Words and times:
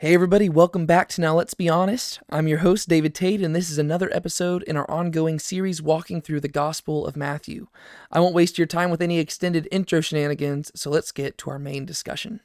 Hey, 0.00 0.14
everybody, 0.14 0.48
welcome 0.48 0.86
back 0.86 1.08
to 1.08 1.20
Now 1.20 1.34
Let's 1.34 1.54
Be 1.54 1.68
Honest. 1.68 2.20
I'm 2.30 2.46
your 2.46 2.58
host, 2.58 2.88
David 2.88 3.16
Tate, 3.16 3.42
and 3.42 3.52
this 3.52 3.68
is 3.68 3.78
another 3.78 4.08
episode 4.14 4.62
in 4.62 4.76
our 4.76 4.88
ongoing 4.88 5.40
series 5.40 5.82
walking 5.82 6.22
through 6.22 6.38
the 6.38 6.46
Gospel 6.46 7.04
of 7.04 7.16
Matthew. 7.16 7.66
I 8.12 8.20
won't 8.20 8.32
waste 8.32 8.58
your 8.58 8.68
time 8.68 8.90
with 8.90 9.02
any 9.02 9.18
extended 9.18 9.66
intro 9.72 10.00
shenanigans, 10.00 10.70
so 10.76 10.88
let's 10.88 11.10
get 11.10 11.36
to 11.38 11.50
our 11.50 11.58
main 11.58 11.84
discussion. 11.84 12.38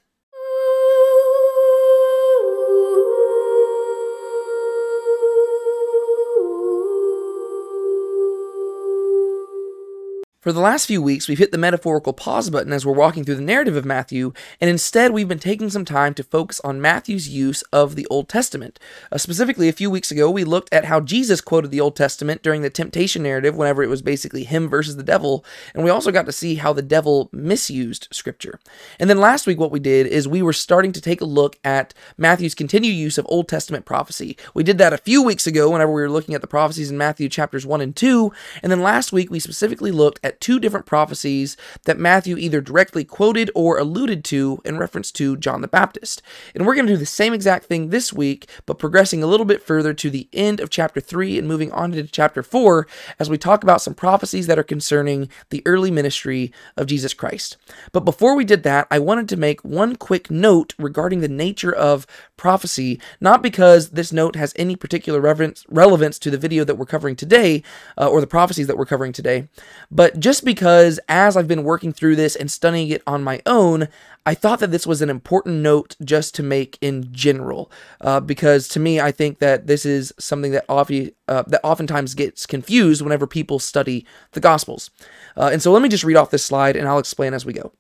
For 10.44 10.52
the 10.52 10.60
last 10.60 10.88
few 10.88 11.02
weeks, 11.02 11.30
we've 11.30 11.38
hit 11.38 11.54
the 11.54 11.58
metaphorical 11.58 12.12
pause 12.12 12.50
button 12.50 12.74
as 12.74 12.86
we're 12.86 12.92
walking 12.92 13.24
through 13.24 13.38
the 13.38 13.42
narrative 13.42 13.78
of 13.78 13.86
Matthew, 13.86 14.34
and 14.60 14.70
instead 14.70 15.12
we've 15.12 15.26
been 15.26 15.40
taking 15.40 15.70
some 15.70 15.86
time 15.86 16.14
to 16.16 16.22
focus 16.24 16.60
on 16.66 16.82
Matthew's 16.82 17.30
use 17.30 17.62
of 17.72 17.96
the 17.96 18.06
Old 18.08 18.28
Testament. 18.28 18.78
Uh, 19.10 19.18
specifically, 19.18 19.70
a 19.70 19.72
few 19.72 19.90
weeks 19.90 20.12
ago, 20.12 20.30
we 20.30 20.44
looked 20.44 20.68
at 20.74 20.84
how 20.84 21.00
Jesus 21.00 21.40
quoted 21.40 21.72
the 21.72 21.80
Old 21.80 21.96
Testament 21.96 22.44
during 22.44 22.62
the 22.62 22.70
temptation 22.70 23.24
narrative 23.24 23.56
whenever 23.56 23.84
it 23.84 23.88
was 23.88 24.02
basically 24.02 24.44
him 24.44 24.68
versus 24.68 24.98
the 24.98 25.02
devil, 25.02 25.46
and 25.74 25.82
we 25.82 25.90
also 25.90 26.12
got 26.12 26.26
to 26.26 26.34
see 26.34 26.56
how 26.56 26.74
the 26.74 26.82
devil 26.82 27.30
misused 27.32 28.10
Scripture. 28.12 28.60
And 29.00 29.10
then 29.10 29.22
last 29.22 29.48
week, 29.48 29.62
what 29.62 29.72
we 29.72 29.80
did 29.80 30.08
is 30.08 30.28
we 30.28 30.42
were 30.42 30.52
starting 30.52 30.92
to 30.92 31.00
take 31.00 31.22
a 31.22 31.26
look 31.26 31.58
at 31.64 31.94
Matthew's 32.18 32.54
continued 32.54 32.96
use 32.96 33.18
of 33.18 33.26
Old 33.30 33.48
Testament 33.48 33.86
prophecy. 33.86 34.36
We 34.54 34.64
did 34.64 34.78
that 34.80 34.92
a 34.92 34.98
few 34.98 35.24
weeks 35.24 35.48
ago 35.48 35.70
whenever 35.70 35.94
we 35.94 36.02
were 36.02 36.12
looking 36.12 36.36
at 36.36 36.42
the 36.42 36.48
prophecies 36.48 36.92
in 36.92 36.98
Matthew 36.98 37.30
chapters 37.30 37.66
1 37.66 37.80
and 37.80 37.96
2, 37.96 38.34
and 38.62 38.70
then 38.70 38.82
last 38.82 39.14
week 39.14 39.32
we 39.32 39.40
specifically 39.40 39.92
looked 39.92 40.20
at 40.22 40.33
two 40.40 40.60
different 40.60 40.86
prophecies 40.86 41.58
that 41.86 41.98
Matthew 41.98 42.38
either 42.38 42.62
directly 42.62 43.04
quoted 43.04 43.50
or 43.56 43.78
alluded 43.78 44.24
to 44.26 44.62
in 44.66 44.78
reference 44.78 45.12
to 45.14 45.38
John 45.38 45.62
the 45.62 45.68
Baptist. 45.68 46.22
And 46.54 46.66
we're 46.66 46.76
going 46.76 46.88
to 46.88 46.94
do 46.94 46.98
the 46.98 47.06
same 47.06 47.34
exact 47.34 47.66
thing 47.66 47.90
this 47.90 48.14
week, 48.14 48.50
but 48.66 48.80
progressing 48.80 49.24
a 49.24 49.28
little 49.28 49.46
bit 49.46 49.64
further 49.64 49.94
to 49.94 50.10
the 50.10 50.28
end 50.34 50.60
of 50.60 50.70
chapter 50.70 51.00
3 51.00 51.38
and 51.38 51.48
moving 51.48 51.72
on 51.72 51.92
to 51.92 52.04
chapter 52.04 52.44
4 52.44 52.88
as 53.20 53.30
we 53.30 53.38
talk 53.38 53.64
about 53.64 53.82
some 53.82 53.94
prophecies 53.94 54.48
that 54.48 54.60
are 54.60 54.64
concerning 54.64 55.30
the 55.50 55.62
early 55.66 55.92
ministry 55.92 56.52
of 56.78 56.88
Jesus 56.88 57.14
Christ. 57.14 57.58
But 57.92 58.06
before 58.06 58.36
we 58.36 58.46
did 58.46 58.64
that, 58.64 58.88
I 58.90 59.00
wanted 59.00 59.30
to 59.30 59.38
make 59.38 59.64
one 59.64 59.96
quick 59.96 60.30
note 60.32 60.74
regarding 60.78 61.22
the 61.22 61.28
nature 61.28 61.74
of 61.74 62.08
prophecy, 62.38 63.00
not 63.22 63.42
because 63.42 63.92
this 63.92 64.12
note 64.12 64.36
has 64.36 64.54
any 64.56 64.76
particular 64.76 65.22
relevance 65.22 66.20
to 66.20 66.32
the 66.32 66.38
video 66.38 66.64
that 66.64 66.76
we're 66.76 66.86
covering 66.86 67.16
today 67.16 67.64
uh, 67.98 68.08
or 68.08 68.22
the 68.22 68.28
prophecies 68.28 68.68
that 68.68 68.78
we're 68.78 68.86
covering 68.86 69.14
today, 69.14 69.48
but 69.92 70.20
just 70.20 70.44
because 70.44 71.00
as 71.08 71.38
I've 71.38 71.48
been 71.48 71.64
working 71.64 71.94
through 71.94 72.16
this 72.16 72.36
and 72.36 72.52
studying 72.52 72.90
it 72.90 73.04
on 73.06 73.24
my 73.24 73.42
own, 73.46 73.88
I 74.26 74.34
thought 74.34 74.60
that 74.60 74.72
this 74.72 74.88
was 74.88 75.02
an 75.02 75.10
important 75.10 75.62
note 75.62 75.96
just 76.04 76.34
to 76.36 76.44
make 76.44 76.78
in 76.82 77.12
general, 77.12 77.72
uh, 78.02 78.22
because 78.22 78.68
to 78.70 78.80
me, 78.80 79.00
I 79.00 79.12
think 79.12 79.40
that 79.40 79.68
this 79.68 79.86
is 79.86 80.14
something 80.18 80.52
that 80.54 80.68
obvi- 80.68 81.14
uh, 81.28 81.44
that 81.48 81.62
oftentimes 81.64 82.14
gets 82.16 82.46
confused 82.46 83.02
whenever 83.02 83.28
people 83.28 83.60
study 83.60 84.06
the 84.32 84.40
Gospels. 84.40 84.92
Uh, 85.36 85.50
and 85.52 85.62
so 85.62 85.72
let 85.72 85.82
me 85.82 85.90
just 85.90 86.06
read 86.06 86.16
off 86.16 86.32
this 86.32 86.46
slide, 86.46 86.76
and 86.76 86.88
I'll 86.88 87.00
explain 87.00 87.34
as 87.34 87.46
we 87.46 87.54
go. 87.54 87.74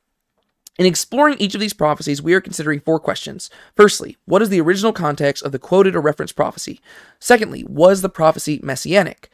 In 0.79 0.87
exploring 0.87 1.37
each 1.37 1.53
of 1.53 1.61
these 1.61 1.73
prophecies, 1.73 2.21
we 2.21 2.33
are 2.33 2.41
considering 2.41 2.79
four 2.79 2.99
questions. 2.99 3.51
Firstly, 3.75 4.17
what 4.25 4.41
is 4.41 4.49
the 4.49 4.59
original 4.59 4.91
context 4.91 5.43
of 5.43 5.51
the 5.51 5.59
quoted 5.59 5.95
or 5.95 6.01
referenced 6.01 6.35
prophecy? 6.35 6.81
Secondly, 7.19 7.63
was 7.65 8.01
the 8.01 8.09
prophecy 8.09 8.59
messianic? 8.63 9.29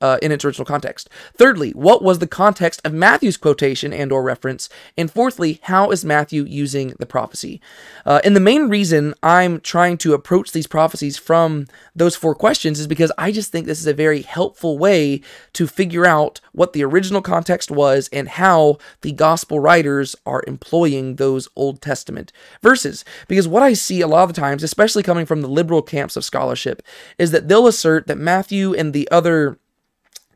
Uh, 0.00 0.18
in 0.22 0.32
its 0.32 0.44
original 0.44 0.66
context. 0.66 1.08
Thirdly, 1.34 1.70
what 1.70 2.02
was 2.02 2.18
the 2.18 2.26
context 2.26 2.80
of 2.84 2.92
Matthew's 2.92 3.36
quotation 3.36 3.92
and 3.92 4.12
or 4.12 4.22
reference? 4.22 4.68
And 4.96 5.10
fourthly, 5.10 5.60
how 5.64 5.90
is 5.90 6.04
Matthew 6.04 6.44
using 6.44 6.94
the 6.98 7.06
prophecy? 7.06 7.60
Uh, 8.04 8.20
and 8.24 8.36
the 8.36 8.40
main 8.40 8.68
reason 8.68 9.14
I'm 9.22 9.60
trying 9.60 9.98
to 9.98 10.14
approach 10.14 10.52
these 10.52 10.66
prophecies 10.66 11.16
from 11.16 11.66
those 11.94 12.16
four 12.16 12.34
questions 12.34 12.78
is 12.78 12.86
because 12.86 13.12
I 13.16 13.32
just 13.32 13.52
think 13.52 13.66
this 13.66 13.80
is 13.80 13.86
a 13.86 13.94
very 13.94 14.22
helpful 14.22 14.78
way 14.78 15.20
to 15.54 15.66
figure 15.66 16.06
out 16.06 16.40
what 16.52 16.72
the 16.72 16.84
original 16.84 17.22
context 17.22 17.70
was 17.70 18.08
and 18.12 18.28
how 18.28 18.78
the 19.02 19.12
gospel 19.12 19.60
writers 19.60 20.16
are 20.24 20.44
employing 20.46 21.16
those 21.16 21.48
Old 21.56 21.80
Testament 21.80 22.32
verses. 22.62 23.04
Because 23.28 23.48
what 23.48 23.62
I 23.62 23.72
see 23.72 24.00
a 24.00 24.08
lot 24.08 24.28
of 24.28 24.36
times, 24.36 24.62
especially 24.62 25.02
coming 25.02 25.26
from 25.26 25.42
the 25.42 25.48
liberal 25.48 25.82
camps 25.82 26.16
of 26.16 26.24
scholarship, 26.24 26.82
is 27.18 27.30
that 27.30 27.48
they'll 27.48 27.66
assert 27.66 28.06
that 28.06 28.18
Matthew 28.18 28.74
and 28.74 28.92
the 28.92 29.08
other 29.10 29.58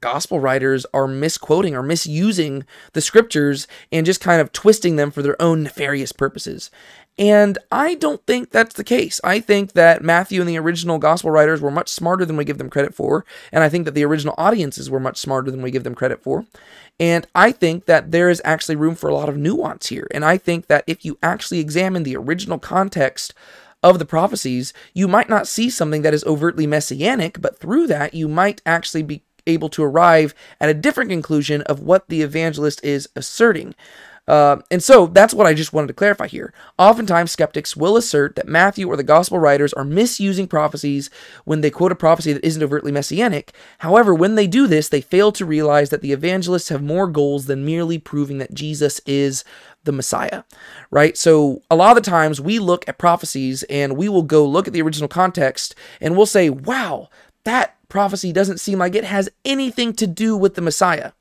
gospel 0.01 0.41
writers 0.41 0.87
are 0.93 1.07
misquoting 1.07 1.75
or 1.75 1.83
misusing 1.83 2.65
the 2.93 3.01
scriptures 3.01 3.67
and 3.93 4.07
just 4.07 4.21
kind 4.21 4.41
of 4.41 4.53
twisting 4.53 4.97
them 4.97 5.11
for 5.11 5.23
their 5.23 5.41
own 5.41 5.63
nefarious 5.63 6.13
purposes. 6.13 6.71
And 7.19 7.59
I 7.71 7.97
don't 7.97 8.25
think 8.27 8.51
that's 8.51 8.75
the 8.75 8.85
case. 8.85 9.21
I 9.23 9.41
think 9.41 9.73
that 9.73 10.03
Matthew 10.03 10.41
and 10.41 10.49
the 10.49 10.59
original 10.59 10.99
gospel 10.99 11.31
writers 11.31 11.61
were 11.61 11.71
much 11.71 11.91
smarter 11.91 12.25
than 12.25 12.37
we 12.37 12.47
give 12.47 12.57
them 12.57 12.71
credit 12.71 12.95
for. 12.95 13.27
And 13.53 13.63
I 13.63 13.69
think 13.69 13.85
that 13.85 13.95
the 13.95 14.05
original 14.05 14.35
audiences 14.39 14.89
were 14.89 15.01
much 15.01 15.19
smarter 15.19 15.51
than 15.51 15.61
we 15.61 15.71
give 15.71 15.85
them 15.85 15.95
credit 15.95 16.23
for. 16.23 16.47
And 16.99 17.27
I 17.35 17.53
think 17.53 17.85
that 17.85 18.11
there 18.11 18.31
is 18.31 18.41
actually 18.45 18.77
room 18.77 18.95
for 18.95 19.11
a 19.11 19.15
lot 19.15 19.29
of 19.29 19.37
nuance 19.37 19.89
here. 19.89 20.07
And 20.13 20.25
I 20.25 20.39
think 20.39 20.69
that 20.69 20.85
if 20.87 21.05
you 21.05 21.19
actually 21.23 21.59
examine 21.59 22.05
the 22.05 22.17
original 22.17 22.59
context 22.59 23.35
of 23.83 23.99
the 23.99 24.05
prophecies, 24.05 24.73
you 24.95 25.09
might 25.09 25.29
not 25.29 25.49
see 25.49 25.71
something 25.71 26.03
that 26.03 26.15
is 26.15 26.25
overtly 26.25 26.67
messianic, 26.67 27.41
but 27.41 27.59
through 27.59 27.87
that, 27.87 28.15
you 28.15 28.29
might 28.29 28.61
actually 28.67 29.03
be 29.03 29.23
able 29.51 29.69
to 29.71 29.83
arrive 29.83 30.35
at 30.61 30.69
a 30.69 30.75
different 30.75 31.11
conclusion 31.11 31.63
of 31.63 31.81
what 31.81 32.09
the 32.09 32.23
evangelist 32.23 32.83
is 32.85 33.09
asserting. 33.15 33.75
Uh, 34.31 34.63
and 34.71 34.81
so 34.81 35.09
that's 35.09 35.35
what 35.35 35.49
I 35.49 35.55
just 35.55 35.73
wanted 35.73 35.89
to 35.89 35.95
clarify 35.95 36.29
here. 36.29 36.55
Oftentimes, 36.79 37.33
skeptics 37.33 37.77
will 37.77 37.97
assert 37.97 38.37
that 38.37 38.47
Matthew 38.47 38.87
or 38.87 38.97
the 38.97 39.03
gospel 39.03 39.41
writers 39.41 39.73
are 39.73 39.85
misusing 39.85 40.47
prophecies 40.47 41.11
when 41.45 41.63
they 41.63 41.71
quote 41.71 41.91
a 41.91 41.97
prophecy 41.97 42.33
that 42.33 42.47
isn't 42.47 42.63
overtly 42.63 42.93
messianic. 42.93 43.53
However, 43.79 44.15
when 44.15 44.37
they 44.37 44.47
do 44.47 44.69
this, 44.69 44.89
they 44.89 45.01
fail 45.01 45.33
to 45.33 45.45
realize 45.45 45.91
that 45.91 46.01
the 46.01 46.13
evangelists 46.13 46.69
have 46.69 46.81
more 46.81 47.09
goals 47.09 47.47
than 47.47 47.65
merely 47.65 47.99
proving 47.99 48.39
that 48.39 48.55
Jesus 48.55 49.01
is 49.05 49.43
the 49.83 49.91
Messiah, 49.91 50.45
right? 50.93 51.17
So 51.17 51.63
a 51.69 51.75
lot 51.75 51.97
of 51.97 52.05
the 52.05 52.09
times 52.09 52.41
we 52.41 52.61
look 52.61 52.89
at 52.89 52.99
prophecies 52.99 53.65
and 53.65 53.97
we 53.97 54.09
will 54.09 54.23
go 54.23 54.47
look 54.47 54.69
at 54.69 54.73
the 54.73 54.83
original 54.83 55.09
context 55.09 55.75
and 56.01 56.17
we'll 56.17 56.27
say, 56.27 56.51
wow, 56.51 57.09
that 57.45 57.77
prophecy 57.91 58.33
doesn't 58.33 58.61
seem 58.61 58.79
like 58.79 58.95
it 58.95 59.05
has 59.05 59.29
anything 59.45 59.93
to 59.95 60.07
do 60.07 60.37
with 60.37 60.55
the 60.55 60.63
Messiah. 60.63 61.13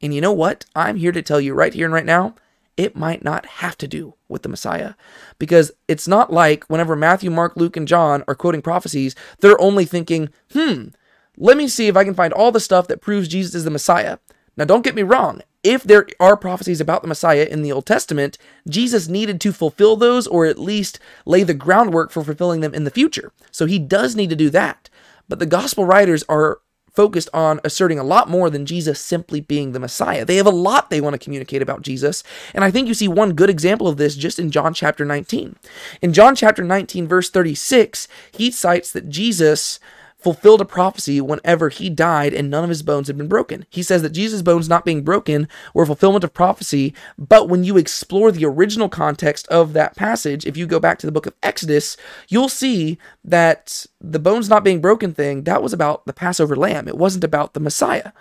And 0.00 0.14
you 0.14 0.20
know 0.20 0.32
what? 0.32 0.64
I'm 0.74 0.96
here 0.96 1.12
to 1.12 1.22
tell 1.22 1.40
you 1.40 1.54
right 1.54 1.74
here 1.74 1.84
and 1.84 1.94
right 1.94 2.06
now, 2.06 2.34
it 2.76 2.96
might 2.96 3.22
not 3.22 3.44
have 3.44 3.76
to 3.78 3.86
do 3.86 4.14
with 4.28 4.42
the 4.42 4.48
Messiah. 4.48 4.94
Because 5.38 5.70
it's 5.88 6.08
not 6.08 6.32
like 6.32 6.64
whenever 6.64 6.96
Matthew, 6.96 7.30
Mark, 7.30 7.56
Luke, 7.56 7.76
and 7.76 7.86
John 7.86 8.24
are 8.26 8.34
quoting 8.34 8.62
prophecies, 8.62 9.14
they're 9.40 9.60
only 9.60 9.84
thinking, 9.84 10.30
hmm, 10.52 10.88
let 11.36 11.56
me 11.56 11.68
see 11.68 11.88
if 11.88 11.96
I 11.96 12.04
can 12.04 12.14
find 12.14 12.32
all 12.32 12.52
the 12.52 12.60
stuff 12.60 12.88
that 12.88 13.00
proves 13.00 13.28
Jesus 13.28 13.54
is 13.54 13.64
the 13.64 13.70
Messiah. 13.70 14.18
Now, 14.56 14.64
don't 14.64 14.84
get 14.84 14.94
me 14.94 15.02
wrong. 15.02 15.42
If 15.62 15.84
there 15.84 16.06
are 16.18 16.36
prophecies 16.36 16.80
about 16.80 17.02
the 17.02 17.08
Messiah 17.08 17.46
in 17.48 17.62
the 17.62 17.72
Old 17.72 17.86
Testament, 17.86 18.36
Jesus 18.68 19.08
needed 19.08 19.40
to 19.42 19.52
fulfill 19.52 19.96
those 19.96 20.26
or 20.26 20.44
at 20.44 20.58
least 20.58 20.98
lay 21.24 21.42
the 21.42 21.54
groundwork 21.54 22.10
for 22.10 22.24
fulfilling 22.24 22.60
them 22.60 22.74
in 22.74 22.84
the 22.84 22.90
future. 22.90 23.32
So 23.50 23.66
he 23.66 23.78
does 23.78 24.16
need 24.16 24.30
to 24.30 24.36
do 24.36 24.50
that. 24.50 24.90
But 25.32 25.38
the 25.38 25.46
gospel 25.46 25.86
writers 25.86 26.22
are 26.28 26.60
focused 26.92 27.30
on 27.32 27.58
asserting 27.64 27.98
a 27.98 28.04
lot 28.04 28.28
more 28.28 28.50
than 28.50 28.66
Jesus 28.66 29.00
simply 29.00 29.40
being 29.40 29.72
the 29.72 29.80
Messiah. 29.80 30.26
They 30.26 30.36
have 30.36 30.44
a 30.44 30.50
lot 30.50 30.90
they 30.90 31.00
want 31.00 31.14
to 31.14 31.18
communicate 31.18 31.62
about 31.62 31.80
Jesus, 31.80 32.22
and 32.54 32.62
I 32.62 32.70
think 32.70 32.86
you 32.86 32.92
see 32.92 33.08
one 33.08 33.32
good 33.32 33.48
example 33.48 33.88
of 33.88 33.96
this 33.96 34.14
just 34.14 34.38
in 34.38 34.50
John 34.50 34.74
chapter 34.74 35.06
19. 35.06 35.56
In 36.02 36.12
John 36.12 36.36
chapter 36.36 36.62
19, 36.62 37.08
verse 37.08 37.30
36, 37.30 38.08
he 38.30 38.50
cites 38.50 38.92
that 38.92 39.08
Jesus 39.08 39.80
fulfilled 40.22 40.60
a 40.60 40.64
prophecy 40.64 41.20
whenever 41.20 41.68
he 41.68 41.90
died 41.90 42.32
and 42.32 42.50
none 42.50 42.64
of 42.64 42.70
his 42.70 42.82
bones 42.82 43.08
had 43.08 43.18
been 43.18 43.28
broken. 43.28 43.66
He 43.70 43.82
says 43.82 44.02
that 44.02 44.12
Jesus' 44.12 44.42
bones 44.42 44.68
not 44.68 44.84
being 44.84 45.02
broken 45.02 45.48
were 45.74 45.86
fulfillment 45.86 46.24
of 46.24 46.32
prophecy, 46.32 46.94
but 47.18 47.48
when 47.48 47.64
you 47.64 47.76
explore 47.76 48.30
the 48.30 48.44
original 48.44 48.88
context 48.88 49.48
of 49.48 49.72
that 49.72 49.96
passage, 49.96 50.46
if 50.46 50.56
you 50.56 50.66
go 50.66 50.80
back 50.80 50.98
to 50.98 51.06
the 51.06 51.12
book 51.12 51.26
of 51.26 51.34
Exodus, 51.42 51.96
you'll 52.28 52.48
see 52.48 52.98
that 53.24 53.86
the 54.00 54.18
bones 54.18 54.48
not 54.48 54.64
being 54.64 54.80
broken 54.80 55.12
thing, 55.12 55.44
that 55.44 55.62
was 55.62 55.72
about 55.72 56.06
the 56.06 56.12
Passover 56.12 56.56
lamb. 56.56 56.88
It 56.88 56.98
wasn't 56.98 57.24
about 57.24 57.54
the 57.54 57.60
Messiah. 57.60 58.12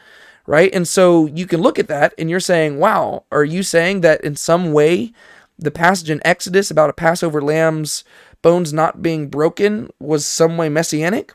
Right? 0.48 0.74
And 0.74 0.88
so 0.88 1.28
you 1.28 1.46
can 1.46 1.62
look 1.62 1.78
at 1.78 1.88
that 1.88 2.16
and 2.18 2.28
you're 2.28 2.40
saying, 2.40 2.80
wow, 2.80 3.26
are 3.32 3.44
you 3.44 3.62
saying 3.62 4.02
that 4.02 4.22
in 4.24 4.36
some 4.36 4.74
way 4.74 5.14
the 5.60 5.70
passage 5.70 6.10
in 6.10 6.20
Exodus 6.26 6.72
about 6.72 6.90
a 6.90 6.94
Passover 6.94 7.42
lamb's 7.42 8.04
bones 8.42 8.74
not 8.74 9.04
being 9.04 9.30
broken 9.30 9.92
was 10.00 10.26
some 10.26 10.58
way 10.58 10.68
messianic? 10.68 11.34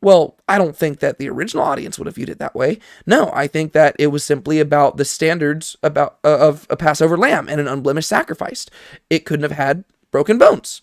Well, 0.00 0.36
I 0.46 0.58
don't 0.58 0.76
think 0.76 1.00
that 1.00 1.18
the 1.18 1.28
original 1.28 1.64
audience 1.64 1.98
would 1.98 2.06
have 2.06 2.14
viewed 2.14 2.28
it 2.28 2.38
that 2.38 2.54
way. 2.54 2.78
No, 3.06 3.30
I 3.34 3.48
think 3.48 3.72
that 3.72 3.96
it 3.98 4.08
was 4.08 4.22
simply 4.22 4.60
about 4.60 4.96
the 4.96 5.04
standards 5.04 5.76
about 5.82 6.18
uh, 6.22 6.38
of 6.38 6.66
a 6.70 6.76
Passover 6.76 7.16
lamb 7.16 7.48
and 7.48 7.60
an 7.60 7.66
unblemished 7.66 8.08
sacrifice. 8.08 8.66
It 9.10 9.24
couldn't 9.24 9.42
have 9.42 9.58
had 9.58 9.84
broken 10.12 10.38
bones. 10.38 10.80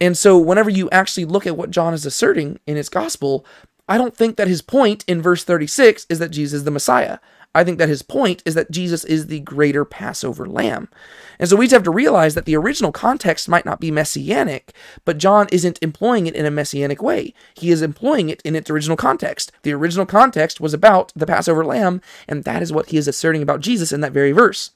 And 0.00 0.16
so 0.16 0.38
whenever 0.38 0.70
you 0.70 0.88
actually 0.90 1.24
look 1.24 1.46
at 1.46 1.56
what 1.56 1.70
John 1.70 1.94
is 1.94 2.06
asserting 2.06 2.60
in 2.66 2.76
his 2.76 2.88
gospel, 2.88 3.44
I 3.88 3.98
don't 3.98 4.16
think 4.16 4.36
that 4.36 4.48
his 4.48 4.62
point 4.62 5.04
in 5.08 5.22
verse 5.22 5.42
36 5.42 6.06
is 6.08 6.18
that 6.18 6.30
Jesus 6.30 6.58
is 6.58 6.64
the 6.64 6.70
Messiah. 6.70 7.18
I 7.56 7.64
think 7.64 7.78
that 7.78 7.88
his 7.88 8.02
point 8.02 8.42
is 8.44 8.54
that 8.54 8.70
Jesus 8.70 9.02
is 9.02 9.26
the 9.26 9.40
greater 9.40 9.86
Passover 9.86 10.46
lamb. 10.46 10.88
And 11.38 11.48
so 11.48 11.56
we 11.56 11.64
just 11.64 11.72
have 11.72 11.82
to 11.84 11.90
realize 11.90 12.34
that 12.34 12.44
the 12.44 12.54
original 12.54 12.92
context 12.92 13.48
might 13.48 13.64
not 13.64 13.80
be 13.80 13.90
messianic, 13.90 14.74
but 15.06 15.16
John 15.16 15.48
isn't 15.50 15.78
employing 15.80 16.26
it 16.26 16.36
in 16.36 16.44
a 16.44 16.50
messianic 16.50 17.02
way. 17.02 17.32
He 17.54 17.70
is 17.70 17.80
employing 17.80 18.28
it 18.28 18.42
in 18.42 18.54
its 18.54 18.68
original 18.68 18.96
context. 18.96 19.52
The 19.62 19.72
original 19.72 20.04
context 20.04 20.60
was 20.60 20.74
about 20.74 21.12
the 21.16 21.26
Passover 21.26 21.64
lamb, 21.64 22.02
and 22.28 22.44
that 22.44 22.60
is 22.60 22.74
what 22.74 22.90
he 22.90 22.98
is 22.98 23.08
asserting 23.08 23.40
about 23.40 23.60
Jesus 23.60 23.90
in 23.90 24.02
that 24.02 24.12
very 24.12 24.32
verse. 24.32 24.72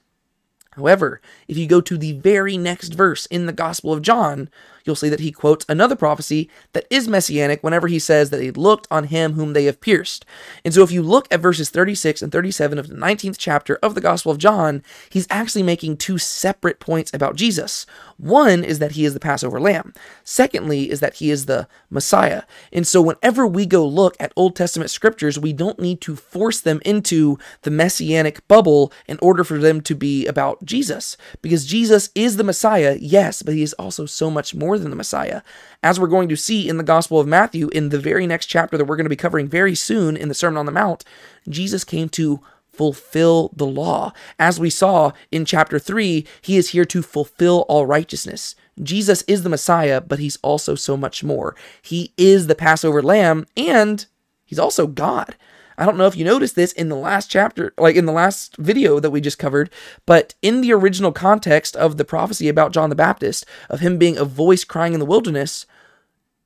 However, 0.72 1.20
if 1.48 1.58
you 1.58 1.66
go 1.66 1.82
to 1.82 1.98
the 1.98 2.12
very 2.12 2.56
next 2.56 2.94
verse 2.94 3.26
in 3.26 3.44
the 3.44 3.52
Gospel 3.52 3.92
of 3.92 4.00
John, 4.00 4.48
you'll 4.84 4.96
see 4.96 5.08
that 5.08 5.20
he 5.20 5.32
quotes 5.32 5.64
another 5.68 5.96
prophecy 5.96 6.48
that 6.72 6.86
is 6.90 7.08
messianic 7.08 7.62
whenever 7.62 7.88
he 7.88 7.98
says 7.98 8.30
that 8.30 8.38
they 8.38 8.50
looked 8.50 8.86
on 8.90 9.04
him 9.04 9.34
whom 9.34 9.52
they 9.52 9.64
have 9.64 9.80
pierced. 9.80 10.24
And 10.64 10.72
so 10.72 10.82
if 10.82 10.90
you 10.90 11.02
look 11.02 11.26
at 11.30 11.40
verses 11.40 11.70
36 11.70 12.22
and 12.22 12.32
37 12.32 12.78
of 12.78 12.88
the 12.88 12.94
19th 12.94 13.36
chapter 13.38 13.76
of 13.76 13.94
the 13.94 14.00
Gospel 14.00 14.32
of 14.32 14.38
John, 14.38 14.82
he's 15.10 15.26
actually 15.30 15.62
making 15.62 15.96
two 15.96 16.18
separate 16.18 16.80
points 16.80 17.12
about 17.12 17.36
Jesus. 17.36 17.86
One 18.16 18.64
is 18.64 18.78
that 18.78 18.92
he 18.92 19.04
is 19.04 19.14
the 19.14 19.20
Passover 19.20 19.60
lamb. 19.60 19.92
Secondly 20.24 20.90
is 20.90 21.00
that 21.00 21.14
he 21.14 21.30
is 21.30 21.46
the 21.46 21.68
Messiah. 21.88 22.42
And 22.72 22.86
so 22.86 23.00
whenever 23.00 23.46
we 23.46 23.66
go 23.66 23.86
look 23.86 24.16
at 24.20 24.32
Old 24.36 24.56
Testament 24.56 24.90
scriptures, 24.90 25.38
we 25.38 25.52
don't 25.52 25.80
need 25.80 26.00
to 26.02 26.16
force 26.16 26.60
them 26.60 26.80
into 26.84 27.38
the 27.62 27.70
messianic 27.70 28.46
bubble 28.48 28.92
in 29.06 29.18
order 29.22 29.44
for 29.44 29.58
them 29.58 29.80
to 29.82 29.94
be 29.94 30.26
about 30.26 30.64
Jesus. 30.64 31.16
Because 31.42 31.64
Jesus 31.64 32.10
is 32.14 32.36
the 32.36 32.44
Messiah, 32.44 32.96
yes, 33.00 33.42
but 33.42 33.54
he 33.54 33.62
is 33.62 33.72
also 33.74 34.06
so 34.06 34.30
much 34.30 34.54
more 34.54 34.69
than 34.78 34.90
the 34.90 34.96
Messiah. 34.96 35.42
As 35.82 35.98
we're 35.98 36.06
going 36.06 36.28
to 36.28 36.36
see 36.36 36.68
in 36.68 36.76
the 36.76 36.82
Gospel 36.82 37.20
of 37.20 37.26
Matthew, 37.26 37.68
in 37.68 37.88
the 37.88 37.98
very 37.98 38.26
next 38.26 38.46
chapter 38.46 38.76
that 38.76 38.84
we're 38.84 38.96
going 38.96 39.04
to 39.04 39.10
be 39.10 39.16
covering 39.16 39.48
very 39.48 39.74
soon 39.74 40.16
in 40.16 40.28
the 40.28 40.34
Sermon 40.34 40.58
on 40.58 40.66
the 40.66 40.72
Mount, 40.72 41.04
Jesus 41.48 41.84
came 41.84 42.08
to 42.10 42.40
fulfill 42.72 43.50
the 43.54 43.66
law. 43.66 44.12
As 44.38 44.58
we 44.58 44.70
saw 44.70 45.12
in 45.30 45.44
chapter 45.44 45.78
3, 45.78 46.26
he 46.40 46.56
is 46.56 46.70
here 46.70 46.84
to 46.86 47.02
fulfill 47.02 47.66
all 47.68 47.84
righteousness. 47.84 48.54
Jesus 48.82 49.22
is 49.22 49.42
the 49.42 49.48
Messiah, 49.48 50.00
but 50.00 50.18
he's 50.18 50.38
also 50.42 50.74
so 50.74 50.96
much 50.96 51.22
more. 51.22 51.54
He 51.82 52.12
is 52.16 52.46
the 52.46 52.54
Passover 52.54 53.02
lamb, 53.02 53.46
and 53.56 54.06
he's 54.46 54.58
also 54.58 54.86
God. 54.86 55.36
I 55.80 55.86
don't 55.86 55.96
know 55.96 56.06
if 56.06 56.14
you 56.14 56.26
noticed 56.26 56.56
this 56.56 56.72
in 56.72 56.90
the 56.90 56.94
last 56.94 57.30
chapter, 57.30 57.72
like 57.78 57.96
in 57.96 58.04
the 58.04 58.12
last 58.12 58.54
video 58.58 59.00
that 59.00 59.10
we 59.10 59.22
just 59.22 59.38
covered, 59.38 59.70
but 60.04 60.34
in 60.42 60.60
the 60.60 60.74
original 60.74 61.10
context 61.10 61.74
of 61.74 61.96
the 61.96 62.04
prophecy 62.04 62.48
about 62.50 62.72
John 62.72 62.90
the 62.90 62.94
Baptist, 62.94 63.46
of 63.70 63.80
him 63.80 63.96
being 63.96 64.18
a 64.18 64.26
voice 64.26 64.62
crying 64.62 64.92
in 64.92 65.00
the 65.00 65.06
wilderness, 65.06 65.64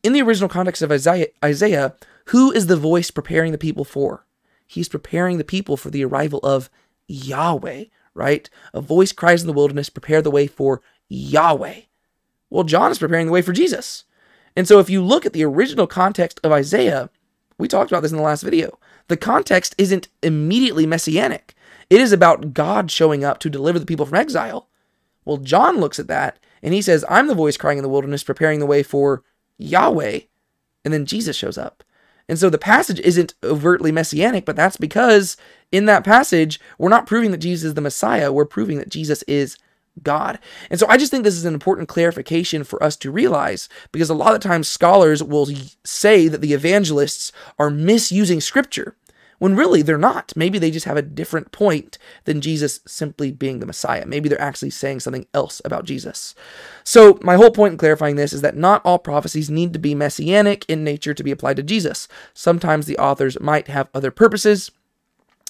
in 0.04 0.12
the 0.12 0.22
original 0.22 0.48
context 0.48 0.82
of 0.82 0.92
Isaiah, 0.92 1.26
Isaiah 1.44 1.96
who 2.26 2.52
is 2.52 2.68
the 2.68 2.76
voice 2.76 3.10
preparing 3.10 3.50
the 3.50 3.58
people 3.58 3.84
for? 3.84 4.24
He's 4.66 4.88
preparing 4.88 5.38
the 5.38 5.44
people 5.44 5.76
for 5.76 5.90
the 5.90 6.04
arrival 6.04 6.38
of 6.44 6.70
Yahweh, 7.08 7.86
right? 8.14 8.48
A 8.72 8.80
voice 8.80 9.12
cries 9.12 9.42
in 9.42 9.46
the 9.46 9.52
wilderness, 9.52 9.90
prepare 9.90 10.22
the 10.22 10.30
way 10.30 10.46
for 10.46 10.80
Yahweh. 11.08 11.80
Well, 12.50 12.64
John 12.64 12.92
is 12.92 12.98
preparing 13.00 13.26
the 13.26 13.32
way 13.32 13.42
for 13.42 13.52
Jesus. 13.52 14.04
And 14.56 14.68
so 14.68 14.78
if 14.78 14.88
you 14.88 15.02
look 15.02 15.26
at 15.26 15.32
the 15.32 15.44
original 15.44 15.86
context 15.86 16.40
of 16.44 16.52
Isaiah, 16.52 17.10
we 17.58 17.68
talked 17.68 17.90
about 17.90 18.02
this 18.02 18.12
in 18.12 18.16
the 18.16 18.22
last 18.22 18.42
video 18.42 18.78
the 19.08 19.16
context 19.16 19.74
isn't 19.78 20.08
immediately 20.22 20.86
messianic. 20.86 21.54
It 21.90 22.00
is 22.00 22.12
about 22.12 22.54
God 22.54 22.90
showing 22.90 23.24
up 23.24 23.38
to 23.40 23.50
deliver 23.50 23.78
the 23.78 23.86
people 23.86 24.06
from 24.06 24.16
exile. 24.16 24.68
Well, 25.24 25.36
John 25.36 25.78
looks 25.78 25.98
at 25.98 26.06
that 26.08 26.38
and 26.62 26.72
he 26.72 26.82
says, 26.82 27.04
I'm 27.08 27.26
the 27.26 27.34
voice 27.34 27.56
crying 27.56 27.78
in 27.78 27.82
the 27.82 27.90
wilderness, 27.90 28.24
preparing 28.24 28.60
the 28.60 28.66
way 28.66 28.82
for 28.82 29.22
Yahweh. 29.58 30.20
And 30.84 30.94
then 30.94 31.06
Jesus 31.06 31.36
shows 31.36 31.58
up. 31.58 31.84
And 32.28 32.38
so 32.38 32.48
the 32.48 32.56
passage 32.56 33.00
isn't 33.00 33.34
overtly 33.42 33.92
messianic, 33.92 34.46
but 34.46 34.56
that's 34.56 34.78
because 34.78 35.36
in 35.70 35.84
that 35.86 36.04
passage, 36.04 36.58
we're 36.78 36.88
not 36.88 37.06
proving 37.06 37.30
that 37.32 37.38
Jesus 37.38 37.68
is 37.68 37.74
the 37.74 37.82
Messiah, 37.82 38.32
we're 38.32 38.46
proving 38.46 38.78
that 38.78 38.88
Jesus 38.88 39.22
is 39.24 39.58
God. 40.02 40.38
And 40.70 40.80
so 40.80 40.86
I 40.88 40.96
just 40.96 41.10
think 41.10 41.24
this 41.24 41.36
is 41.36 41.44
an 41.44 41.54
important 41.54 41.88
clarification 41.88 42.64
for 42.64 42.82
us 42.82 42.96
to 42.96 43.10
realize 43.10 43.68
because 43.92 44.10
a 44.10 44.14
lot 44.14 44.34
of 44.34 44.40
times 44.40 44.68
scholars 44.68 45.22
will 45.22 45.48
say 45.84 46.28
that 46.28 46.40
the 46.40 46.52
evangelists 46.52 47.32
are 47.58 47.70
misusing 47.70 48.40
scripture 48.40 48.96
when 49.38 49.56
really 49.56 49.82
they're 49.82 49.98
not. 49.98 50.32
Maybe 50.36 50.58
they 50.58 50.70
just 50.70 50.86
have 50.86 50.96
a 50.96 51.02
different 51.02 51.52
point 51.52 51.98
than 52.24 52.40
Jesus 52.40 52.80
simply 52.86 53.30
being 53.30 53.58
the 53.58 53.66
Messiah. 53.66 54.06
Maybe 54.06 54.28
they're 54.28 54.40
actually 54.40 54.70
saying 54.70 55.00
something 55.00 55.26
else 55.34 55.60
about 55.64 55.84
Jesus. 55.84 56.34
So, 56.82 57.18
my 57.22 57.36
whole 57.36 57.50
point 57.50 57.72
in 57.72 57.78
clarifying 57.78 58.16
this 58.16 58.32
is 58.32 58.40
that 58.42 58.56
not 58.56 58.82
all 58.84 58.98
prophecies 58.98 59.50
need 59.50 59.72
to 59.72 59.78
be 59.78 59.94
messianic 59.94 60.64
in 60.68 60.84
nature 60.84 61.14
to 61.14 61.24
be 61.24 61.30
applied 61.30 61.56
to 61.56 61.62
Jesus. 61.62 62.08
Sometimes 62.32 62.86
the 62.86 62.98
authors 62.98 63.38
might 63.40 63.68
have 63.68 63.88
other 63.92 64.10
purposes 64.10 64.70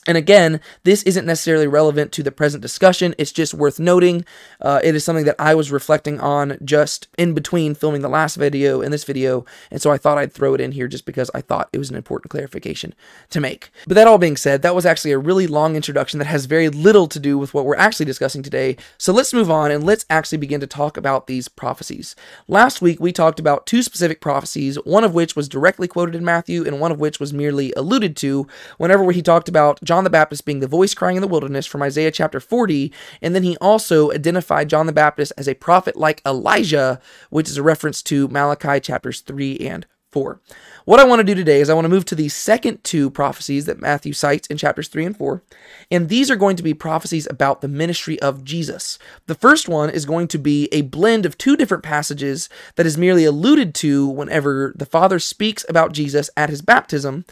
and 0.07 0.17
again, 0.17 0.61
this 0.83 1.03
isn't 1.05 1.27
necessarily 1.27 1.67
relevant 1.67 2.13
to 2.13 2.23
the 2.23 2.33
present 2.33 2.63
discussion. 2.63 3.15
It's 3.19 3.33
just 3.33 3.55
worth 3.55 3.81
noting. 3.81 4.25
Uh, 4.61 4.81
it 4.83 4.95
is 4.95 5.05
something 5.05 5.25
that 5.25 5.37
I 5.39 5.55
was 5.55 5.73
reflecting 5.73 6.21
on 6.21 6.59
just 6.65 7.09
in 7.17 7.33
between 7.35 7.75
filming 7.75 8.03
the 8.03 8.09
last 8.09 8.37
video 8.37 8.83
and 8.83 8.93
this 8.93 9.05
video. 9.05 9.45
And 9.71 9.81
so 9.81 9.91
I 9.91 9.99
thought 9.99 10.19
I'd 10.19 10.33
throw 10.33 10.55
it 10.55 10.61
in 10.61 10.73
here 10.73 10.89
just 10.89 11.07
because 11.07 11.31
I 11.35 11.41
thought 11.41 11.69
it 11.73 11.79
was 11.79 11.91
an 11.91 11.97
important 11.97 12.31
clarification 12.31 12.95
to 13.31 13.41
make. 13.41 13.71
But 13.87 13.95
that 13.95 14.07
all 14.07 14.19
being 14.19 14.37
said, 14.37 14.63
that 14.63 14.75
was 14.75 14.87
actually 14.87 15.13
a 15.13 15.19
really 15.19 15.47
long 15.47 15.77
introduction 15.77 16.19
that 16.19 16.27
has 16.27 16.47
very 16.47 16.69
little 16.69 17.07
to 17.09 17.19
do 17.19 17.39
with 17.39 17.55
what 17.55 17.65
we're 17.65 17.77
actually 17.77 18.07
discussing 18.07 18.43
today. 18.43 18.77
So 18.99 19.13
let's 19.13 19.33
move 19.33 19.51
on 19.51 19.71
and 19.71 19.85
let's 19.85 20.05
actually 20.11 20.39
begin 20.39 20.61
to 20.61 20.67
talk 20.67 20.97
about 20.97 21.27
these 21.27 21.49
prophecies. 21.49 22.15
Last 22.49 22.83
week, 22.83 23.01
we 23.01 23.13
talked 23.13 23.41
about 23.41 23.67
two 23.67 23.83
specific 23.83 24.21
prophecies, 24.21 24.77
one 24.85 25.05
of 25.05 25.15
which 25.15 25.35
was 25.35 25.49
directly 25.49 25.89
quoted 25.89 26.15
in 26.15 26.25
Matthew 26.25 26.65
and 26.67 26.81
one 26.81 26.93
of 26.93 27.01
which 27.01 27.19
was 27.19 27.33
merely 27.33 27.73
alluded 27.77 28.17
to 28.19 28.47
whenever 28.77 29.11
he 29.13 29.23
talked 29.23 29.49
about 29.49 29.83
John 29.83 29.94
John 29.95 30.03
the 30.03 30.11
Baptist 30.11 30.45
being 30.45 30.59
the 30.59 30.67
voice 30.67 30.93
crying 30.93 31.15
in 31.17 31.21
the 31.23 31.29
wilderness 31.29 31.67
from 31.67 31.81
Isaiah 31.81 32.11
chapter 32.11 32.41
40, 32.41 32.93
and 33.23 33.33
then 33.33 33.45
he 33.45 33.57
also 33.61 34.11
identified 34.11 34.69
John 34.69 34.87
the 34.87 34.93
Baptist 34.93 35.33
as 35.39 35.49
a 35.49 35.55
prophet 35.55 35.95
like 35.95 36.21
Elijah, 36.27 37.01
which 37.31 37.49
is 37.49 37.59
a 37.59 37.63
reference 37.63 38.03
to 38.03 38.27
Malachi 38.27 38.81
chapters 38.81 39.21
3 39.21 39.59
and 39.59 39.87
4. 40.15 40.41
What 40.85 41.01
I 41.01 41.05
want 41.05 41.19
to 41.19 41.25
do 41.25 41.35
today 41.35 41.61
is 41.61 41.69
I 41.69 41.75
want 41.75 41.87
to 41.87 41.91
move 41.91 42.05
to 42.05 42.15
the 42.15 42.29
second 42.29 42.85
two 42.85 43.11
prophecies 43.11 43.65
that 43.65 43.81
Matthew 43.81 44.13
cites 44.13 44.47
in 44.47 44.57
chapters 44.57 44.87
3 44.87 45.07
and 45.07 45.17
4, 45.17 45.43
and 45.91 46.09
these 46.09 46.31
are 46.31 46.37
going 46.37 46.55
to 46.55 46.63
be 46.63 46.73
prophecies 46.73 47.27
about 47.29 47.63
the 47.63 47.69
ministry 47.69 48.21
of 48.21 48.45
Jesus. 48.45 48.97
The 49.27 49.35
first 49.35 49.69
one 49.69 49.91
is 49.91 50.07
going 50.07 50.29
to 50.29 50.39
be 50.39 50.69
a 50.71 50.83
blend 50.83 51.27
of 51.27 51.37
two 51.37 51.57
different 51.57 51.83
passages 51.83 52.49
that 52.77 52.87
is 52.87 52.97
merely 52.97 53.25
alluded 53.25 53.75
to 53.77 54.07
whenever 54.07 54.73
the 54.77 54.87
Father 54.87 55.19
speaks 55.19 55.67
about 55.69 55.93
Jesus 55.93 56.31
at 56.37 56.49
his 56.49 56.63
baptism, 56.63 57.25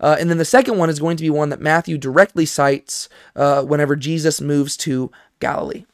uh, 0.00 0.16
and 0.18 0.30
then 0.30 0.38
the 0.38 0.44
second 0.46 0.78
one 0.78 0.88
is 0.88 0.98
going 0.98 1.18
to 1.18 1.22
be 1.22 1.30
one 1.30 1.50
that 1.50 1.60
Matthew 1.60 1.98
directly 1.98 2.46
cites 2.46 3.10
uh, 3.36 3.62
whenever 3.62 3.96
Jesus 3.96 4.40
moves 4.40 4.78
to 4.78 5.12
Galilee. 5.40 5.84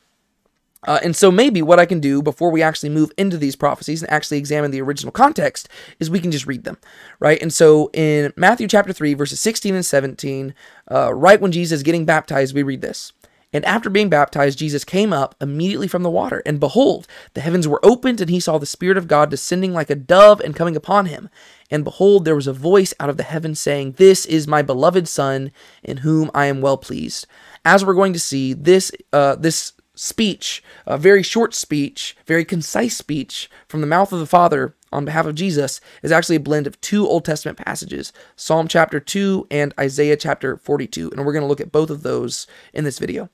Uh, 0.87 1.00
and 1.03 1.17
so 1.17 1.31
maybe 1.31 1.62
what 1.62 1.81
I 1.81 1.87
can 1.87 2.00
do 2.00 2.23
before 2.23 2.50
we 2.50 2.62
actually 2.62 2.91
move 2.91 3.11
into 3.19 3.37
these 3.37 3.56
prophecies 3.56 4.03
and 4.03 4.11
actually 4.11 4.38
examine 4.38 4.71
the 4.71 4.81
original 4.81 5.12
context 5.12 5.69
is 5.99 6.09
we 6.09 6.21
can 6.21 6.31
just 6.31 6.47
read 6.47 6.65
them, 6.65 6.79
right? 7.21 7.41
And 7.43 7.53
so 7.53 7.90
in 7.93 8.33
Matthew 8.37 8.69
chapter 8.69 8.93
3, 8.93 9.14
verses 9.14 9.40
16 9.40 9.75
and 9.75 9.85
17, 9.85 10.55
uh, 10.90 11.12
right 11.12 11.40
when 11.40 11.52
Jesus 11.52 11.78
is 11.78 11.83
getting 11.83 12.05
baptized, 12.05 12.55
we 12.55 12.62
read 12.62 12.81
this. 12.81 13.12
And 13.52 13.64
after 13.64 13.88
being 13.88 14.11
baptized, 14.11 14.59
Jesus 14.59 14.85
came 14.85 15.12
up 15.12 15.35
immediately 15.40 15.88
from 15.88 16.02
the 16.02 16.11
water. 16.11 16.43
And 16.45 16.61
behold, 16.61 17.07
the 17.35 17.40
heavens 17.40 17.66
were 17.66 17.85
opened, 17.85 18.21
and 18.21 18.28
he 18.28 18.40
saw 18.40 18.59
the 18.59 18.66
Spirit 18.66 18.99
of 18.99 19.09
God 19.09 19.31
descending 19.31 19.73
like 19.73 19.88
a 19.88 19.95
dove 19.95 20.40
and 20.40 20.55
coming 20.55 20.76
upon 20.76 21.07
him. 21.07 21.31
And 21.71 21.85
behold, 21.85 22.25
there 22.25 22.35
was 22.35 22.47
a 22.47 22.52
voice 22.52 22.93
out 23.00 23.09
of 23.09 23.16
the 23.16 23.23
heavens 23.23 23.61
saying, 23.61 23.93
This 23.93 24.26
is 24.26 24.47
my 24.47 24.62
beloved 24.62 25.09
Son, 25.09 25.52
in 25.83 25.99
whom 25.99 26.31
I 26.35 26.47
am 26.47 26.61
well 26.61 26.76
pleased. 26.76 27.26
As 27.64 27.85
we're 27.85 27.95
going 27.95 28.12
to 28.12 28.21
see, 28.21 28.52
this 28.52 28.93
uh, 29.12 29.37
this 29.37 29.73
speech, 29.97 30.62
a 30.87 30.97
very 30.97 31.23
short 31.23 31.55
speech, 31.55 32.17
very 32.26 32.45
concise 32.45 32.97
speech 32.97 33.50
from 33.67 33.81
the 33.81 33.87
mouth 33.87 34.12
of 34.12 34.21
the 34.21 34.26
Father 34.26 34.75
on 34.93 35.05
behalf 35.05 35.26
of 35.26 35.35
Jesus, 35.35 35.81
is 36.03 36.12
actually 36.12 36.37
a 36.37 36.41
blend 36.41 36.67
of 36.67 36.81
two 36.81 37.07
Old 37.07 37.25
Testament 37.25 37.59
passages 37.59 38.12
Psalm 38.37 38.69
chapter 38.69 39.00
2 39.00 39.49
and 39.50 39.75
Isaiah 39.81 40.17
chapter 40.17 40.59
42. 40.59 41.11
And 41.11 41.25
we're 41.25 41.33
going 41.33 41.43
to 41.43 41.49
look 41.49 41.61
at 41.61 41.73
both 41.73 41.91
of 41.91 42.03
those 42.03 42.47
in 42.73 42.85
this 42.85 43.00
video. 43.00 43.29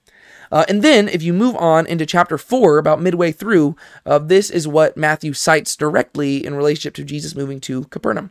Uh, 0.50 0.64
and 0.68 0.82
then, 0.82 1.08
if 1.08 1.22
you 1.22 1.32
move 1.32 1.56
on 1.56 1.86
into 1.86 2.04
chapter 2.06 2.36
4, 2.36 2.78
about 2.78 3.00
midway 3.00 3.32
through, 3.32 3.74
uh, 4.04 4.18
this 4.18 4.50
is 4.50 4.68
what 4.68 4.96
Matthew 4.96 5.32
cites 5.32 5.76
directly 5.76 6.44
in 6.44 6.54
relationship 6.54 6.94
to 6.94 7.04
Jesus 7.04 7.34
moving 7.34 7.58
to 7.60 7.84
Capernaum. 7.84 8.30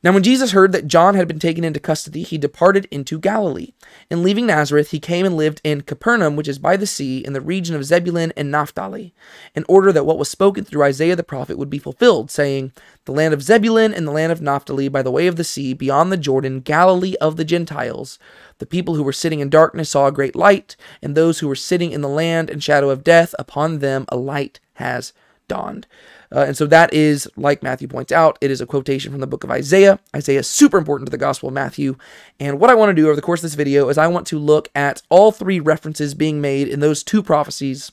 Now, 0.00 0.12
when 0.12 0.22
Jesus 0.22 0.52
heard 0.52 0.70
that 0.72 0.86
John 0.86 1.16
had 1.16 1.26
been 1.26 1.40
taken 1.40 1.64
into 1.64 1.80
custody, 1.80 2.22
he 2.22 2.38
departed 2.38 2.86
into 2.88 3.18
Galilee. 3.18 3.72
And 4.08 4.22
leaving 4.22 4.46
Nazareth, 4.46 4.92
he 4.92 5.00
came 5.00 5.26
and 5.26 5.36
lived 5.36 5.60
in 5.64 5.80
Capernaum, 5.80 6.36
which 6.36 6.46
is 6.46 6.60
by 6.60 6.76
the 6.76 6.86
sea, 6.86 7.18
in 7.18 7.32
the 7.32 7.40
region 7.40 7.74
of 7.74 7.84
Zebulun 7.84 8.32
and 8.36 8.48
Naphtali, 8.48 9.12
in 9.56 9.64
order 9.68 9.90
that 9.90 10.06
what 10.06 10.16
was 10.16 10.30
spoken 10.30 10.64
through 10.64 10.84
Isaiah 10.84 11.16
the 11.16 11.24
prophet 11.24 11.58
would 11.58 11.68
be 11.68 11.80
fulfilled, 11.80 12.30
saying, 12.30 12.70
The 13.06 13.12
land 13.12 13.34
of 13.34 13.42
Zebulun 13.42 13.92
and 13.92 14.06
the 14.06 14.12
land 14.12 14.30
of 14.30 14.40
Naphtali, 14.40 14.88
by 14.88 15.02
the 15.02 15.10
way 15.10 15.26
of 15.26 15.34
the 15.34 15.42
sea, 15.42 15.74
beyond 15.74 16.12
the 16.12 16.16
Jordan, 16.16 16.60
Galilee 16.60 17.16
of 17.20 17.36
the 17.36 17.44
Gentiles. 17.44 18.20
The 18.58 18.66
people 18.66 18.94
who 18.94 19.02
were 19.02 19.12
sitting 19.12 19.40
in 19.40 19.50
darkness 19.50 19.90
saw 19.90 20.06
a 20.06 20.12
great 20.12 20.36
light, 20.36 20.76
and 21.02 21.16
those 21.16 21.40
who 21.40 21.48
were 21.48 21.56
sitting 21.56 21.90
in 21.90 22.02
the 22.02 22.08
land 22.08 22.50
and 22.50 22.62
shadow 22.62 22.90
of 22.90 23.02
death, 23.02 23.34
upon 23.36 23.80
them 23.80 24.04
a 24.08 24.16
light 24.16 24.60
has 24.74 25.12
dawned. 25.48 25.88
Uh, 26.34 26.44
and 26.46 26.56
so 26.56 26.66
that 26.66 26.92
is, 26.92 27.28
like 27.36 27.62
Matthew 27.62 27.88
points 27.88 28.12
out, 28.12 28.38
it 28.40 28.50
is 28.50 28.60
a 28.60 28.66
quotation 28.66 29.10
from 29.12 29.20
the 29.20 29.26
book 29.26 29.44
of 29.44 29.50
Isaiah. 29.50 29.98
Isaiah 30.14 30.40
is 30.40 30.46
super 30.46 30.78
important 30.78 31.06
to 31.06 31.10
the 31.10 31.16
Gospel 31.18 31.48
of 31.48 31.54
Matthew. 31.54 31.96
And 32.38 32.60
what 32.60 32.70
I 32.70 32.74
want 32.74 32.90
to 32.90 32.94
do 32.94 33.06
over 33.06 33.16
the 33.16 33.22
course 33.22 33.40
of 33.40 33.44
this 33.44 33.54
video 33.54 33.88
is 33.88 33.98
I 33.98 34.06
want 34.08 34.26
to 34.28 34.38
look 34.38 34.68
at 34.74 35.02
all 35.08 35.32
three 35.32 35.60
references 35.60 36.14
being 36.14 36.40
made 36.40 36.68
in 36.68 36.80
those 36.80 37.02
two 37.02 37.22
prophecies 37.22 37.92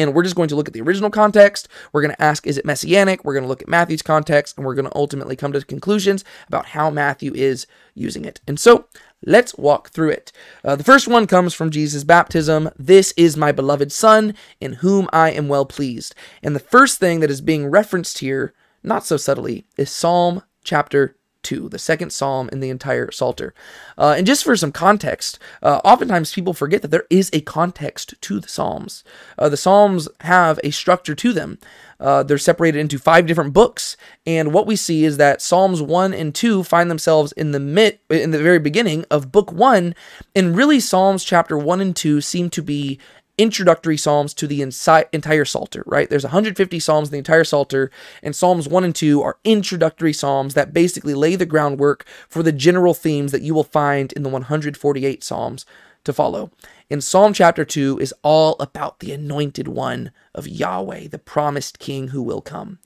and 0.00 0.14
we're 0.14 0.22
just 0.22 0.36
going 0.36 0.48
to 0.48 0.56
look 0.56 0.68
at 0.68 0.74
the 0.74 0.80
original 0.80 1.10
context. 1.10 1.68
We're 1.92 2.02
going 2.02 2.14
to 2.14 2.22
ask, 2.22 2.46
is 2.46 2.56
it 2.56 2.64
messianic? 2.64 3.24
We're 3.24 3.34
going 3.34 3.44
to 3.44 3.48
look 3.48 3.62
at 3.62 3.68
Matthew's 3.68 4.02
context, 4.02 4.56
and 4.56 4.64
we're 4.64 4.74
going 4.74 4.88
to 4.88 4.96
ultimately 4.96 5.36
come 5.36 5.52
to 5.52 5.60
conclusions 5.60 6.24
about 6.48 6.66
how 6.66 6.90
Matthew 6.90 7.34
is 7.34 7.66
using 7.94 8.24
it. 8.24 8.40
And 8.46 8.58
so 8.58 8.86
let's 9.24 9.54
walk 9.56 9.90
through 9.90 10.10
it. 10.10 10.32
Uh, 10.64 10.76
the 10.76 10.84
first 10.84 11.06
one 11.06 11.26
comes 11.26 11.52
from 11.52 11.70
Jesus' 11.70 12.04
baptism. 12.04 12.70
This 12.78 13.12
is 13.16 13.36
my 13.36 13.52
beloved 13.52 13.92
Son, 13.92 14.34
in 14.60 14.74
whom 14.74 15.08
I 15.12 15.30
am 15.30 15.48
well 15.48 15.66
pleased. 15.66 16.14
And 16.42 16.56
the 16.56 16.60
first 16.60 16.98
thing 16.98 17.20
that 17.20 17.30
is 17.30 17.40
being 17.40 17.66
referenced 17.66 18.18
here, 18.18 18.54
not 18.82 19.04
so 19.04 19.16
subtly, 19.16 19.66
is 19.76 19.90
Psalm 19.90 20.42
chapter 20.64 21.16
2, 21.42 21.68
the 21.68 21.78
second 21.78 22.12
psalm 22.12 22.48
in 22.52 22.60
the 22.60 22.70
entire 22.70 23.10
Psalter. 23.10 23.54
Uh, 23.98 24.14
and 24.16 24.26
just 24.26 24.44
for 24.44 24.56
some 24.56 24.72
context, 24.72 25.38
uh, 25.62 25.80
oftentimes 25.84 26.32
people 26.32 26.54
forget 26.54 26.82
that 26.82 26.90
there 26.90 27.06
is 27.10 27.30
a 27.32 27.40
context 27.40 28.14
to 28.20 28.40
the 28.40 28.48
Psalms. 28.48 29.04
Uh, 29.38 29.48
the 29.48 29.56
Psalms 29.56 30.08
have 30.20 30.60
a 30.64 30.70
structure 30.70 31.14
to 31.14 31.32
them. 31.32 31.58
Uh, 31.98 32.22
they're 32.22 32.38
separated 32.38 32.78
into 32.78 32.98
five 32.98 33.26
different 33.26 33.52
books, 33.52 33.96
and 34.26 34.54
what 34.54 34.66
we 34.66 34.74
see 34.74 35.04
is 35.04 35.18
that 35.18 35.42
Psalms 35.42 35.82
1 35.82 36.14
and 36.14 36.34
2 36.34 36.64
find 36.64 36.90
themselves 36.90 37.32
in 37.32 37.52
the 37.52 37.60
mid, 37.60 37.98
in 38.08 38.30
the 38.30 38.42
very 38.42 38.58
beginning 38.58 39.04
of 39.10 39.30
book 39.30 39.52
1, 39.52 39.94
and 40.34 40.56
really 40.56 40.80
Psalms 40.80 41.24
chapter 41.24 41.58
1 41.58 41.80
and 41.80 41.94
2 41.94 42.22
seem 42.22 42.48
to 42.50 42.62
be 42.62 42.98
introductory 43.40 43.96
psalms 43.96 44.34
to 44.34 44.46
the 44.46 44.60
entire 44.60 45.44
Psalter, 45.46 45.82
right? 45.86 46.10
There's 46.10 46.24
150 46.24 46.78
psalms 46.78 47.08
in 47.08 47.12
the 47.12 47.18
entire 47.18 47.42
Psalter, 47.42 47.90
and 48.22 48.36
Psalms 48.36 48.68
1 48.68 48.84
and 48.84 48.94
2 48.94 49.22
are 49.22 49.38
introductory 49.44 50.12
psalms 50.12 50.52
that 50.52 50.74
basically 50.74 51.14
lay 51.14 51.36
the 51.36 51.46
groundwork 51.46 52.04
for 52.28 52.42
the 52.42 52.52
general 52.52 52.92
themes 52.92 53.32
that 53.32 53.40
you 53.40 53.54
will 53.54 53.64
find 53.64 54.12
in 54.12 54.22
the 54.22 54.28
148 54.28 55.24
psalms 55.24 55.64
to 56.04 56.12
follow. 56.12 56.50
In 56.90 57.00
Psalm 57.00 57.32
chapter 57.32 57.64
2 57.64 57.98
is 57.98 58.12
all 58.22 58.56
about 58.60 59.00
the 59.00 59.10
anointed 59.10 59.68
one 59.68 60.12
of 60.34 60.46
Yahweh, 60.46 61.08
the 61.08 61.18
promised 61.18 61.78
king 61.78 62.08
who 62.08 62.22
will 62.22 62.42
come. 62.42 62.78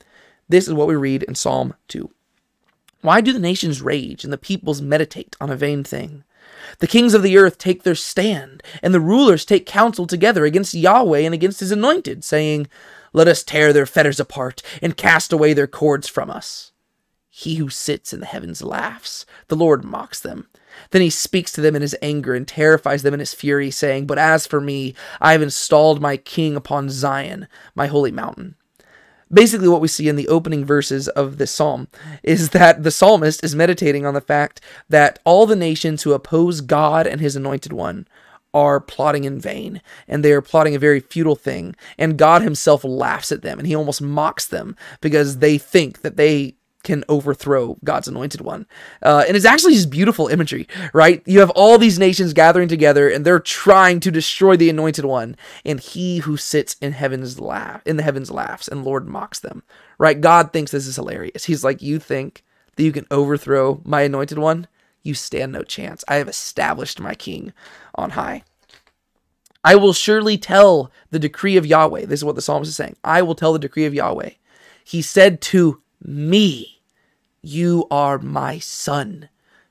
This 0.47 0.69
is 0.69 0.73
what 0.73 0.87
we 0.87 0.95
read 0.95 1.23
in 1.23 1.35
Psalm 1.35 1.73
2. 1.89 2.09
Why 3.01 3.19
do 3.19 3.33
the 3.33 3.39
nations 3.39 3.81
rage 3.81 4.23
and 4.23 4.31
the 4.31 4.37
peoples 4.37 4.81
meditate 4.81 5.35
on 5.41 5.49
a 5.49 5.57
vain 5.57 5.83
thing? 5.83 6.23
The 6.79 6.87
kings 6.87 7.13
of 7.13 7.23
the 7.23 7.37
earth 7.37 7.57
take 7.57 7.83
their 7.83 7.95
stand, 7.95 8.61
and 8.81 8.93
the 8.93 8.99
rulers 8.99 9.45
take 9.45 9.65
counsel 9.65 10.07
together 10.07 10.45
against 10.45 10.73
Yahweh 10.73 11.19
and 11.19 11.33
against 11.33 11.59
his 11.59 11.71
anointed, 11.71 12.23
saying, 12.23 12.67
Let 13.13 13.27
us 13.27 13.43
tear 13.43 13.71
their 13.71 13.85
fetters 13.85 14.19
apart 14.19 14.61
and 14.81 14.97
cast 14.97 15.31
away 15.31 15.53
their 15.53 15.67
cords 15.67 16.07
from 16.07 16.29
us. 16.29 16.71
He 17.29 17.55
who 17.55 17.69
sits 17.69 18.13
in 18.13 18.19
the 18.21 18.25
heavens 18.25 18.61
laughs. 18.61 19.25
The 19.47 19.55
Lord 19.55 19.83
mocks 19.83 20.19
them. 20.19 20.47
Then 20.91 21.01
he 21.01 21.09
speaks 21.09 21.51
to 21.53 21.61
them 21.61 21.75
in 21.75 21.81
his 21.81 21.95
anger 22.01 22.33
and 22.33 22.47
terrifies 22.47 23.03
them 23.03 23.13
in 23.13 23.19
his 23.19 23.33
fury, 23.33 23.71
saying, 23.71 24.07
But 24.07 24.17
as 24.17 24.47
for 24.47 24.61
me, 24.61 24.95
I 25.19 25.33
have 25.33 25.41
installed 25.41 26.01
my 26.01 26.17
king 26.17 26.55
upon 26.55 26.89
Zion, 26.89 27.47
my 27.75 27.87
holy 27.87 28.11
mountain 28.11 28.55
basically 29.31 29.67
what 29.67 29.81
we 29.81 29.87
see 29.87 30.07
in 30.07 30.15
the 30.15 30.27
opening 30.27 30.65
verses 30.65 31.07
of 31.09 31.37
this 31.37 31.51
psalm 31.51 31.87
is 32.23 32.49
that 32.51 32.83
the 32.83 32.91
psalmist 32.91 33.43
is 33.43 33.55
meditating 33.55 34.05
on 34.05 34.13
the 34.13 34.21
fact 34.21 34.61
that 34.89 35.19
all 35.25 35.45
the 35.45 35.55
nations 35.55 36.03
who 36.03 36.13
oppose 36.13 36.61
God 36.61 37.07
and 37.07 37.21
his 37.21 37.35
anointed 37.35 37.73
one 37.73 38.07
are 38.53 38.79
plotting 38.79 39.25
in 39.25 39.39
vain 39.39 39.81
and 40.07 40.23
they 40.23 40.31
are 40.31 40.41
plotting 40.41 40.75
a 40.75 40.79
very 40.79 41.01
futile 41.01 41.35
thing 41.35 41.75
and 41.97 42.17
God 42.17 42.41
himself 42.41 42.85
laughs 42.85 43.31
at 43.31 43.41
them 43.41 43.59
and 43.59 43.67
he 43.67 43.75
almost 43.75 44.01
mocks 44.01 44.45
them 44.45 44.77
because 45.01 45.39
they 45.39 45.57
think 45.57 46.01
that 46.01 46.15
they 46.15 46.55
can 46.85 47.03
overthrow 47.09 47.77
God's 47.83 48.07
anointed 48.07 48.39
one. 48.39 48.65
Uh, 49.01 49.25
and 49.27 49.35
it's 49.35 49.45
actually 49.45 49.73
just 49.73 49.89
beautiful 49.89 50.29
imagery, 50.29 50.67
right? 50.93 51.21
You 51.25 51.41
have 51.41 51.49
all 51.49 51.77
these 51.77 51.99
nations 51.99 52.31
gathering 52.31 52.69
together 52.69 53.09
and 53.09 53.25
they're 53.25 53.39
trying 53.39 53.99
to 54.01 54.11
destroy 54.11 54.55
the 54.55 54.69
anointed 54.69 55.03
one. 55.03 55.35
And 55.65 55.81
he 55.81 56.19
who 56.19 56.37
sits 56.37 56.77
in 56.81 56.93
heaven's 56.93 57.39
laugh 57.39 57.81
in 57.85 57.97
the 57.97 58.03
heavens 58.03 58.31
laughs 58.31 58.69
and 58.69 58.85
Lord 58.85 59.07
mocks 59.07 59.39
them. 59.39 59.63
Right? 59.97 60.21
God 60.21 60.53
thinks 60.53 60.71
this 60.71 60.87
is 60.87 60.95
hilarious. 60.95 61.45
He's 61.45 61.63
like, 61.63 61.81
You 61.81 61.99
think 61.99 62.43
that 62.75 62.83
you 62.83 62.93
can 62.93 63.07
overthrow 63.11 63.81
my 63.83 64.01
anointed 64.01 64.37
one? 64.37 64.67
You 65.03 65.13
stand 65.13 65.51
no 65.51 65.63
chance. 65.63 66.03
I 66.07 66.15
have 66.15 66.27
established 66.27 66.99
my 66.99 67.15
king 67.15 67.53
on 67.95 68.11
high. 68.11 68.43
I 69.63 69.75
will 69.75 69.93
surely 69.93 70.37
tell 70.37 70.91
the 71.09 71.19
decree 71.19 71.57
of 71.57 71.65
Yahweh. 71.65 72.05
This 72.05 72.19
is 72.19 72.23
what 72.23 72.35
the 72.35 72.41
psalmist 72.41 72.69
is 72.69 72.75
saying. 72.75 72.97
I 73.03 73.23
will 73.23 73.33
tell 73.33 73.51
the 73.51 73.59
decree 73.59 73.85
of 73.85 73.95
Yahweh. 73.95 74.31
He 74.83 75.01
said 75.01 75.41
to 75.41 75.81
me, 76.03 76.74
you 77.45 77.87
are 77.91 78.17
my 78.17 78.59
son. 78.59 79.29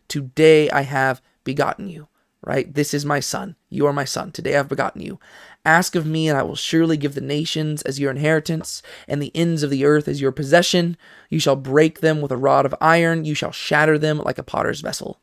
Today 0.08 0.70
I 0.70 0.82
have 0.82 1.20
begotten 1.44 1.88
you. 1.88 2.08
Right? 2.46 2.72
This 2.74 2.92
is 2.92 3.06
my 3.06 3.20
son. 3.20 3.56
You 3.70 3.86
are 3.86 3.92
my 3.92 4.04
son. 4.04 4.30
Today 4.30 4.52
I 4.52 4.58
have 4.58 4.68
begotten 4.68 5.00
you. 5.00 5.18
Ask 5.64 5.96
of 5.96 6.04
me, 6.04 6.28
and 6.28 6.36
I 6.36 6.42
will 6.42 6.56
surely 6.56 6.98
give 6.98 7.14
the 7.14 7.22
nations 7.22 7.80
as 7.82 7.98
your 7.98 8.10
inheritance, 8.10 8.82
and 9.08 9.22
the 9.22 9.34
ends 9.34 9.62
of 9.62 9.70
the 9.70 9.86
earth 9.86 10.08
as 10.08 10.20
your 10.20 10.30
possession. 10.30 10.98
You 11.30 11.38
shall 11.38 11.56
break 11.56 12.00
them 12.00 12.20
with 12.20 12.30
a 12.30 12.36
rod 12.36 12.66
of 12.66 12.74
iron. 12.82 13.24
You 13.24 13.34
shall 13.34 13.50
shatter 13.50 13.96
them 13.96 14.18
like 14.18 14.36
a 14.36 14.42
potter's 14.42 14.82
vessel. 14.82 15.18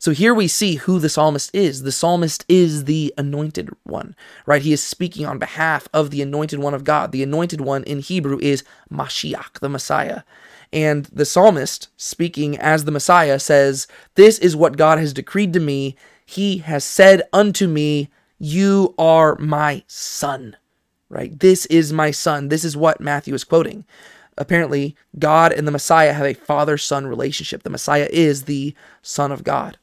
So 0.00 0.10
here 0.10 0.34
we 0.34 0.48
see 0.48 0.74
who 0.74 0.98
the 0.98 1.08
psalmist 1.08 1.54
is. 1.54 1.84
The 1.84 1.92
psalmist 1.92 2.44
is 2.48 2.86
the 2.86 3.14
anointed 3.16 3.70
one, 3.84 4.16
right? 4.44 4.60
He 4.60 4.72
is 4.72 4.82
speaking 4.82 5.26
on 5.26 5.38
behalf 5.38 5.88
of 5.94 6.10
the 6.10 6.22
anointed 6.22 6.58
one 6.58 6.74
of 6.74 6.82
God. 6.82 7.12
The 7.12 7.22
anointed 7.22 7.60
one 7.60 7.84
in 7.84 8.00
Hebrew 8.00 8.38
is 8.42 8.64
Mashiach, 8.92 9.60
the 9.60 9.68
Messiah. 9.68 10.22
And 10.74 11.04
the 11.06 11.24
psalmist, 11.24 11.88
speaking 11.96 12.58
as 12.58 12.84
the 12.84 12.90
Messiah, 12.90 13.38
says, 13.38 13.86
This 14.16 14.40
is 14.40 14.56
what 14.56 14.76
God 14.76 14.98
has 14.98 15.12
decreed 15.12 15.52
to 15.52 15.60
me. 15.60 15.94
He 16.26 16.58
has 16.58 16.82
said 16.82 17.22
unto 17.32 17.68
me, 17.68 18.10
You 18.40 18.92
are 18.98 19.36
my 19.38 19.84
son. 19.86 20.56
Right? 21.08 21.38
This 21.38 21.64
is 21.66 21.92
my 21.92 22.10
son. 22.10 22.48
This 22.48 22.64
is 22.64 22.76
what 22.76 23.00
Matthew 23.00 23.34
is 23.34 23.44
quoting. 23.44 23.84
Apparently, 24.36 24.96
God 25.16 25.52
and 25.52 25.64
the 25.64 25.70
Messiah 25.70 26.12
have 26.12 26.26
a 26.26 26.34
father 26.34 26.76
son 26.76 27.06
relationship. 27.06 27.62
The 27.62 27.70
Messiah 27.70 28.08
is 28.10 28.42
the 28.42 28.74
Son 29.00 29.30
of 29.30 29.44
God. 29.44 29.78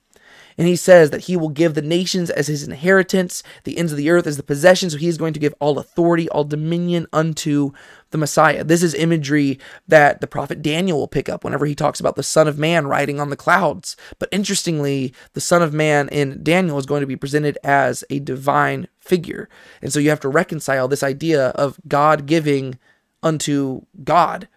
And 0.61 0.67
he 0.67 0.75
says 0.75 1.09
that 1.09 1.21
he 1.21 1.35
will 1.35 1.49
give 1.49 1.73
the 1.73 1.81
nations 1.81 2.29
as 2.29 2.45
his 2.45 2.61
inheritance, 2.61 3.41
the 3.63 3.79
ends 3.79 3.91
of 3.91 3.97
the 3.97 4.11
earth 4.11 4.27
as 4.27 4.37
the 4.37 4.43
possession. 4.43 4.91
So 4.91 4.97
he 4.97 5.07
is 5.07 5.17
going 5.17 5.33
to 5.33 5.39
give 5.39 5.55
all 5.59 5.79
authority, 5.79 6.29
all 6.29 6.43
dominion 6.43 7.07
unto 7.11 7.71
the 8.11 8.19
Messiah. 8.19 8.63
This 8.63 8.83
is 8.83 8.93
imagery 8.93 9.59
that 9.87 10.21
the 10.21 10.27
prophet 10.27 10.61
Daniel 10.61 10.99
will 10.99 11.07
pick 11.07 11.27
up 11.29 11.43
whenever 11.43 11.65
he 11.65 11.73
talks 11.73 11.99
about 11.99 12.15
the 12.15 12.21
Son 12.21 12.47
of 12.47 12.59
Man 12.59 12.85
riding 12.85 13.19
on 13.19 13.31
the 13.31 13.35
clouds. 13.35 13.97
But 14.19 14.29
interestingly, 14.31 15.15
the 15.33 15.41
Son 15.41 15.63
of 15.63 15.73
Man 15.73 16.07
in 16.09 16.43
Daniel 16.43 16.77
is 16.77 16.85
going 16.85 17.01
to 17.01 17.07
be 17.07 17.15
presented 17.15 17.57
as 17.63 18.03
a 18.11 18.19
divine 18.19 18.87
figure. 18.99 19.49
And 19.81 19.91
so 19.91 19.99
you 19.99 20.11
have 20.11 20.19
to 20.19 20.29
reconcile 20.29 20.87
this 20.87 21.01
idea 21.01 21.47
of 21.55 21.79
God 21.87 22.27
giving 22.27 22.77
unto 23.23 23.87
God 24.03 24.47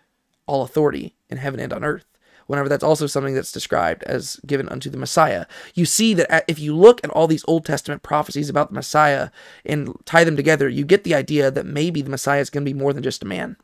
all 0.45 0.65
authority 0.65 1.17
in 1.31 1.39
heaven 1.39 1.61
and 1.61 1.73
on 1.73 1.83
earth 1.83 2.05
whenever 2.47 2.69
that's 2.69 2.85
also 2.85 3.07
something 3.07 3.35
that's 3.35 3.53
described 3.53 4.03
as 4.05 4.41
given 4.47 4.69
unto 4.69 4.91
the 4.91 4.99
Messiah. 4.99 5.47
You 5.75 5.85
see 5.85 6.15
that 6.15 6.45
if 6.49 6.59
you 6.59 6.77
look 6.77 7.01
at 7.05 7.11
all 7.11 7.27
these 7.27 7.45
Old 7.47 7.65
Testament 7.65 8.03
prophecies 8.03 8.49
about 8.49 8.69
the 8.69 8.75
Messiah 8.75 9.31
and 9.65 9.95
tie 10.05 10.25
them 10.25 10.37
together, 10.37 10.69
you 10.69 10.85
get 10.85 11.05
the 11.05 11.15
idea 11.15 11.51
that 11.51 11.67
maybe 11.67 12.03
the 12.03 12.11
Messiah 12.11 12.41
is 12.41 12.51
going 12.51 12.65
to 12.65 12.73
be 12.73 12.79
more 12.79 12.93
than 12.93 13.03
just 13.03 13.23
a 13.23 13.27
man. 13.27 13.57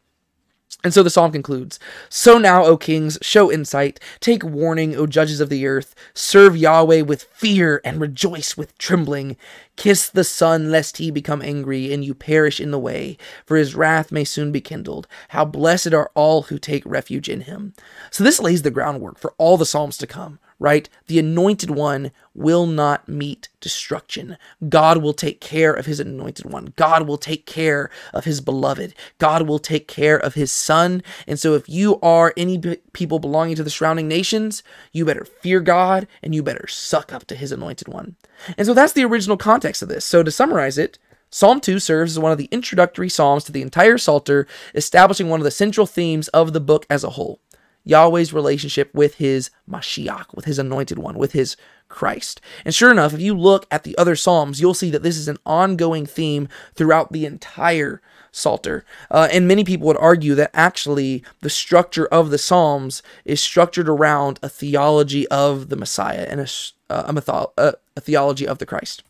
And 0.83 0.95
so 0.95 1.03
the 1.03 1.11
psalm 1.11 1.31
concludes 1.31 1.79
So 2.09 2.39
now, 2.39 2.65
O 2.65 2.77
kings, 2.77 3.19
show 3.21 3.53
insight, 3.53 4.01
take 4.21 4.43
warning, 4.43 4.97
O 4.97 5.07
judges 5.07 5.41
of 5.41 5.51
the 5.51 5.67
earth, 5.67 5.95
serve 6.15 6.57
Yahweh 6.57 7.03
with 7.03 7.25
fear 7.25 7.81
and 7.85 8.01
rejoice 8.01 8.57
with 8.57 8.77
trembling. 8.79 9.37
Kiss 9.77 10.09
the 10.09 10.25
Son, 10.25 10.71
lest 10.71 10.97
he 10.97 11.11
become 11.11 11.43
angry 11.43 11.93
and 11.93 12.05
you 12.05 12.15
perish 12.15 12.61
in 12.61 12.71
the 12.71 12.79
way, 12.79 13.19
for 13.45 13.57
his 13.57 13.75
wrath 13.75 14.11
may 14.11 14.25
soon 14.25 14.53
be 14.53 14.61
kindled. 14.61 15.07
How 15.29 15.45
blessed 15.45 15.93
are 15.93 16.11
all 16.15 16.43
who 16.43 16.59
take 16.59 16.83
refuge 16.87 17.29
in 17.29 17.43
him. 17.43 17.75
So 18.11 18.25
this 18.25 18.41
lays 18.41 18.63
the 18.63 18.71
groundwork 18.71 19.19
for 19.19 19.35
all 19.37 19.57
the 19.57 19.67
psalms 19.67 19.99
to 19.99 20.07
come, 20.07 20.39
right? 20.61 20.88
The 21.07 21.19
anointed 21.19 21.71
one 21.71 22.12
will 22.35 22.67
not 22.67 23.09
meet 23.09 23.49
destruction. 23.61 24.37
God 24.69 24.99
will 24.99 25.14
take 25.14 25.40
care 25.40 25.73
of 25.73 25.87
his 25.87 25.99
anointed 25.99 26.45
one. 26.45 26.75
God 26.76 27.09
will 27.09 27.19
take 27.19 27.47
care 27.47 27.90
of 28.12 28.26
his 28.26 28.40
beloved. 28.40 28.95
God 29.19 29.49
will 29.49 29.59
take 29.59 29.88
care 29.88 30.19
of 30.19 30.35
his 30.35 30.52
son. 30.52 31.02
And 31.26 31.40
so 31.40 31.55
if 31.55 31.69
you 31.69 31.99
are 32.00 32.35
any 32.37 32.59
people 32.93 33.19
belonging 33.19 33.57
to 33.57 33.64
the 33.64 33.71
surrounding 33.71 34.07
nations, 34.07 34.62
you 34.93 35.05
better 35.05 35.25
fear 35.25 35.61
God 35.61 36.07
and 36.23 36.35
you 36.35 36.43
better 36.43 36.69
suck 36.69 37.12
up 37.12 37.26
to 37.29 37.35
his 37.35 37.50
anointed 37.50 37.88
one. 37.88 38.17
And 38.57 38.67
so 38.67 38.75
that's 38.75 38.93
the 38.93 39.05
original 39.05 39.38
context 39.38 39.83
of 39.83 39.88
this. 39.88 40.05
So 40.05 40.23
to 40.23 40.31
summarize 40.31 40.76
it, 40.76 40.99
Psalm 41.31 41.61
2 41.61 41.79
serves 41.79 42.12
as 42.12 42.19
one 42.19 42.33
of 42.33 42.38
the 42.38 42.49
introductory 42.50 43.09
psalms 43.09 43.45
to 43.45 43.52
the 43.52 43.62
entire 43.62 43.97
Psalter, 43.97 44.49
establishing 44.75 45.29
one 45.29 45.40
of 45.40 45.45
the 45.45 45.50
central 45.50 45.87
themes 45.87 46.29
of 46.29 46.52
the 46.52 46.61
book 46.61 46.87
as 46.90 47.05
a 47.05 47.11
whole. 47.11 47.40
Yahweh's 47.85 48.33
relationship 48.33 48.95
with 48.95 49.17
his 49.17 49.51
Mashiach, 49.69 50.35
with 50.35 50.45
his 50.45 50.59
anointed 50.59 50.99
one, 50.99 51.19
with 51.19 51.33
his 51.33 51.57
Christ. 51.89 52.41
And 52.65 52.75
sure 52.75 52.91
enough, 52.91 53.13
if 53.13 53.21
you 53.21 53.35
look 53.35 53.67
at 53.71 53.85
the 53.85 53.97
other 53.99 54.17
Psalms, 54.17 54.61
you'll 54.61 54.75
see 54.75 54.91
that 54.91 55.03
this 55.03 55.17
is 55.17 55.29
an 55.29 55.39
ongoing 55.45 56.07
theme 56.07 56.49
throughout 56.75 57.13
the 57.13 57.27
entire 57.27 58.01
Psalter. 58.33 58.85
Uh, 59.11 59.29
and 59.33 59.49
many 59.49 59.65
people 59.65 59.87
would 59.89 59.97
argue 59.97 60.35
that 60.37 60.51
actually 60.55 61.25
the 61.41 61.51
structure 61.51 62.07
of 62.07 62.31
the 62.31 62.39
Psalms 62.39 63.03
is 63.25 63.41
structured 63.41 63.89
around 63.89 64.39
a 64.43 64.49
theology 64.49 65.27
of 65.29 65.69
the 65.69 65.77
Messiah 65.77 66.27
and 66.31 66.41
a, 66.41 66.47
uh, 66.89 67.05
a, 67.07 67.13
mytho- 67.13 67.53
uh, 67.59 67.73
a 67.97 68.01
theology 68.01 68.47
of 68.47 68.59
the 68.59 68.67
Christ. 68.67 69.03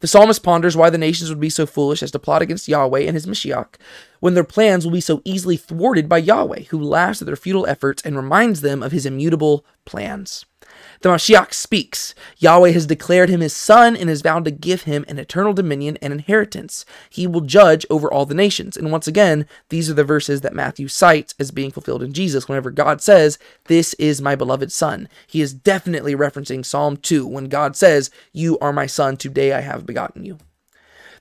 The 0.00 0.06
psalmist 0.06 0.42
ponders 0.42 0.76
why 0.76 0.90
the 0.90 0.98
nations 0.98 1.30
would 1.30 1.40
be 1.40 1.50
so 1.50 1.66
foolish 1.66 2.02
as 2.02 2.10
to 2.12 2.18
plot 2.18 2.42
against 2.42 2.68
Yahweh 2.68 3.00
and 3.00 3.14
his 3.14 3.26
Mashiach, 3.26 3.76
when 4.20 4.34
their 4.34 4.44
plans 4.44 4.84
will 4.84 4.92
be 4.92 5.00
so 5.00 5.22
easily 5.24 5.56
thwarted 5.56 6.08
by 6.08 6.18
Yahweh, 6.18 6.64
who 6.64 6.82
laughs 6.82 7.22
at 7.22 7.26
their 7.26 7.36
futile 7.36 7.66
efforts 7.66 8.02
and 8.02 8.16
reminds 8.16 8.60
them 8.60 8.82
of 8.82 8.92
his 8.92 9.06
immutable 9.06 9.64
plans. 9.84 10.44
The 11.02 11.08
Mashiach 11.08 11.54
speaks. 11.54 12.14
Yahweh 12.36 12.72
has 12.72 12.84
declared 12.84 13.30
him 13.30 13.40
his 13.40 13.56
son 13.56 13.96
and 13.96 14.10
has 14.10 14.20
vowed 14.20 14.44
to 14.44 14.50
give 14.50 14.82
him 14.82 15.06
an 15.08 15.18
eternal 15.18 15.54
dominion 15.54 15.96
and 16.02 16.12
inheritance. 16.12 16.84
He 17.08 17.26
will 17.26 17.40
judge 17.40 17.86
over 17.88 18.12
all 18.12 18.26
the 18.26 18.34
nations. 18.34 18.76
And 18.76 18.92
once 18.92 19.06
again, 19.06 19.46
these 19.70 19.88
are 19.88 19.94
the 19.94 20.04
verses 20.04 20.42
that 20.42 20.54
Matthew 20.54 20.88
cites 20.88 21.34
as 21.38 21.52
being 21.52 21.70
fulfilled 21.70 22.02
in 22.02 22.12
Jesus 22.12 22.48
whenever 22.48 22.70
God 22.70 23.00
says, 23.00 23.38
This 23.64 23.94
is 23.94 24.20
my 24.20 24.36
beloved 24.36 24.70
son. 24.70 25.08
He 25.26 25.40
is 25.40 25.54
definitely 25.54 26.14
referencing 26.14 26.66
Psalm 26.66 26.98
2 26.98 27.26
when 27.26 27.46
God 27.46 27.76
says, 27.76 28.10
You 28.34 28.58
are 28.58 28.72
my 28.72 28.84
son, 28.84 29.16
today 29.16 29.54
I 29.54 29.62
have 29.62 29.86
begotten 29.86 30.26
you. 30.26 30.36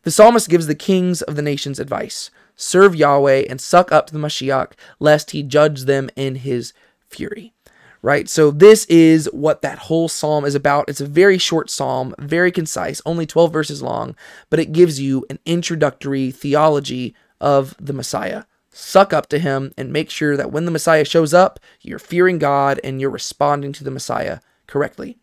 The 0.04 0.12
psalmist 0.12 0.50
gives 0.50 0.68
the 0.68 0.76
kings 0.76 1.22
of 1.22 1.38
the 1.38 1.42
nations 1.42 1.80
advice 1.80 2.32
serve 2.58 2.94
Yahweh 2.94 3.46
and 3.50 3.62
suck 3.62 3.90
up 3.94 4.08
to 4.08 4.14
the 4.14 4.20
Mashiach, 4.20 4.74
lest 5.00 5.32
he 5.32 5.42
judge 5.42 5.84
them 5.84 6.10
in 6.18 6.36
his 6.36 6.74
fury 7.08 7.54
right? 8.02 8.30
So 8.30 8.52
this 8.52 8.86
is 8.86 9.30
what 9.34 9.62
that 9.62 9.80
whole 9.80 10.08
psalm 10.08 10.46
is 10.46 10.56
about. 10.56 10.90
It's 10.90 11.02
a 11.02 11.06
very 11.06 11.38
short 11.38 11.70
psalm, 11.70 12.16
very 12.20 12.52
concise, 12.52 13.02
only 13.06 13.26
12 13.26 13.52
verses 13.52 13.82
long, 13.82 14.16
but 14.50 14.60
it 14.60 14.72
gives 14.72 15.00
you 15.00 15.26
an 15.30 15.40
introductory 15.46 16.32
theology 16.32 17.16
of 17.42 17.76
the 17.80 17.94
Messiah. 17.94 18.44
Suck 18.72 19.14
up 19.14 19.28
to 19.30 19.40
him 19.40 19.74
and 19.78 19.92
make 19.92 20.10
sure 20.10 20.38
that 20.38 20.52
when 20.52 20.66
the 20.66 20.72
Messiah 20.72 21.04
shows 21.04 21.34
up, 21.34 21.60
you're 21.82 22.00
fearing 22.00 22.38
God 22.38 22.80
and 22.84 23.02
you're 23.02 23.10
responding 23.10 23.74
to 23.74 23.84
the 23.84 23.92
Messiah 23.92 24.40
correctly. 24.68 25.18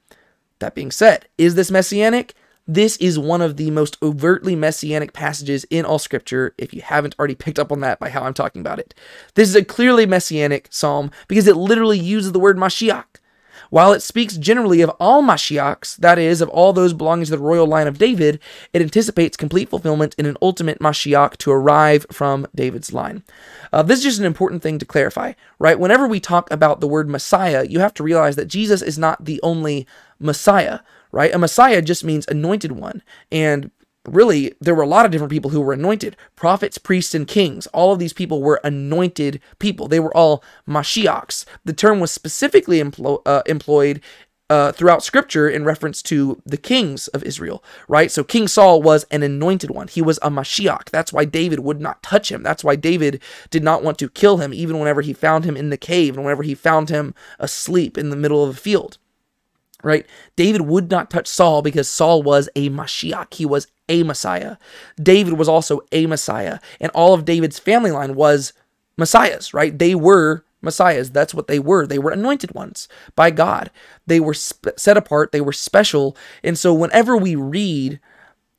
That 0.58 0.74
being 0.74 0.90
said, 0.90 1.28
is 1.38 1.54
this 1.54 1.70
messianic? 1.70 2.34
This 2.68 2.96
is 2.96 3.16
one 3.16 3.42
of 3.42 3.56
the 3.56 3.70
most 3.70 3.96
overtly 4.02 4.56
messianic 4.56 5.12
passages 5.12 5.64
in 5.70 5.84
all 5.84 6.00
scripture, 6.00 6.52
if 6.58 6.74
you 6.74 6.82
haven't 6.82 7.14
already 7.16 7.36
picked 7.36 7.60
up 7.60 7.70
on 7.70 7.78
that 7.80 8.00
by 8.00 8.10
how 8.10 8.22
I'm 8.22 8.34
talking 8.34 8.60
about 8.60 8.80
it. 8.80 8.92
This 9.34 9.48
is 9.48 9.54
a 9.54 9.64
clearly 9.64 10.04
messianic 10.04 10.66
psalm 10.70 11.12
because 11.28 11.46
it 11.46 11.56
literally 11.56 11.98
uses 11.98 12.32
the 12.32 12.40
word 12.40 12.56
Mashiach. 12.56 13.04
While 13.70 13.92
it 13.92 14.02
speaks 14.02 14.36
generally 14.36 14.80
of 14.80 14.90
all 15.00 15.22
Mashiachs, 15.22 15.96
that 15.98 16.18
is, 16.18 16.40
of 16.40 16.48
all 16.48 16.72
those 16.72 16.92
belonging 16.92 17.26
to 17.26 17.30
the 17.30 17.38
royal 17.38 17.66
line 17.66 17.86
of 17.86 17.98
David, 17.98 18.40
it 18.72 18.82
anticipates 18.82 19.36
complete 19.36 19.68
fulfillment 19.68 20.14
in 20.18 20.26
an 20.26 20.36
ultimate 20.42 20.80
Mashiach 20.80 21.36
to 21.38 21.52
arrive 21.52 22.06
from 22.10 22.46
David's 22.54 22.92
line. 22.92 23.22
Uh, 23.72 23.82
this 23.82 23.98
is 23.98 24.04
just 24.04 24.18
an 24.20 24.26
important 24.26 24.62
thing 24.62 24.78
to 24.78 24.84
clarify, 24.84 25.32
right? 25.58 25.78
Whenever 25.78 26.06
we 26.06 26.20
talk 26.20 26.50
about 26.50 26.80
the 26.80 26.88
word 26.88 27.08
Messiah, 27.08 27.64
you 27.64 27.78
have 27.80 27.94
to 27.94 28.02
realize 28.02 28.36
that 28.36 28.46
Jesus 28.46 28.82
is 28.82 28.98
not 28.98 29.24
the 29.24 29.40
only 29.42 29.86
Messiah 30.18 30.80
right? 31.12 31.34
A 31.34 31.38
Messiah 31.38 31.82
just 31.82 32.04
means 32.04 32.26
anointed 32.28 32.72
one. 32.72 33.02
And 33.30 33.70
really, 34.06 34.54
there 34.60 34.74
were 34.74 34.82
a 34.82 34.88
lot 34.88 35.04
of 35.04 35.10
different 35.10 35.32
people 35.32 35.50
who 35.50 35.60
were 35.60 35.72
anointed 35.72 36.16
prophets, 36.36 36.78
priests, 36.78 37.14
and 37.14 37.26
kings. 37.26 37.66
All 37.68 37.92
of 37.92 37.98
these 37.98 38.12
people 38.12 38.42
were 38.42 38.60
anointed 38.64 39.40
people. 39.58 39.88
They 39.88 40.00
were 40.00 40.16
all 40.16 40.42
Mashiachs. 40.68 41.44
The 41.64 41.72
term 41.72 42.00
was 42.00 42.12
specifically 42.12 42.80
emplo- 42.80 43.22
uh, 43.26 43.42
employed. 43.46 44.00
Uh, 44.48 44.70
throughout 44.70 45.02
scripture, 45.02 45.48
in 45.48 45.64
reference 45.64 46.00
to 46.00 46.40
the 46.46 46.56
kings 46.56 47.08
of 47.08 47.24
Israel, 47.24 47.64
right? 47.88 48.12
So 48.12 48.22
King 48.22 48.46
Saul 48.46 48.80
was 48.80 49.02
an 49.10 49.24
anointed 49.24 49.72
one. 49.72 49.88
He 49.88 50.00
was 50.00 50.20
a 50.22 50.30
Mashiach. 50.30 50.88
That's 50.90 51.12
why 51.12 51.24
David 51.24 51.58
would 51.58 51.80
not 51.80 52.00
touch 52.00 52.30
him. 52.30 52.44
That's 52.44 52.62
why 52.62 52.76
David 52.76 53.20
did 53.50 53.64
not 53.64 53.82
want 53.82 53.98
to 53.98 54.08
kill 54.08 54.36
him, 54.36 54.54
even 54.54 54.78
whenever 54.78 55.00
he 55.00 55.12
found 55.12 55.44
him 55.44 55.56
in 55.56 55.70
the 55.70 55.76
cave 55.76 56.14
and 56.14 56.24
whenever 56.24 56.44
he 56.44 56.54
found 56.54 56.90
him 56.90 57.12
asleep 57.40 57.98
in 57.98 58.10
the 58.10 58.14
middle 58.14 58.44
of 58.44 58.50
a 58.50 58.54
field 58.60 58.98
right? 59.86 60.04
David 60.34 60.62
would 60.62 60.90
not 60.90 61.10
touch 61.10 61.28
Saul 61.28 61.62
because 61.62 61.88
Saul 61.88 62.24
was 62.24 62.48
a 62.56 62.68
Mashiach. 62.70 63.32
He 63.32 63.46
was 63.46 63.68
a 63.88 64.02
Messiah. 64.02 64.56
David 65.00 65.34
was 65.34 65.48
also 65.48 65.80
a 65.92 66.06
Messiah. 66.06 66.58
And 66.80 66.90
all 66.92 67.14
of 67.14 67.24
David's 67.24 67.60
family 67.60 67.92
line 67.92 68.16
was 68.16 68.52
Messiahs, 68.98 69.54
right? 69.54 69.78
They 69.78 69.94
were 69.94 70.44
Messiahs. 70.60 71.12
That's 71.12 71.32
what 71.32 71.46
they 71.46 71.60
were. 71.60 71.86
They 71.86 72.00
were 72.00 72.10
anointed 72.10 72.52
ones 72.52 72.88
by 73.14 73.30
God. 73.30 73.70
They 74.08 74.18
were 74.18 74.34
set 74.34 74.96
apart. 74.96 75.30
They 75.30 75.40
were 75.40 75.52
special. 75.52 76.16
And 76.42 76.58
so 76.58 76.74
whenever 76.74 77.16
we 77.16 77.36
read 77.36 78.00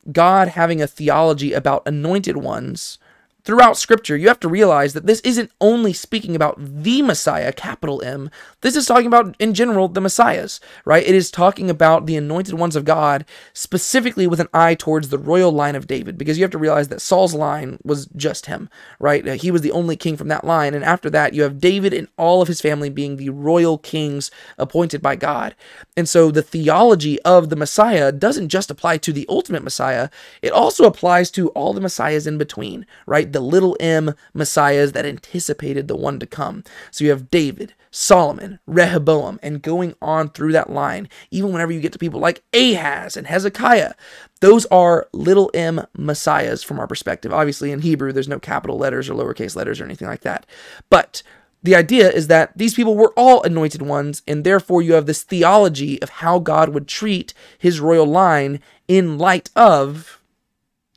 God 0.09 0.47
having 0.47 0.81
a 0.81 0.87
theology 0.87 1.51
about 1.51 1.85
anointed 1.85 2.37
ones, 2.37 2.99
throughout 3.47 3.77
scripture, 3.77 4.17
you 4.17 4.27
have 4.27 4.41
to 4.41 4.49
realize 4.49 4.91
that 4.91 5.05
this 5.05 5.21
isn't 5.21 5.49
only 5.61 5.93
speaking 5.93 6.35
about 6.35 6.57
the 6.59 7.01
Messiah, 7.01 7.53
capital 7.53 8.03
M. 8.03 8.29
This 8.59 8.75
is 8.75 8.85
talking 8.85 9.07
about, 9.07 9.37
in 9.39 9.53
general, 9.53 9.87
the 9.87 10.01
Messiahs, 10.01 10.59
right? 10.83 11.07
It 11.07 11.15
is 11.15 11.31
talking 11.31 11.69
about 11.69 12.07
the 12.07 12.17
anointed 12.17 12.55
ones 12.55 12.75
of 12.75 12.83
God, 12.83 13.23
specifically 13.53 14.27
with 14.27 14.41
an 14.41 14.49
eye 14.53 14.75
towards 14.75 15.07
the 15.07 15.17
royal 15.17 15.53
line 15.53 15.77
of 15.77 15.87
David, 15.87 16.17
because 16.17 16.37
you 16.37 16.43
have 16.43 16.51
to 16.51 16.57
realize 16.57 16.89
that 16.89 17.01
Saul's 17.01 17.33
line 17.33 17.79
was 17.85 18.07
just 18.17 18.47
him, 18.47 18.69
right? 18.99 19.25
Uh, 19.25 19.33
he 19.35 19.49
was 19.49 19.61
the 19.61 19.71
only 19.71 19.95
king 19.95 20.17
from 20.17 20.27
that 20.27 20.43
line. 20.43 20.73
And 20.73 20.83
after 20.83 21.09
that, 21.11 21.33
you 21.33 21.43
have 21.43 21.61
David 21.61 21.93
and 21.93 22.09
all 22.17 22.41
of 22.41 22.49
his 22.49 22.59
family 22.59 22.89
being 22.89 23.15
the 23.15 23.29
royal 23.29 23.77
kings 23.77 24.29
appointed 24.57 25.01
by 25.01 25.15
God. 25.15 25.55
And 25.95 26.09
so 26.09 26.31
the 26.31 26.41
theology 26.41 27.17
of 27.21 27.49
the 27.49 27.55
Messiah 27.55 28.11
doesn't 28.11 28.49
just 28.49 28.69
apply 28.69 28.97
to 28.97 29.13
the 29.13 29.25
ultimate 29.29 29.63
Messiah, 29.63 30.09
it 30.41 30.51
also 30.51 30.83
applies 30.83 31.31
to 31.31 31.47
all 31.51 31.71
the 31.71 31.79
Messiahs 31.79 32.27
in 32.27 32.37
between, 32.37 32.85
right? 33.05 33.36
The 33.37 33.43
little 33.43 33.77
m 33.79 34.15
messiahs 34.33 34.93
that 34.93 35.05
anticipated 35.05 35.87
the 35.87 35.95
one 35.95 36.19
to 36.19 36.25
come. 36.25 36.63
So 36.89 37.03
you 37.03 37.11
have 37.11 37.29
David, 37.29 37.75
Solomon, 37.91 38.57
Rehoboam, 38.65 39.39
and 39.43 39.61
going 39.61 39.93
on 40.01 40.29
through 40.29 40.53
that 40.53 40.71
line, 40.71 41.07
even 41.29 41.51
whenever 41.53 41.71
you 41.71 41.79
get 41.79 41.93
to 41.93 41.99
people 41.99 42.19
like 42.19 42.41
Ahaz 42.51 43.15
and 43.15 43.27
Hezekiah, 43.27 43.93
those 44.39 44.65
are 44.67 45.07
little 45.13 45.51
m 45.53 45.85
messiahs 45.95 46.63
from 46.63 46.79
our 46.79 46.87
perspective. 46.87 47.31
Obviously, 47.31 47.71
in 47.71 47.81
Hebrew, 47.81 48.11
there's 48.11 48.27
no 48.27 48.39
capital 48.39 48.79
letters 48.79 49.07
or 49.07 49.13
lowercase 49.13 49.55
letters 49.55 49.79
or 49.79 49.85
anything 49.85 50.07
like 50.07 50.21
that. 50.21 50.47
But 50.89 51.21
the 51.61 51.75
idea 51.75 52.09
is 52.09 52.25
that 52.27 52.57
these 52.57 52.73
people 52.73 52.95
were 52.95 53.13
all 53.15 53.43
anointed 53.43 53.83
ones, 53.83 54.23
and 54.27 54.43
therefore 54.43 54.81
you 54.81 54.93
have 54.93 55.05
this 55.05 55.21
theology 55.21 56.01
of 56.01 56.09
how 56.09 56.39
God 56.39 56.69
would 56.69 56.87
treat 56.87 57.35
his 57.59 57.79
royal 57.79 58.07
line 58.07 58.61
in 58.87 59.19
light 59.19 59.51
of 59.55 60.16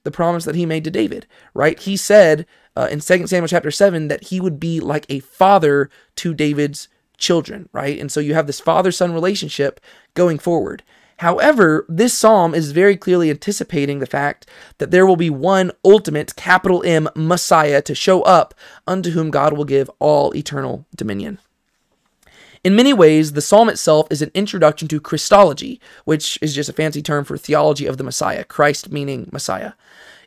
the 0.02 0.10
promise 0.10 0.44
that 0.44 0.54
he 0.54 0.66
made 0.66 0.84
to 0.84 0.90
David, 0.90 1.26
right? 1.54 1.78
He 1.78 1.96
said 1.96 2.46
uh, 2.76 2.88
in 2.90 3.00
2 3.00 3.26
Samuel 3.26 3.48
chapter 3.48 3.70
7 3.70 4.08
that 4.08 4.24
he 4.24 4.40
would 4.40 4.58
be 4.58 4.80
like 4.80 5.06
a 5.08 5.20
father 5.20 5.90
to 6.16 6.34
David's 6.34 6.88
children, 7.18 7.68
right? 7.72 7.98
And 7.98 8.10
so 8.10 8.20
you 8.20 8.34
have 8.34 8.46
this 8.46 8.60
father 8.60 8.90
son 8.90 9.12
relationship 9.12 9.80
going 10.14 10.38
forward. 10.38 10.82
However, 11.18 11.84
this 11.86 12.16
psalm 12.16 12.54
is 12.54 12.72
very 12.72 12.96
clearly 12.96 13.28
anticipating 13.28 13.98
the 13.98 14.06
fact 14.06 14.48
that 14.78 14.90
there 14.90 15.04
will 15.04 15.16
be 15.16 15.28
one 15.28 15.70
ultimate 15.84 16.34
capital 16.34 16.82
M 16.86 17.10
Messiah 17.14 17.82
to 17.82 17.94
show 17.94 18.22
up, 18.22 18.54
unto 18.86 19.10
whom 19.10 19.30
God 19.30 19.52
will 19.52 19.66
give 19.66 19.90
all 19.98 20.34
eternal 20.34 20.86
dominion. 20.96 21.38
In 22.62 22.76
many 22.76 22.92
ways, 22.92 23.32
the 23.32 23.40
psalm 23.40 23.70
itself 23.70 24.06
is 24.10 24.20
an 24.20 24.30
introduction 24.34 24.86
to 24.88 25.00
Christology, 25.00 25.80
which 26.04 26.38
is 26.42 26.54
just 26.54 26.68
a 26.68 26.74
fancy 26.74 27.00
term 27.00 27.24
for 27.24 27.38
theology 27.38 27.86
of 27.86 27.96
the 27.96 28.04
Messiah, 28.04 28.44
Christ 28.44 28.92
meaning 28.92 29.30
Messiah. 29.32 29.72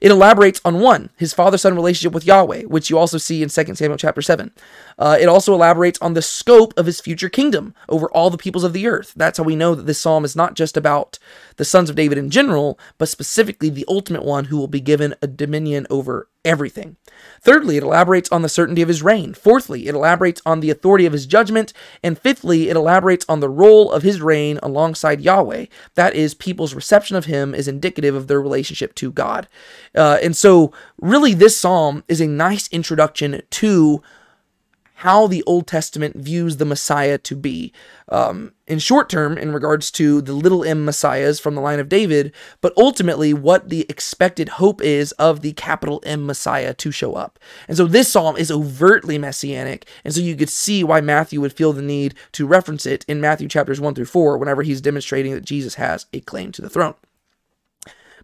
It 0.01 0.09
elaborates 0.09 0.59
on 0.65 0.79
one, 0.79 1.11
his 1.15 1.31
father-son 1.31 1.75
relationship 1.75 2.11
with 2.11 2.25
Yahweh, 2.25 2.63
which 2.63 2.89
you 2.89 2.97
also 2.97 3.19
see 3.19 3.43
in 3.43 3.49
2 3.49 3.75
Samuel 3.75 3.97
chapter 3.97 4.21
7. 4.21 4.51
Uh, 4.97 5.17
it 5.21 5.29
also 5.29 5.53
elaborates 5.53 5.99
on 6.01 6.15
the 6.15 6.23
scope 6.23 6.73
of 6.75 6.87
his 6.87 6.99
future 6.99 7.29
kingdom 7.29 7.75
over 7.87 8.09
all 8.11 8.31
the 8.31 8.37
peoples 8.37 8.63
of 8.63 8.73
the 8.73 8.87
earth. 8.87 9.13
That's 9.15 9.37
how 9.37 9.43
we 9.43 9.55
know 9.55 9.75
that 9.75 9.85
this 9.85 10.01
psalm 10.01 10.25
is 10.25 10.35
not 10.35 10.55
just 10.55 10.75
about 10.75 11.19
the 11.57 11.63
sons 11.63 11.87
of 11.87 11.95
David 11.95 12.17
in 12.17 12.31
general, 12.31 12.79
but 12.97 13.09
specifically 13.09 13.69
the 13.69 13.85
ultimate 13.87 14.25
one 14.25 14.45
who 14.45 14.57
will 14.57 14.67
be 14.67 14.81
given 14.81 15.13
a 15.21 15.27
dominion 15.27 15.85
over 15.91 16.27
everything. 16.45 16.97
Thirdly, 17.41 17.77
it 17.77 17.83
elaborates 17.83 18.31
on 18.31 18.41
the 18.41 18.49
certainty 18.49 18.81
of 18.81 18.87
his 18.87 19.03
reign. 19.03 19.33
Fourthly, 19.33 19.87
it 19.87 19.95
elaborates 19.95 20.41
on 20.45 20.59
the 20.59 20.69
authority 20.69 21.05
of 21.05 21.13
his 21.13 21.25
judgment. 21.25 21.73
And 22.03 22.17
fifthly, 22.17 22.69
it 22.69 22.75
elaborates 22.75 23.25
on 23.27 23.39
the 23.39 23.49
role 23.49 23.91
of 23.91 24.03
his 24.03 24.21
reign 24.21 24.59
alongside 24.63 25.21
Yahweh. 25.21 25.65
That 25.95 26.15
is, 26.15 26.33
people's 26.33 26.73
reception 26.73 27.15
of 27.15 27.25
him 27.25 27.53
is 27.53 27.67
indicative 27.67 28.15
of 28.15 28.27
their 28.27 28.41
relationship 28.41 28.95
to 28.95 29.11
God. 29.11 29.47
Uh, 29.95 30.19
and 30.21 30.35
so, 30.35 30.71
really, 31.01 31.33
this 31.33 31.57
psalm 31.57 32.03
is 32.07 32.21
a 32.21 32.27
nice 32.27 32.67
introduction 32.69 33.41
to 33.51 34.01
how 34.95 35.27
the 35.27 35.43
Old 35.43 35.67
Testament 35.67 36.15
views 36.15 36.57
the 36.57 36.65
Messiah 36.65 37.17
to 37.19 37.35
be. 37.35 37.73
Um, 38.09 38.53
in 38.67 38.79
short 38.79 39.09
term, 39.09 39.37
in 39.37 39.51
regards 39.51 39.91
to 39.91 40.21
the 40.21 40.33
little 40.33 40.63
m 40.63 40.85
Messiahs 40.85 41.39
from 41.39 41.55
the 41.55 41.61
line 41.61 41.79
of 41.79 41.89
David, 41.89 42.33
but 42.61 42.73
ultimately 42.77 43.33
what 43.33 43.69
the 43.69 43.85
expected 43.89 44.49
hope 44.49 44.81
is 44.81 45.11
of 45.13 45.41
the 45.41 45.53
capital 45.53 46.01
M 46.05 46.25
Messiah 46.25 46.73
to 46.75 46.91
show 46.91 47.13
up. 47.13 47.39
And 47.67 47.75
so 47.75 47.85
this 47.85 48.11
psalm 48.11 48.37
is 48.37 48.51
overtly 48.51 49.17
messianic. 49.17 49.87
And 50.05 50.13
so 50.13 50.21
you 50.21 50.35
could 50.35 50.49
see 50.49 50.83
why 50.83 51.01
Matthew 51.01 51.41
would 51.41 51.53
feel 51.53 51.73
the 51.73 51.81
need 51.81 52.13
to 52.33 52.47
reference 52.47 52.85
it 52.85 53.03
in 53.07 53.19
Matthew 53.19 53.47
chapters 53.47 53.81
1 53.81 53.95
through 53.95 54.05
4 54.05 54.37
whenever 54.37 54.61
he's 54.61 54.81
demonstrating 54.81 55.33
that 55.33 55.45
Jesus 55.45 55.75
has 55.75 56.05
a 56.13 56.21
claim 56.21 56.51
to 56.53 56.61
the 56.61 56.69
throne. 56.69 56.95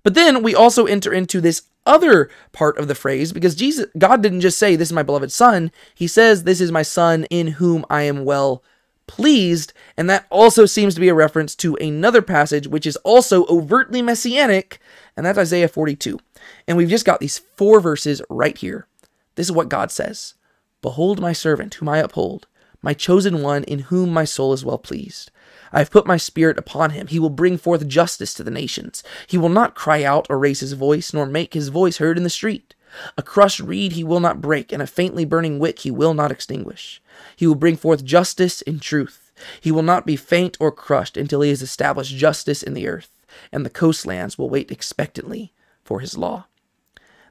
But 0.04 0.14
then 0.14 0.44
we 0.44 0.56
also 0.56 0.86
enter 0.86 1.14
into 1.14 1.42
this 1.42 1.64
other 1.86 2.30
part 2.52 2.78
of 2.78 2.88
the 2.88 2.96
phrase 2.96 3.34
because 3.34 3.56
Jesus 3.56 3.86
God 3.98 4.22
didn't 4.22 4.42
just 4.42 4.60
say 4.60 4.76
this 4.76 4.90
is 4.90 4.94
my 4.94 5.04
beloved 5.04 5.32
son, 5.32 5.72
he 5.96 6.08
says 6.08 6.44
this 6.44 6.62
is 6.62 6.72
my 6.72 6.84
son 6.84 7.26
in 7.26 7.48
whom 7.48 7.86
I 7.90 8.04
am 8.04 8.26
well 8.26 8.64
pleased, 9.08 9.74
and 9.98 10.08
that 10.08 10.28
also 10.30 10.68
seems 10.68 10.94
to 10.94 11.02
be 11.02 11.10
a 11.10 11.16
reference 11.16 11.56
to 11.56 11.76
another 11.78 12.22
passage 12.22 12.68
which 12.68 12.86
is 12.86 12.96
also 12.98 13.46
overtly 13.48 14.04
messianic, 14.04 14.80
and 15.18 15.26
that's 15.26 15.40
Isaiah 15.40 15.68
42. 15.68 16.20
And 16.68 16.78
we've 16.78 16.90
just 16.90 17.06
got 17.06 17.20
these 17.20 17.40
four 17.40 17.80
verses 17.80 18.22
right 18.30 18.56
here. 18.56 18.86
This 19.34 19.48
is 19.48 19.52
what 19.52 19.70
God 19.70 19.92
says 19.92 20.36
Behold 20.84 21.20
my 21.20 21.34
servant, 21.34 21.74
whom 21.76 21.90
I 21.90 21.98
uphold, 21.98 22.48
my 22.82 22.94
chosen 22.94 23.42
one, 23.42 23.64
in 23.64 23.80
whom 23.80 24.12
my 24.12 24.26
soul 24.26 24.54
is 24.54 24.64
well 24.64 24.78
pleased. 24.78 25.32
I 25.72 25.80
have 25.80 25.92
put 25.92 26.08
my 26.08 26.18
spirit 26.18 26.58
upon 26.58 26.92
him. 26.92 27.08
He 27.08 27.20
will 27.20 27.30
bring 27.30 27.58
forth 27.58 27.88
justice 27.88 28.34
to 28.36 28.44
the 28.44 28.52
nations. 28.52 29.04
He 29.28 29.38
will 29.38 29.50
not 29.50 29.76
cry 29.76 30.04
out 30.04 30.28
or 30.30 30.40
raise 30.40 30.60
his 30.60 30.74
voice, 30.74 31.14
nor 31.14 31.26
make 31.26 31.54
his 31.54 31.70
voice 31.70 31.98
heard 31.98 32.18
in 32.18 32.24
the 32.24 32.30
street. 32.30 32.76
A 33.18 33.22
crushed 33.22 33.60
reed 33.60 33.92
he 33.92 34.04
will 34.04 34.20
not 34.20 34.42
break, 34.42 34.72
and 34.72 34.82
a 34.82 34.88
faintly 34.88 35.26
burning 35.26 35.60
wick 35.60 35.80
he 35.80 35.92
will 35.92 36.14
not 36.14 36.32
extinguish. 36.32 37.02
He 37.36 37.46
will 37.46 37.56
bring 37.56 37.78
forth 37.78 38.04
justice 38.04 38.62
and 38.64 38.82
truth. 38.82 39.32
He 39.62 39.72
will 39.72 39.84
not 39.84 40.06
be 40.06 40.16
faint 40.16 40.58
or 40.60 40.72
crushed 40.72 41.16
until 41.16 41.42
he 41.42 41.50
has 41.50 41.62
established 41.62 42.16
justice 42.16 42.64
in 42.64 42.74
the 42.74 42.88
earth, 42.88 43.12
and 43.52 43.66
the 43.66 43.70
coastlands 43.70 44.38
will 44.38 44.50
wait 44.50 44.72
expectantly 44.72 45.54
for 45.84 46.00
his 46.00 46.18
law. 46.18 46.48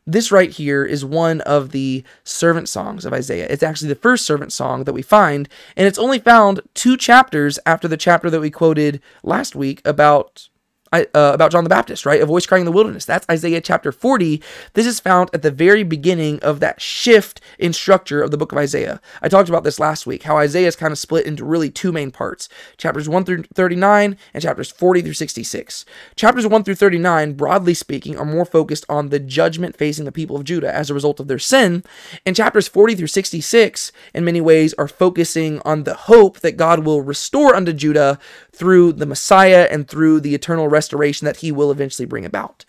This 0.09 0.33
right 0.33 0.51
here 0.51 0.87
is 0.87 1.05
one 1.05 1.43
of 1.43 1.71
the 1.71 2.03
servant 2.25 2.71
songs 2.71 3.05
of 3.05 3.13
Isaiah. 3.13 3.47
It's 3.51 3.63
actually 3.63 3.91
the 3.91 3.95
first 3.95 4.25
servant 4.25 4.55
song 4.55 4.85
that 4.85 4.95
we 4.95 5.03
find, 5.03 5.51
and 5.77 5.87
it's 5.87 5.99
only 5.99 6.19
found 6.19 6.63
two 6.73 6.97
chapters 6.97 7.59
after 7.67 7.87
the 7.87 7.99
chapter 7.99 8.31
that 8.31 8.41
we 8.41 8.51
quoted 8.51 9.03
last 9.23 9.55
week 9.55 9.83
about 9.85 10.49
uh, 10.93 11.05
about 11.15 11.51
John 11.51 11.65
the 11.65 11.71
Baptist, 11.71 12.07
right? 12.07 12.21
A 12.21 12.27
voice 12.27 12.47
crying 12.47 12.63
in 12.63 12.67
the 12.67 12.73
wilderness. 12.73 13.05
That's 13.05 13.27
Isaiah 13.31 13.61
chapter 13.61 13.93
40. 13.93 14.43
This 14.75 14.87
is 14.87 15.01
found 15.01 15.31
at 15.33 15.43
the 15.43 15.51
very 15.51 15.83
beginning 15.83 16.41
of 16.41 16.61
that 16.61 16.81
shift 16.81 17.41
in 17.59 17.73
structure 17.73 18.23
of 18.23 18.31
the 18.31 18.37
book 18.37 18.53
of 18.53 18.59
Isaiah. 18.59 19.01
I 19.23 19.29
talked 19.29 19.49
about 19.49 19.65
this 19.65 19.81
last 19.81 20.07
week, 20.07 20.25
how 20.25 20.39
Isaiah 20.39 20.69
is 20.69 20.77
kind 20.77 20.93
of 20.93 20.99
split 20.99 21.27
into 21.27 21.45
really 21.45 21.71
two 21.71 21.93
main 21.93 22.11
parts 22.11 22.49
chapters 22.77 23.09
1 23.09 23.25
through 23.25 23.45
39 23.55 24.17
and 24.35 24.43
chapters 24.43 24.71
40 24.71 25.03
through 25.03 25.13
66. 25.13 25.85
Chapters 26.17 26.47
1 26.47 26.65
through 26.65 26.75
39, 26.75 27.35
broadly 27.35 27.75
speaking, 27.75 28.17
are 28.17 28.25
more 28.25 28.45
focused 28.45 28.85
on 28.89 29.09
the 29.09 29.19
judgment 29.19 29.77
facing 29.77 30.05
the 30.05 30.13
people 30.13 30.37
of 30.37 30.45
Judah 30.45 30.75
as 30.75 30.91
a 30.91 30.95
result 30.95 31.21
of 31.21 31.29
their 31.29 31.39
sin, 31.39 31.85
and 32.25 32.37
chapters 32.37 32.69
40 32.69 32.95
through 32.95 33.07
66, 33.07 33.93
in 34.15 34.25
many 34.25 34.41
ways, 34.41 34.75
are 34.75 34.89
focusing 34.89 35.61
on 35.65 35.85
the 35.85 35.95
hope 35.95 36.41
that 36.41 36.57
God 36.57 36.85
will 36.85 37.03
restore 37.03 37.55
unto 37.55 37.73
Judah 37.73 38.19
through 38.53 38.93
the 38.93 39.07
Messiah 39.07 39.69
and 39.71 39.89
through 39.89 40.21
the 40.21 40.35
eternal 40.35 40.69
restoration 40.79 41.25
that 41.25 41.39
he 41.39 41.51
will 41.51 41.73
eventually 41.73 42.07
bring 42.07 42.25
about. 42.25 42.65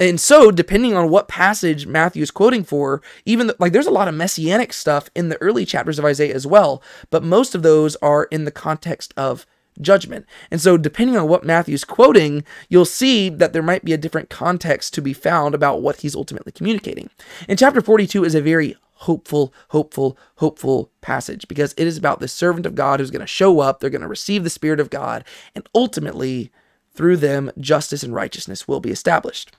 And 0.00 0.18
so, 0.18 0.50
depending 0.50 0.94
on 0.96 1.10
what 1.10 1.28
passage 1.28 1.86
Matthew 1.86 2.22
is 2.22 2.30
quoting 2.30 2.64
for, 2.64 3.02
even 3.26 3.48
the, 3.48 3.56
like 3.58 3.72
there's 3.72 3.86
a 3.86 3.98
lot 3.98 4.08
of 4.08 4.14
messianic 4.14 4.72
stuff 4.72 5.10
in 5.14 5.28
the 5.28 5.40
early 5.42 5.66
chapters 5.66 5.98
of 5.98 6.06
Isaiah 6.06 6.34
as 6.34 6.46
well, 6.46 6.82
but 7.10 7.22
most 7.22 7.54
of 7.54 7.62
those 7.62 7.96
are 7.96 8.24
in 8.24 8.46
the 8.46 8.50
context 8.50 9.12
of 9.18 9.44
judgment. 9.78 10.24
And 10.50 10.58
so, 10.58 10.78
depending 10.78 11.18
on 11.18 11.28
what 11.28 11.44
Matthew's 11.44 11.84
quoting, 11.84 12.44
you'll 12.70 12.86
see 12.86 13.28
that 13.28 13.52
there 13.52 13.62
might 13.62 13.84
be 13.84 13.92
a 13.92 13.98
different 13.98 14.30
context 14.30 14.94
to 14.94 15.02
be 15.02 15.12
found 15.12 15.54
about 15.54 15.82
what 15.82 15.96
he's 15.96 16.16
ultimately 16.16 16.52
communicating. 16.52 17.10
In 17.46 17.58
chapter 17.58 17.82
42 17.82 18.24
is 18.24 18.34
a 18.34 18.40
very 18.40 18.76
hopeful, 19.00 19.52
hopeful, 19.68 20.16
hopeful 20.36 20.90
passage 21.02 21.46
because 21.48 21.74
it 21.76 21.86
is 21.86 21.96
about 21.96 22.20
the 22.20 22.28
servant 22.28 22.66
of 22.66 22.74
God 22.74 23.00
who's 23.00 23.10
going 23.10 23.20
to 23.20 23.26
show 23.26 23.60
up, 23.60 23.80
they're 23.80 23.90
going 23.90 24.02
to 24.02 24.08
receive 24.08 24.44
the 24.44 24.50
Spirit 24.50 24.80
of 24.80 24.90
God, 24.90 25.24
and 25.54 25.68
ultimately 25.74 26.50
through 26.92 27.18
them, 27.18 27.50
justice 27.58 28.02
and 28.02 28.14
righteousness 28.14 28.66
will 28.66 28.80
be 28.80 28.90
established. 28.90 29.52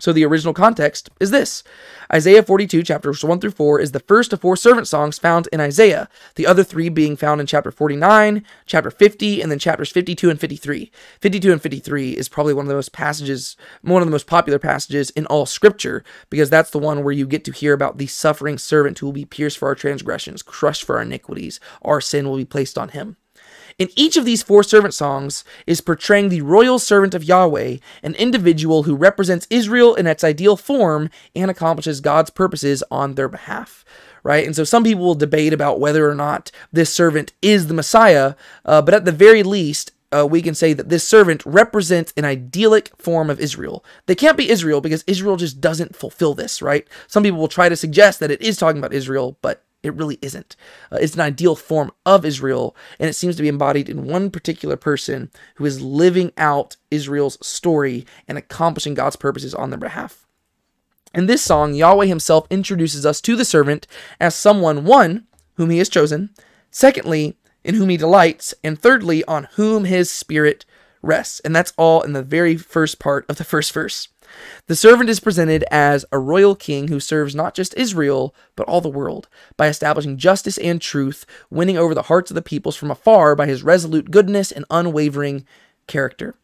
So 0.00 0.12
the 0.12 0.24
original 0.24 0.54
context 0.54 1.10
is 1.20 1.30
this 1.30 1.64
Isaiah 2.12 2.42
42, 2.42 2.82
chapters 2.82 3.24
1 3.24 3.40
through 3.40 3.50
4, 3.50 3.80
is 3.80 3.92
the 3.92 4.00
first 4.00 4.32
of 4.32 4.40
four 4.40 4.56
servant 4.56 4.86
songs 4.86 5.18
found 5.18 5.48
in 5.52 5.60
Isaiah, 5.60 6.08
the 6.36 6.46
other 6.46 6.62
three 6.62 6.88
being 6.88 7.16
found 7.16 7.40
in 7.40 7.46
chapter 7.46 7.70
49, 7.70 8.44
chapter 8.66 8.90
50, 8.90 9.42
and 9.42 9.50
then 9.50 9.58
chapters 9.58 9.90
52 9.90 10.30
and 10.30 10.40
53. 10.40 10.90
52 11.20 11.52
and 11.52 11.60
53 11.60 12.12
is 12.12 12.28
probably 12.28 12.54
one 12.54 12.64
of 12.64 12.68
the 12.68 12.74
most 12.74 12.92
passages, 12.92 13.56
one 13.82 14.00
of 14.00 14.06
the 14.06 14.12
most 14.12 14.26
popular 14.26 14.58
passages 14.58 15.10
in 15.10 15.26
all 15.26 15.46
scripture, 15.46 16.04
because 16.30 16.48
that's 16.48 16.70
the 16.70 16.78
one 16.78 17.02
where 17.02 17.12
you 17.12 17.26
get 17.26 17.44
to 17.44 17.52
hear 17.52 17.72
about 17.72 17.98
the 17.98 18.06
suffering 18.06 18.56
servant 18.56 18.98
who 18.98 19.06
will 19.06 19.12
be 19.12 19.24
pierced 19.24 19.58
for 19.58 19.68
our 19.68 19.74
transgressions, 19.74 20.42
crushed 20.42 20.84
for 20.84 20.96
our 20.96 21.02
iniquities. 21.02 21.58
Our 21.82 22.00
sin 22.00 22.28
will 22.28 22.36
be 22.36 22.44
placed 22.44 22.78
on 22.78 22.90
him. 22.90 23.16
In 23.78 23.90
each 23.94 24.16
of 24.16 24.24
these 24.24 24.42
four 24.42 24.64
servant 24.64 24.92
songs 24.92 25.44
is 25.64 25.80
portraying 25.80 26.28
the 26.28 26.42
royal 26.42 26.80
servant 26.80 27.14
of 27.14 27.22
Yahweh, 27.22 27.76
an 28.02 28.14
individual 28.16 28.82
who 28.82 28.96
represents 28.96 29.46
Israel 29.50 29.94
in 29.94 30.08
its 30.08 30.24
ideal 30.24 30.56
form 30.56 31.10
and 31.36 31.48
accomplishes 31.48 32.00
God's 32.00 32.30
purposes 32.30 32.82
on 32.90 33.14
their 33.14 33.28
behalf. 33.28 33.84
Right? 34.24 34.44
And 34.44 34.56
so 34.56 34.64
some 34.64 34.82
people 34.82 35.04
will 35.04 35.14
debate 35.14 35.52
about 35.52 35.78
whether 35.78 36.10
or 36.10 36.14
not 36.16 36.50
this 36.72 36.92
servant 36.92 37.32
is 37.40 37.68
the 37.68 37.74
Messiah, 37.74 38.34
uh, 38.64 38.82
but 38.82 38.94
at 38.94 39.04
the 39.04 39.12
very 39.12 39.44
least, 39.44 39.92
uh, 40.10 40.26
we 40.28 40.42
can 40.42 40.56
say 40.56 40.72
that 40.72 40.88
this 40.88 41.06
servant 41.06 41.46
represents 41.46 42.12
an 42.16 42.24
idyllic 42.24 42.90
form 42.96 43.30
of 43.30 43.38
Israel. 43.38 43.84
They 44.06 44.16
can't 44.16 44.36
be 44.36 44.50
Israel 44.50 44.80
because 44.80 45.04
Israel 45.06 45.36
just 45.36 45.60
doesn't 45.60 45.94
fulfill 45.94 46.34
this, 46.34 46.60
right? 46.60 46.86
Some 47.06 47.22
people 47.22 47.38
will 47.38 47.46
try 47.46 47.68
to 47.68 47.76
suggest 47.76 48.18
that 48.18 48.30
it 48.32 48.42
is 48.42 48.56
talking 48.56 48.78
about 48.78 48.92
Israel, 48.92 49.38
but 49.40 49.64
it 49.82 49.94
really 49.94 50.18
isn't. 50.20 50.56
Uh, 50.90 50.98
it's 51.00 51.14
an 51.14 51.20
ideal 51.20 51.54
form 51.54 51.90
of 52.04 52.24
Israel, 52.24 52.76
and 52.98 53.08
it 53.08 53.14
seems 53.14 53.36
to 53.36 53.42
be 53.42 53.48
embodied 53.48 53.88
in 53.88 54.06
one 54.06 54.30
particular 54.30 54.76
person 54.76 55.30
who 55.56 55.64
is 55.64 55.80
living 55.80 56.32
out 56.36 56.76
Israel's 56.90 57.38
story 57.46 58.06
and 58.26 58.36
accomplishing 58.36 58.94
God's 58.94 59.16
purposes 59.16 59.54
on 59.54 59.70
their 59.70 59.78
behalf. 59.78 60.26
In 61.14 61.26
this 61.26 61.42
song, 61.42 61.74
Yahweh 61.74 62.06
himself 62.06 62.46
introduces 62.50 63.06
us 63.06 63.20
to 63.22 63.36
the 63.36 63.44
servant 63.44 63.86
as 64.20 64.34
someone, 64.34 64.84
one, 64.84 65.26
whom 65.54 65.70
he 65.70 65.78
has 65.78 65.88
chosen, 65.88 66.30
secondly, 66.70 67.36
in 67.64 67.74
whom 67.74 67.88
he 67.88 67.96
delights, 67.96 68.54
and 68.62 68.78
thirdly, 68.78 69.24
on 69.24 69.48
whom 69.54 69.84
his 69.84 70.10
spirit 70.10 70.64
rests. 71.02 71.40
And 71.40 71.54
that's 71.54 71.72
all 71.76 72.02
in 72.02 72.12
the 72.12 72.22
very 72.22 72.56
first 72.56 72.98
part 72.98 73.24
of 73.28 73.36
the 73.36 73.44
first 73.44 73.72
verse. 73.72 74.08
The 74.66 74.76
servant 74.76 75.10
is 75.10 75.20
presented 75.20 75.64
as 75.70 76.04
a 76.12 76.18
royal 76.18 76.54
king 76.54 76.88
who 76.88 77.00
serves 77.00 77.34
not 77.34 77.54
just 77.54 77.76
Israel, 77.76 78.34
but 78.56 78.66
all 78.66 78.80
the 78.80 78.88
world, 78.88 79.28
by 79.56 79.68
establishing 79.68 80.16
justice 80.16 80.58
and 80.58 80.80
truth, 80.80 81.24
winning 81.50 81.78
over 81.78 81.94
the 81.94 82.02
hearts 82.02 82.30
of 82.30 82.34
the 82.34 82.42
peoples 82.42 82.76
from 82.76 82.90
afar 82.90 83.34
by 83.34 83.46
his 83.46 83.62
resolute 83.62 84.10
goodness 84.10 84.52
and 84.52 84.64
unwavering 84.70 85.44
character. 85.86 86.34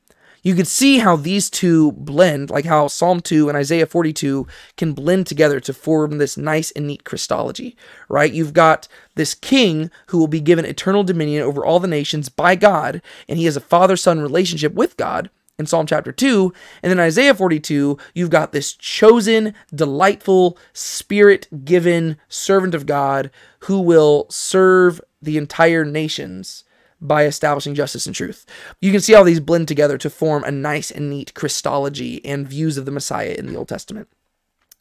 You 0.44 0.54
can 0.54 0.66
see 0.66 0.98
how 0.98 1.16
these 1.16 1.48
two 1.48 1.92
blend, 1.92 2.50
like 2.50 2.66
how 2.66 2.86
Psalm 2.86 3.20
2 3.20 3.48
and 3.48 3.56
Isaiah 3.56 3.86
42 3.86 4.46
can 4.76 4.92
blend 4.92 5.26
together 5.26 5.58
to 5.60 5.72
form 5.72 6.18
this 6.18 6.36
nice 6.36 6.70
and 6.72 6.86
neat 6.86 7.04
Christology, 7.04 7.76
right? 8.10 8.30
You've 8.30 8.52
got 8.52 8.86
this 9.14 9.34
king 9.34 9.90
who 10.08 10.18
will 10.18 10.28
be 10.28 10.42
given 10.42 10.66
eternal 10.66 11.02
dominion 11.02 11.42
over 11.42 11.64
all 11.64 11.80
the 11.80 11.88
nations 11.88 12.28
by 12.28 12.56
God, 12.56 13.00
and 13.26 13.38
he 13.38 13.46
has 13.46 13.56
a 13.56 13.60
father 13.60 13.96
son 13.96 14.20
relationship 14.20 14.74
with 14.74 14.98
God 14.98 15.30
in 15.58 15.66
Psalm 15.66 15.86
chapter 15.86 16.12
2. 16.12 16.52
And 16.82 16.90
then 16.90 17.00
Isaiah 17.00 17.34
42, 17.34 17.98
you've 18.14 18.30
got 18.30 18.52
this 18.52 18.72
chosen, 18.72 19.54
delightful, 19.74 20.58
spirit 20.72 21.64
given 21.64 22.16
servant 22.28 22.74
of 22.74 22.86
God 22.86 23.30
who 23.60 23.80
will 23.80 24.26
serve 24.30 25.00
the 25.22 25.36
entire 25.36 25.84
nations 25.84 26.64
by 27.00 27.24
establishing 27.24 27.74
justice 27.74 28.06
and 28.06 28.14
truth. 28.14 28.46
You 28.80 28.90
can 28.90 29.00
see 29.00 29.12
how 29.12 29.24
these 29.24 29.40
blend 29.40 29.68
together 29.68 29.98
to 29.98 30.10
form 30.10 30.42
a 30.44 30.50
nice 30.50 30.90
and 30.90 31.10
neat 31.10 31.34
Christology 31.34 32.24
and 32.24 32.48
views 32.48 32.76
of 32.78 32.86
the 32.86 32.90
Messiah 32.90 33.34
in 33.38 33.46
the 33.46 33.56
Old 33.56 33.68
Testament. 33.68 34.08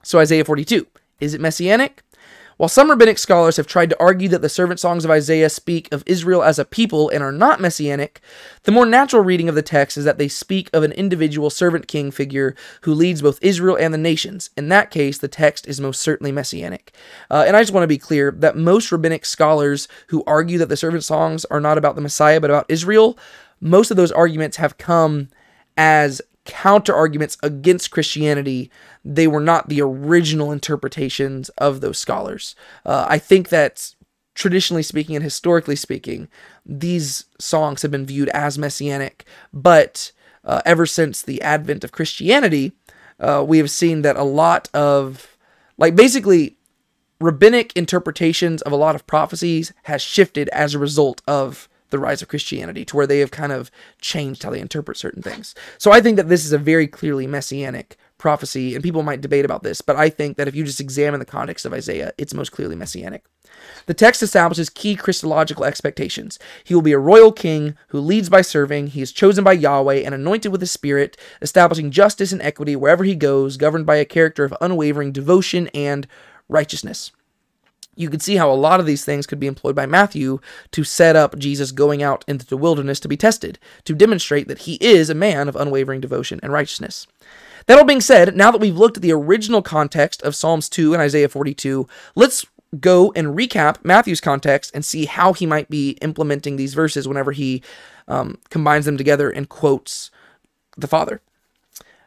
So, 0.03 0.19
Isaiah 0.19 0.45
42, 0.45 0.87
is 1.19 1.33
it 1.33 1.41
messianic? 1.41 2.01
While 2.57 2.69
some 2.69 2.89
rabbinic 2.89 3.17
scholars 3.17 3.57
have 3.57 3.67
tried 3.67 3.89
to 3.89 3.99
argue 3.99 4.29
that 4.29 4.41
the 4.41 4.49
servant 4.49 4.79
songs 4.79 5.03
of 5.03 5.11
Isaiah 5.11 5.49
speak 5.49 5.91
of 5.91 6.03
Israel 6.05 6.43
as 6.43 6.59
a 6.59 6.65
people 6.65 7.09
and 7.09 7.23
are 7.23 7.31
not 7.31 7.59
messianic, 7.59 8.21
the 8.63 8.71
more 8.71 8.85
natural 8.85 9.23
reading 9.23 9.49
of 9.49 9.55
the 9.55 9.61
text 9.61 9.97
is 9.97 10.05
that 10.05 10.17
they 10.17 10.27
speak 10.27 10.69
of 10.73 10.83
an 10.83 10.91
individual 10.91 11.49
servant 11.49 11.87
king 11.87 12.11
figure 12.11 12.55
who 12.81 12.93
leads 12.93 13.21
both 13.21 13.39
Israel 13.41 13.75
and 13.75 13.93
the 13.93 13.97
nations. 13.97 14.49
In 14.55 14.69
that 14.69 14.91
case, 14.91 15.17
the 15.17 15.27
text 15.27 15.67
is 15.67 15.81
most 15.81 16.01
certainly 16.01 16.31
messianic. 16.31 16.93
Uh, 17.31 17.43
and 17.47 17.57
I 17.57 17.61
just 17.61 17.73
want 17.73 17.83
to 17.83 17.87
be 17.87 17.97
clear 17.97 18.31
that 18.31 18.55
most 18.55 18.91
rabbinic 18.91 19.25
scholars 19.25 19.87
who 20.07 20.23
argue 20.25 20.57
that 20.59 20.69
the 20.69 20.77
servant 20.77 21.03
songs 21.03 21.45
are 21.45 21.59
not 21.59 21.77
about 21.77 21.95
the 21.95 22.01
Messiah 22.01 22.39
but 22.39 22.49
about 22.49 22.65
Israel, 22.69 23.17
most 23.59 23.91
of 23.91 23.97
those 23.97 24.11
arguments 24.11 24.57
have 24.57 24.77
come 24.77 25.29
as 25.77 26.21
counter 26.45 26.93
arguments 26.93 27.37
against 27.41 27.91
Christianity. 27.91 28.69
They 29.05 29.27
were 29.27 29.39
not 29.39 29.69
the 29.69 29.81
original 29.81 30.51
interpretations 30.51 31.49
of 31.49 31.81
those 31.81 31.97
scholars. 31.97 32.55
Uh, 32.85 33.05
I 33.09 33.17
think 33.17 33.49
that 33.49 33.95
traditionally 34.35 34.83
speaking 34.83 35.15
and 35.15 35.23
historically 35.23 35.75
speaking, 35.75 36.27
these 36.65 37.25
songs 37.39 37.81
have 37.81 37.91
been 37.91 38.05
viewed 38.05 38.29
as 38.29 38.57
messianic, 38.57 39.25
but 39.53 40.11
uh, 40.43 40.61
ever 40.65 40.85
since 40.85 41.21
the 41.21 41.41
advent 41.41 41.83
of 41.83 41.91
Christianity, 41.91 42.73
uh, 43.19 43.43
we 43.47 43.57
have 43.59 43.69
seen 43.69 44.01
that 44.01 44.15
a 44.15 44.23
lot 44.23 44.69
of, 44.73 45.37
like, 45.77 45.95
basically, 45.95 46.57
rabbinic 47.21 47.71
interpretations 47.75 48.61
of 48.63 48.71
a 48.71 48.77
lot 48.77 48.95
of 48.95 49.07
prophecies 49.07 49.71
has 49.83 50.01
shifted 50.01 50.49
as 50.49 50.73
a 50.73 50.79
result 50.79 51.21
of 51.27 51.69
the 51.93 51.99
rise 51.99 52.21
of 52.21 52.27
Christianity, 52.27 52.83
to 52.83 52.97
where 52.97 53.07
they 53.07 53.19
have 53.19 53.31
kind 53.31 53.53
of 53.53 53.71
changed 54.01 54.43
how 54.43 54.49
they 54.49 54.59
interpret 54.59 54.97
certain 54.97 55.21
things. 55.21 55.55
So 55.77 55.93
I 55.93 56.01
think 56.01 56.17
that 56.17 56.27
this 56.27 56.43
is 56.43 56.51
a 56.51 56.57
very 56.57 56.87
clearly 56.87 57.25
messianic 57.25 57.95
prophecy, 58.17 58.75
and 58.75 58.83
people 58.83 59.03
might 59.03 59.21
debate 59.21 59.45
about 59.45 59.63
this, 59.63 59.81
but 59.81 59.95
I 59.95 60.09
think 60.09 60.37
that 60.37 60.47
if 60.47 60.55
you 60.55 60.63
just 60.63 60.79
examine 60.79 61.19
the 61.19 61.25
context 61.25 61.65
of 61.65 61.73
Isaiah, 61.73 62.11
it's 62.17 62.33
most 62.33 62.51
clearly 62.51 62.75
messianic. 62.75 63.25
The 63.85 63.93
text 63.93 64.23
establishes 64.23 64.69
key 64.69 64.95
Christological 64.95 65.65
expectations. 65.65 66.39
He 66.63 66.73
will 66.73 66.81
be 66.81 66.93
a 66.93 66.99
royal 66.99 67.31
king 67.31 67.75
who 67.89 67.99
leads 67.99 68.29
by 68.29 68.41
serving. 68.41 68.87
He 68.87 69.01
is 69.01 69.11
chosen 69.11 69.43
by 69.43 69.53
Yahweh 69.53 70.01
and 70.05 70.15
anointed 70.15 70.51
with 70.51 70.61
the 70.61 70.67
Spirit, 70.67 71.17
establishing 71.41 71.91
justice 71.91 72.31
and 72.31 72.41
equity 72.41 72.75
wherever 72.75 73.03
he 73.03 73.15
goes, 73.15 73.57
governed 73.57 73.85
by 73.85 73.97
a 73.97 74.05
character 74.05 74.43
of 74.43 74.55
unwavering 74.61 75.11
devotion 75.11 75.69
and 75.73 76.07
righteousness. 76.49 77.11
You 77.95 78.09
can 78.09 78.19
see 78.19 78.35
how 78.35 78.51
a 78.51 78.55
lot 78.55 78.79
of 78.79 78.85
these 78.85 79.05
things 79.05 79.27
could 79.27 79.39
be 79.39 79.47
employed 79.47 79.75
by 79.75 79.85
Matthew 79.85 80.39
to 80.71 80.83
set 80.83 81.15
up 81.15 81.37
Jesus 81.37 81.71
going 81.71 82.01
out 82.01 82.25
into 82.27 82.45
the 82.45 82.57
wilderness 82.57 82.99
to 83.01 83.07
be 83.07 83.17
tested, 83.17 83.59
to 83.85 83.93
demonstrate 83.93 84.47
that 84.47 84.59
he 84.59 84.75
is 84.75 85.09
a 85.09 85.15
man 85.15 85.47
of 85.47 85.55
unwavering 85.55 86.01
devotion 86.01 86.39
and 86.41 86.51
righteousness. 86.51 87.07
That 87.67 87.77
all 87.77 87.85
being 87.85 88.01
said, 88.01 88.35
now 88.35 88.51
that 88.51 88.61
we've 88.61 88.77
looked 88.77 88.97
at 88.97 89.03
the 89.03 89.13
original 89.13 89.61
context 89.61 90.21
of 90.23 90.35
Psalms 90.35 90.67
2 90.69 90.93
and 90.93 91.01
Isaiah 91.01 91.29
42, 91.29 91.87
let's 92.15 92.45
go 92.79 93.13
and 93.15 93.37
recap 93.37 93.83
Matthew's 93.83 94.21
context 94.21 94.71
and 94.73 94.83
see 94.83 95.05
how 95.05 95.33
he 95.33 95.45
might 95.45 95.69
be 95.69 95.91
implementing 96.01 96.55
these 96.55 96.73
verses 96.73 97.07
whenever 97.07 97.31
he 97.31 97.61
um, 98.07 98.39
combines 98.49 98.85
them 98.85 98.97
together 98.97 99.29
and 99.29 99.47
quotes 99.47 100.11
the 100.75 100.87
Father. 100.87 101.21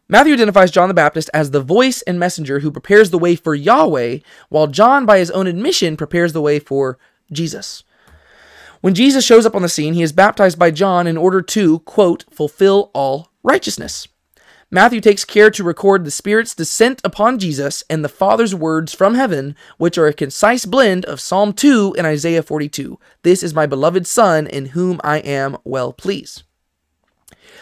Matthew 0.09 0.35
identifies 0.35 0.71
John 0.71 0.87
the 0.87 0.95
Baptist 0.95 1.29
as 1.35 1.51
the 1.51 1.61
voice 1.61 2.01
and 2.03 2.19
messenger 2.19 2.61
who 2.61 2.71
prepares 2.71 3.11
the 3.11 3.19
way 3.19 3.35
for 3.35 3.57
Yahweh, 3.57 4.19
while 4.51 4.69
John, 4.69 5.05
by 5.05 5.19
his 5.19 5.33
own 5.33 5.49
admission, 5.49 5.97
prepares 5.97 6.33
the 6.33 6.41
way 6.41 6.61
for 6.61 6.97
Jesus. 7.33 7.83
When 8.83 8.95
Jesus 8.95 9.25
shows 9.25 9.45
up 9.45 9.57
on 9.57 9.63
the 9.63 9.69
scene, 9.69 9.95
he 9.95 10.03
is 10.03 10.13
baptized 10.13 10.61
by 10.61 10.71
John 10.71 11.09
in 11.09 11.17
order 11.17 11.43
to, 11.43 11.81
quote, 11.81 12.25
fulfill 12.31 12.93
all 12.95 13.33
righteousness. 13.43 14.07
Matthew 14.71 15.01
takes 15.01 15.25
care 15.25 15.51
to 15.51 15.65
record 15.65 16.05
the 16.05 16.11
Spirit's 16.13 16.55
descent 16.55 17.01
upon 17.03 17.41
Jesus 17.41 17.83
and 17.91 18.05
the 18.05 18.09
Father's 18.09 18.55
words 18.55 18.95
from 18.95 19.15
heaven, 19.15 19.57
which 19.77 19.99
are 19.99 20.07
a 20.07 20.13
concise 20.13 20.67
blend 20.67 21.05
of 21.05 21.21
Psalm 21.21 21.53
2 21.53 21.97
and 21.99 22.07
Isaiah 22.07 22.43
42. 22.43 22.99
This 23.23 23.43
is 23.43 23.55
my 23.55 23.67
beloved 23.67 24.07
Son, 24.07 24.47
in 24.47 24.67
whom 24.67 25.01
I 25.03 25.19
am 25.19 25.57
well 25.65 25.93
pleased. 25.93 26.45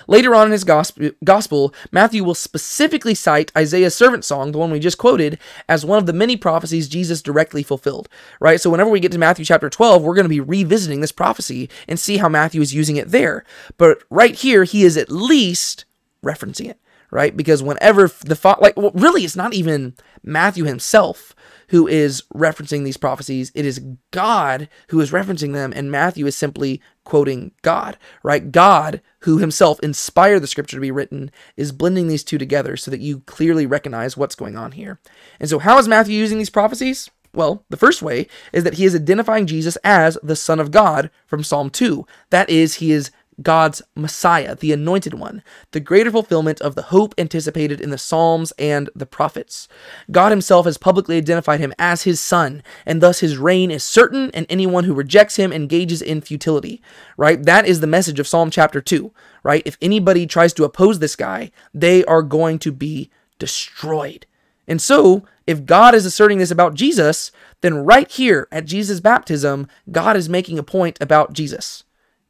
Later 0.07 0.35
on 0.35 0.47
in 0.47 0.53
his 0.53 0.65
gospel, 0.65 1.75
Matthew 1.91 2.25
will 2.25 2.35
specifically 2.35 3.15
cite 3.15 3.53
Isaiah's 3.57 3.95
servant 3.95 4.25
song, 4.25 4.53
the 4.53 4.59
one 4.59 4.71
we 4.71 4.81
just 4.81 4.99
quoted, 4.99 5.39
as 5.69 5.85
one 5.85 5.99
of 5.99 6.07
the 6.07 6.13
many 6.13 6.37
prophecies 6.37 6.89
Jesus 6.89 7.23
directly 7.23 7.63
fulfilled. 7.63 8.09
Right? 8.41 8.61
So 8.61 8.71
whenever 8.71 8.91
we 8.91 9.01
get 9.01 9.13
to 9.13 9.19
Matthew 9.19 9.45
chapter 9.45 9.71
12, 9.71 10.03
we're 10.03 10.15
going 10.15 10.25
to 10.25 10.29
be 10.29 10.41
revisiting 10.41 11.01
this 11.01 11.13
prophecy 11.13 11.69
and 11.89 11.99
see 11.99 12.19
how 12.19 12.29
Matthew 12.29 12.61
is 12.61 12.75
using 12.75 12.97
it 12.97 13.09
there. 13.09 13.45
But 13.77 14.03
right 14.11 14.35
here, 14.35 14.65
he 14.65 14.85
is 14.85 14.97
at 14.97 15.11
least 15.11 15.85
referencing 16.25 16.71
it 16.71 16.79
right? 17.15 17.37
Because 17.37 17.63
whenever 17.63 18.09
the 18.09 18.57
like, 18.61 18.77
well, 18.77 18.91
really, 18.93 19.25
it's 19.25 19.37
not 19.37 19.55
even 19.55 19.95
Matthew 20.25 20.65
himself 20.65 21.33
who 21.69 21.87
is 21.87 22.23
referencing 22.35 22.85
these 22.85 22.97
prophecies. 22.97 23.51
It 23.55 23.65
is 23.65 23.85
God 24.11 24.69
who 24.89 25.01
is 25.01 25.11
referencing 25.11 25.53
them, 25.53 25.73
and 25.75 25.91
Matthew 25.91 26.27
is 26.27 26.37
simply 26.37 26.81
quoting 27.05 27.53
God, 27.63 27.99
right? 28.23 28.51
God, 28.51 29.01
who 29.21 29.39
himself 29.39 29.79
inspired 29.81 30.41
the 30.41 30.47
scripture 30.47 30.77
to 30.77 30.81
be 30.81 30.91
written, 30.91 31.31
is 31.57 31.73
blending 31.73 32.09
these 32.09 32.25
two 32.25 32.39
together 32.39 32.77
so 32.77 32.91
that 32.91 33.01
you 33.01 33.21
clearly 33.21 33.67
recognize 33.67 34.17
what's 34.17 34.35
going 34.35 34.57
on 34.57 34.73
here. 34.73 34.99
And 35.39 35.49
so, 35.49 35.59
how 35.59 35.79
is 35.79 35.89
Matthew 35.89 36.17
using 36.17 36.39
these 36.39 36.51
prophecies? 36.51 37.11
Well, 37.35 37.65
the 37.69 37.77
first 37.77 38.01
way 38.01 38.29
is 38.53 38.65
that 38.65 38.75
he 38.75 38.85
is 38.85 38.95
identifying 38.95 39.47
Jesus 39.47 39.77
as 39.83 40.17
the 40.23 40.37
Son 40.37 40.61
of 40.61 40.71
God 40.71 41.11
from 41.27 41.43
Psalm 41.43 41.69
2. 41.69 42.07
That 42.31 42.49
is, 42.49 42.75
he 42.77 42.93
is 42.93 43.11
God's 43.43 43.83
Messiah, 43.95 44.55
the 44.55 44.73
Anointed 44.73 45.15
One, 45.15 45.43
the 45.73 45.81
greater 45.81 46.11
fulfillment 46.11 46.61
of 46.61 46.75
the 46.75 46.83
hope 46.83 47.15
anticipated 47.19 47.81
in 47.81 47.91
the 47.91 47.99
Psalms 47.99 48.53
and 48.59 48.91
the 48.95 49.07
prophets. 49.07 49.69
God 50.11 50.31
Himself 50.31 50.67
has 50.67 50.79
publicly 50.79 51.17
identified 51.17 51.61
Him 51.61 51.73
as 51.79 52.03
His 52.03 52.21
Son, 52.21 52.63
and 52.87 53.01
thus 53.01 53.21
His 53.21 53.39
reign 53.39 53.71
is 53.71 53.83
certain, 53.83 54.31
and 54.33 54.47
anyone 54.49 54.85
who 54.85 54.95
rejects 54.95 55.37
Him 55.37 55.53
engages 55.53 56.03
in 56.03 56.21
futility. 56.21 56.81
Right? 57.17 57.43
That 57.43 57.67
is 57.67 57.81
the 57.81 57.87
message 57.87 58.21
of 58.21 58.29
Psalm 58.29 58.51
chapter 58.51 58.81
2. 58.81 59.13
Right? 59.43 59.63
If 59.65 59.77
anybody 59.83 60.27
tries 60.27 60.53
to 60.55 60.65
oppose 60.65 60.99
this 60.99 61.17
guy, 61.17 61.51
they 61.73 62.05
are 62.05 62.23
going 62.23 62.59
to 62.61 62.73
be 62.73 63.11
destroyed. 63.39 64.27
And 64.67 64.81
so, 64.81 65.25
if 65.47 65.67
God 65.67 65.95
is 65.95 66.07
asserting 66.07 66.39
this 66.39 66.51
about 66.51 66.75
Jesus, 66.75 67.31
then 67.61 67.85
right 67.85 68.11
here 68.11 68.49
at 68.51 68.65
Jesus' 68.65 69.01
baptism, 69.01 69.69
God 69.91 70.17
is 70.17 70.29
making 70.29 70.59
a 70.59 70.63
point 70.63 70.99
about 71.01 71.33
Jesus. 71.33 71.85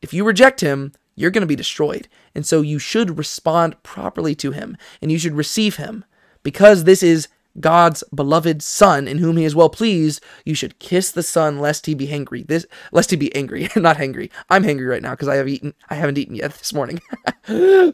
If 0.05 0.13
you 0.13 0.23
reject 0.23 0.61
him, 0.61 0.93
you're 1.17 1.31
going 1.31 1.41
to 1.41 1.47
be 1.47 1.57
destroyed. 1.57 2.09
And 2.35 2.45
so 2.45 2.61
you 2.61 2.79
should 2.79 3.17
respond 3.17 3.83
properly 3.83 4.35
to 4.35 4.51
him 4.51 4.77
and 5.01 5.11
you 5.11 5.19
should 5.19 5.33
receive 5.33 5.77
him. 5.77 6.05
Because 6.43 6.85
this 6.85 7.03
is 7.03 7.29
God's 7.59 8.05
beloved 8.15 8.63
son 8.63 9.09
in 9.09 9.17
whom 9.17 9.39
he 9.39 9.47
is 9.47 9.57
well 9.57 9.71
pleased, 9.71 10.23
you 10.45 10.55
should 10.55 10.79
kiss 10.79 11.11
the 11.11 11.23
son 11.23 11.59
lest 11.59 11.87
he 11.87 11.95
be 11.95 12.13
angry. 12.13 12.43
This 12.43 12.67
lest 12.93 13.13
he 13.13 13.17
be 13.17 13.35
angry, 13.35 13.71
not 13.77 13.97
hangry. 13.97 14.31
I'm 14.51 14.63
hangry 14.63 14.91
right 14.91 15.01
now 15.01 15.13
because 15.13 15.29
I 15.29 15.37
have 15.37 15.49
eaten 15.49 15.73
I 15.89 15.95
haven't 15.95 16.19
eaten 16.19 16.35
yet 16.35 16.53
this 16.59 16.75
morning. 16.75 17.01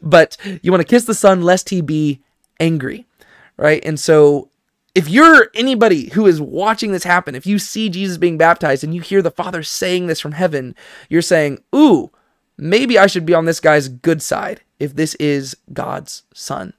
but 0.03 0.35
you 0.61 0.69
want 0.69 0.81
to 0.81 0.93
kiss 0.93 1.05
the 1.05 1.13
son 1.13 1.43
lest 1.43 1.69
he 1.69 1.79
be 1.79 2.21
angry. 2.59 3.07
Right? 3.55 3.81
And 3.85 3.97
so 3.97 4.50
if 4.93 5.09
you're 5.09 5.49
anybody 5.53 6.09
who 6.09 6.27
is 6.27 6.41
watching 6.41 6.91
this 6.91 7.03
happen, 7.03 7.35
if 7.35 7.45
you 7.45 7.59
see 7.59 7.89
Jesus 7.89 8.17
being 8.17 8.37
baptized 8.37 8.83
and 8.83 8.93
you 8.93 9.01
hear 9.01 9.21
the 9.21 9.31
Father 9.31 9.63
saying 9.63 10.07
this 10.07 10.19
from 10.19 10.33
heaven, 10.33 10.75
you're 11.09 11.21
saying, 11.21 11.63
Ooh, 11.73 12.11
maybe 12.57 12.97
I 12.97 13.07
should 13.07 13.25
be 13.25 13.33
on 13.33 13.45
this 13.45 13.59
guy's 13.59 13.87
good 13.87 14.21
side 14.21 14.61
if 14.79 14.95
this 14.95 15.15
is 15.15 15.55
God's 15.71 16.23
Son. 16.33 16.73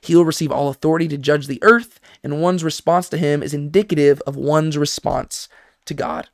He 0.00 0.14
will 0.14 0.24
receive 0.24 0.50
all 0.50 0.68
authority 0.68 1.08
to 1.08 1.18
judge 1.18 1.46
the 1.46 1.62
earth, 1.62 2.00
and 2.22 2.40
one's 2.40 2.64
response 2.64 3.08
to 3.10 3.18
him 3.18 3.42
is 3.42 3.52
indicative 3.52 4.22
of 4.26 4.36
one's 4.36 4.78
response 4.78 5.48
to 5.84 5.94
God. 5.94 6.28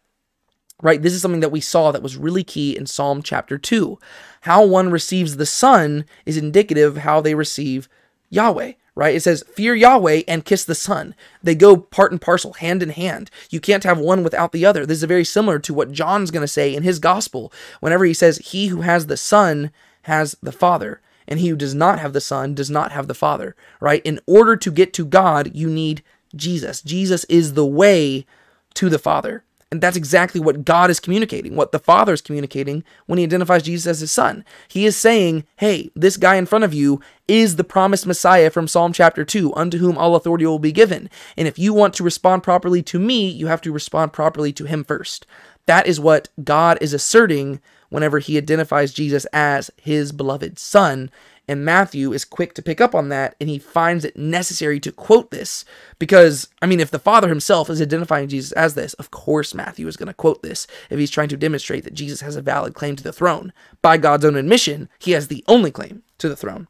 Right? 0.82 1.00
This 1.00 1.14
is 1.14 1.22
something 1.22 1.40
that 1.40 1.52
we 1.52 1.60
saw 1.60 1.92
that 1.92 2.02
was 2.02 2.16
really 2.16 2.44
key 2.44 2.76
in 2.76 2.86
Psalm 2.86 3.22
chapter 3.22 3.58
2. 3.58 3.98
How 4.42 4.64
one 4.64 4.90
receives 4.90 5.36
the 5.36 5.46
Son 5.46 6.04
is 6.26 6.36
indicative 6.36 6.96
of 6.96 7.02
how 7.02 7.20
they 7.20 7.34
receive 7.34 7.88
Yahweh 8.28 8.72
right? 8.94 9.14
It 9.14 9.22
says, 9.22 9.44
Fear 9.54 9.74
Yahweh 9.74 10.22
and 10.28 10.44
kiss 10.44 10.64
the 10.64 10.74
Son. 10.74 11.14
They 11.42 11.54
go 11.54 11.76
part 11.76 12.12
and 12.12 12.20
parcel, 12.20 12.54
hand 12.54 12.82
in 12.82 12.90
hand. 12.90 13.30
You 13.50 13.60
can't 13.60 13.84
have 13.84 13.98
one 13.98 14.22
without 14.22 14.52
the 14.52 14.64
other. 14.64 14.86
This 14.86 14.98
is 14.98 15.04
very 15.04 15.24
similar 15.24 15.58
to 15.60 15.74
what 15.74 15.92
John's 15.92 16.30
going 16.30 16.42
to 16.42 16.48
say 16.48 16.74
in 16.74 16.82
his 16.82 16.98
gospel 16.98 17.52
whenever 17.80 18.04
he 18.04 18.14
says, 18.14 18.38
He 18.38 18.68
who 18.68 18.82
has 18.82 19.06
the 19.06 19.16
Son 19.16 19.70
has 20.02 20.36
the 20.42 20.52
Father, 20.52 21.00
and 21.26 21.40
he 21.40 21.48
who 21.48 21.56
does 21.56 21.74
not 21.74 21.98
have 21.98 22.12
the 22.12 22.20
Son 22.20 22.54
does 22.54 22.70
not 22.70 22.92
have 22.92 23.08
the 23.08 23.14
Father, 23.14 23.56
right? 23.80 24.02
In 24.04 24.20
order 24.26 24.56
to 24.56 24.70
get 24.70 24.92
to 24.94 25.04
God, 25.04 25.50
you 25.54 25.68
need 25.68 26.02
Jesus. 26.34 26.82
Jesus 26.82 27.24
is 27.24 27.54
the 27.54 27.66
way 27.66 28.26
to 28.74 28.88
the 28.88 28.98
Father. 28.98 29.43
And 29.74 29.80
that's 29.80 29.96
exactly 29.96 30.40
what 30.40 30.64
God 30.64 30.88
is 30.88 31.00
communicating, 31.00 31.56
what 31.56 31.72
the 31.72 31.80
Father 31.80 32.12
is 32.12 32.20
communicating 32.20 32.84
when 33.06 33.18
he 33.18 33.24
identifies 33.24 33.64
Jesus 33.64 33.88
as 33.88 33.98
his 33.98 34.12
son. 34.12 34.44
He 34.68 34.86
is 34.86 34.96
saying, 34.96 35.46
hey, 35.56 35.90
this 35.96 36.16
guy 36.16 36.36
in 36.36 36.46
front 36.46 36.62
of 36.62 36.72
you 36.72 37.00
is 37.26 37.56
the 37.56 37.64
promised 37.64 38.06
Messiah 38.06 38.50
from 38.50 38.68
Psalm 38.68 38.92
chapter 38.92 39.24
2, 39.24 39.52
unto 39.56 39.78
whom 39.78 39.98
all 39.98 40.14
authority 40.14 40.46
will 40.46 40.60
be 40.60 40.70
given. 40.70 41.10
And 41.36 41.48
if 41.48 41.58
you 41.58 41.74
want 41.74 41.92
to 41.94 42.04
respond 42.04 42.44
properly 42.44 42.84
to 42.84 43.00
me, 43.00 43.28
you 43.28 43.48
have 43.48 43.60
to 43.62 43.72
respond 43.72 44.12
properly 44.12 44.52
to 44.52 44.64
him 44.64 44.84
first. 44.84 45.26
That 45.66 45.88
is 45.88 45.98
what 45.98 46.28
God 46.44 46.78
is 46.80 46.92
asserting 46.92 47.60
whenever 47.88 48.20
he 48.20 48.38
identifies 48.38 48.94
Jesus 48.94 49.26
as 49.32 49.72
his 49.76 50.12
beloved 50.12 50.56
son 50.56 51.10
and 51.46 51.64
Matthew 51.64 52.12
is 52.12 52.24
quick 52.24 52.54
to 52.54 52.62
pick 52.62 52.80
up 52.80 52.94
on 52.94 53.08
that, 53.10 53.36
and 53.40 53.48
he 53.48 53.58
finds 53.58 54.04
it 54.04 54.16
necessary 54.16 54.80
to 54.80 54.92
quote 54.92 55.30
this 55.30 55.64
because, 55.98 56.48
I 56.62 56.66
mean, 56.66 56.80
if 56.80 56.90
the 56.90 56.98
Father 56.98 57.28
himself 57.28 57.68
is 57.68 57.82
identifying 57.82 58.28
Jesus 58.28 58.52
as 58.52 58.74
this, 58.74 58.94
of 58.94 59.10
course 59.10 59.54
Matthew 59.54 59.86
is 59.86 59.96
going 59.96 60.08
to 60.08 60.14
quote 60.14 60.42
this 60.42 60.66
if 60.90 60.98
he's 60.98 61.10
trying 61.10 61.28
to 61.28 61.36
demonstrate 61.36 61.84
that 61.84 61.94
Jesus 61.94 62.20
has 62.20 62.36
a 62.36 62.42
valid 62.42 62.74
claim 62.74 62.96
to 62.96 63.04
the 63.04 63.12
throne. 63.12 63.52
By 63.82 63.96
God's 63.96 64.24
own 64.24 64.36
admission, 64.36 64.88
he 64.98 65.12
has 65.12 65.28
the 65.28 65.44
only 65.46 65.70
claim 65.70 66.02
to 66.18 66.28
the 66.28 66.36
throne. 66.36 66.68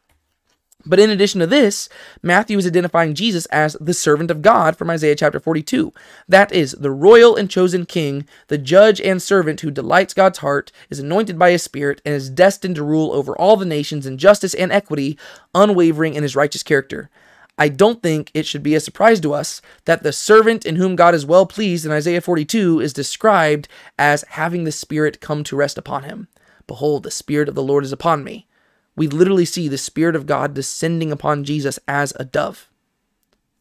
But 0.86 1.00
in 1.00 1.08
addition 1.08 1.40
to 1.40 1.46
this, 1.46 1.88
Matthew 2.22 2.58
is 2.58 2.66
identifying 2.66 3.14
Jesus 3.14 3.46
as 3.46 3.74
the 3.80 3.94
servant 3.94 4.30
of 4.30 4.42
God 4.42 4.76
from 4.76 4.90
Isaiah 4.90 5.16
chapter 5.16 5.40
42. 5.40 5.92
That 6.28 6.52
is, 6.52 6.72
the 6.72 6.90
royal 6.90 7.36
and 7.36 7.48
chosen 7.48 7.86
king, 7.86 8.26
the 8.48 8.58
judge 8.58 9.00
and 9.00 9.22
servant 9.22 9.62
who 9.62 9.70
delights 9.70 10.12
God's 10.12 10.38
heart, 10.38 10.72
is 10.90 10.98
anointed 10.98 11.38
by 11.38 11.52
his 11.52 11.62
spirit, 11.62 12.02
and 12.04 12.14
is 12.14 12.28
destined 12.28 12.76
to 12.76 12.82
rule 12.82 13.12
over 13.12 13.36
all 13.36 13.56
the 13.56 13.64
nations 13.64 14.06
in 14.06 14.18
justice 14.18 14.52
and 14.52 14.70
equity, 14.70 15.18
unwavering 15.54 16.14
in 16.14 16.22
his 16.22 16.36
righteous 16.36 16.62
character. 16.62 17.08
I 17.56 17.68
don't 17.68 18.02
think 18.02 18.30
it 18.34 18.46
should 18.46 18.64
be 18.64 18.74
a 18.74 18.80
surprise 18.80 19.20
to 19.20 19.32
us 19.32 19.62
that 19.86 20.02
the 20.02 20.12
servant 20.12 20.66
in 20.66 20.76
whom 20.76 20.96
God 20.96 21.14
is 21.14 21.24
well 21.24 21.46
pleased 21.46 21.86
in 21.86 21.92
Isaiah 21.92 22.20
42 22.20 22.80
is 22.80 22.92
described 22.92 23.68
as 23.98 24.24
having 24.30 24.64
the 24.64 24.72
Spirit 24.72 25.20
come 25.20 25.44
to 25.44 25.56
rest 25.56 25.78
upon 25.78 26.02
him. 26.02 26.28
Behold, 26.66 27.04
the 27.04 27.10
Spirit 27.10 27.48
of 27.48 27.54
the 27.54 27.62
Lord 27.62 27.84
is 27.84 27.92
upon 27.92 28.24
me 28.24 28.48
we 28.96 29.08
literally 29.08 29.44
see 29.44 29.68
the 29.68 29.78
Spirit 29.78 30.16
of 30.16 30.26
God 30.26 30.54
descending 30.54 31.12
upon 31.12 31.44
Jesus 31.44 31.78
as 31.88 32.12
a 32.16 32.24
dove. 32.24 32.70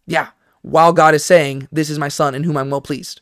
Yeah, 0.05 0.29
while 0.61 0.93
God 0.93 1.15
is 1.15 1.25
saying, 1.25 1.67
This 1.71 1.89
is 1.89 1.99
my 1.99 2.09
Son 2.09 2.35
in 2.35 2.43
whom 2.43 2.57
I'm 2.57 2.69
well 2.69 2.81
pleased. 2.81 3.21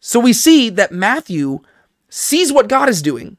So 0.00 0.18
we 0.18 0.32
see 0.32 0.70
that 0.70 0.92
Matthew 0.92 1.60
sees 2.08 2.52
what 2.52 2.68
God 2.68 2.88
is 2.88 3.02
doing, 3.02 3.36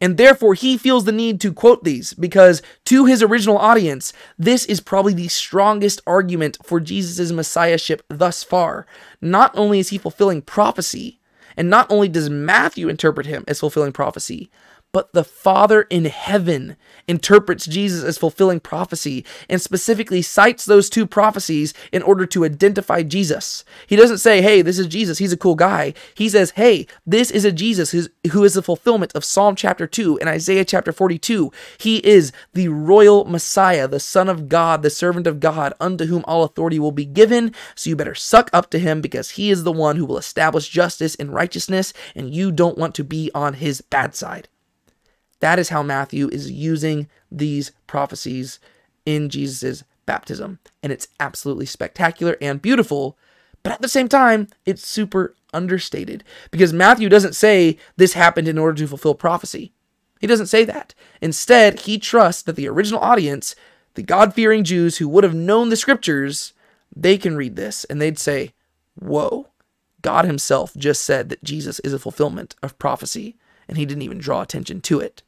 And 0.00 0.16
therefore, 0.16 0.54
he 0.54 0.78
feels 0.78 1.04
the 1.04 1.12
need 1.12 1.40
to 1.42 1.52
quote 1.52 1.84
these 1.84 2.14
because, 2.14 2.62
to 2.86 3.04
his 3.04 3.22
original 3.22 3.58
audience, 3.58 4.12
this 4.38 4.64
is 4.64 4.80
probably 4.80 5.12
the 5.12 5.28
strongest 5.28 6.00
argument 6.06 6.56
for 6.64 6.80
Jesus' 6.80 7.32
messiahship 7.32 8.02
thus 8.08 8.42
far. 8.42 8.86
Not 9.20 9.52
only 9.56 9.78
is 9.78 9.90
he 9.90 9.98
fulfilling 9.98 10.40
prophecy, 10.40 11.20
and 11.56 11.68
not 11.68 11.90
only 11.90 12.08
does 12.08 12.30
Matthew 12.30 12.88
interpret 12.88 13.26
him 13.26 13.44
as 13.46 13.60
fulfilling 13.60 13.92
prophecy, 13.92 14.50
but 14.92 15.12
the 15.12 15.24
Father 15.24 15.82
in 15.82 16.06
heaven 16.06 16.76
interprets 17.06 17.66
Jesus 17.66 18.02
as 18.02 18.18
fulfilling 18.18 18.60
prophecy 18.60 19.24
and 19.48 19.60
specifically 19.60 20.22
cites 20.22 20.64
those 20.64 20.90
two 20.90 21.06
prophecies 21.06 21.72
in 21.92 22.02
order 22.02 22.26
to 22.26 22.44
identify 22.44 23.02
Jesus. 23.02 23.64
He 23.86 23.96
doesn't 23.96 24.18
say, 24.18 24.42
hey, 24.42 24.62
this 24.62 24.78
is 24.78 24.86
Jesus, 24.86 25.18
he's 25.18 25.32
a 25.32 25.36
cool 25.36 25.54
guy. 25.54 25.94
He 26.14 26.28
says, 26.28 26.52
hey, 26.52 26.86
this 27.06 27.30
is 27.30 27.44
a 27.44 27.52
Jesus 27.52 27.90
who 28.30 28.44
is 28.44 28.54
the 28.54 28.62
fulfillment 28.62 29.12
of 29.14 29.24
Psalm 29.24 29.54
chapter 29.54 29.86
2 29.86 30.18
and 30.18 30.28
Isaiah 30.28 30.64
chapter 30.64 30.92
42. 30.92 31.52
He 31.78 31.98
is 32.06 32.32
the 32.52 32.68
royal 32.68 33.24
Messiah, 33.24 33.86
the 33.86 34.00
Son 34.00 34.28
of 34.28 34.48
God, 34.48 34.82
the 34.82 34.90
servant 34.90 35.26
of 35.26 35.40
God, 35.40 35.72
unto 35.80 36.06
whom 36.06 36.24
all 36.26 36.42
authority 36.42 36.78
will 36.78 36.92
be 36.92 37.04
given. 37.04 37.54
So 37.74 37.90
you 37.90 37.96
better 37.96 38.14
suck 38.14 38.50
up 38.52 38.70
to 38.70 38.78
him 38.78 39.00
because 39.00 39.30
he 39.30 39.50
is 39.50 39.62
the 39.62 39.72
one 39.72 39.96
who 39.96 40.04
will 40.04 40.18
establish 40.18 40.68
justice 40.68 41.14
and 41.14 41.32
righteousness, 41.32 41.92
and 42.14 42.34
you 42.34 42.50
don't 42.50 42.78
want 42.78 42.94
to 42.96 43.04
be 43.04 43.30
on 43.34 43.54
his 43.54 43.80
bad 43.80 44.14
side. 44.14 44.48
That 45.40 45.58
is 45.58 45.70
how 45.70 45.82
Matthew 45.82 46.28
is 46.28 46.50
using 46.50 47.08
these 47.30 47.72
prophecies 47.86 48.58
in 49.04 49.28
Jesus' 49.28 49.84
baptism. 50.06 50.58
And 50.82 50.92
it's 50.92 51.08
absolutely 51.18 51.66
spectacular 51.66 52.36
and 52.40 52.62
beautiful, 52.62 53.16
but 53.62 53.72
at 53.72 53.82
the 53.82 53.88
same 53.88 54.08
time, 54.08 54.48
it's 54.64 54.86
super 54.86 55.34
understated 55.52 56.24
because 56.50 56.72
Matthew 56.72 57.08
doesn't 57.08 57.34
say 57.34 57.76
this 57.96 58.12
happened 58.14 58.48
in 58.48 58.58
order 58.58 58.78
to 58.78 58.86
fulfill 58.86 59.14
prophecy. 59.14 59.72
He 60.20 60.26
doesn't 60.26 60.46
say 60.46 60.64
that. 60.64 60.94
Instead, 61.20 61.80
he 61.80 61.98
trusts 61.98 62.42
that 62.42 62.56
the 62.56 62.68
original 62.68 63.00
audience, 63.00 63.54
the 63.94 64.02
God 64.02 64.34
fearing 64.34 64.64
Jews 64.64 64.98
who 64.98 65.08
would 65.08 65.24
have 65.24 65.34
known 65.34 65.70
the 65.70 65.76
scriptures, 65.76 66.52
they 66.94 67.16
can 67.16 67.36
read 67.36 67.56
this 67.56 67.84
and 67.84 68.00
they'd 68.00 68.18
say, 68.18 68.52
Whoa, 68.98 69.48
God 70.02 70.24
Himself 70.24 70.74
just 70.76 71.02
said 71.02 71.28
that 71.28 71.44
Jesus 71.44 71.80
is 71.80 71.92
a 71.92 71.98
fulfillment 71.98 72.54
of 72.62 72.78
prophecy, 72.78 73.36
and 73.66 73.78
He 73.78 73.86
didn't 73.86 74.02
even 74.02 74.18
draw 74.18 74.42
attention 74.42 74.80
to 74.82 75.00
it. 75.00 75.22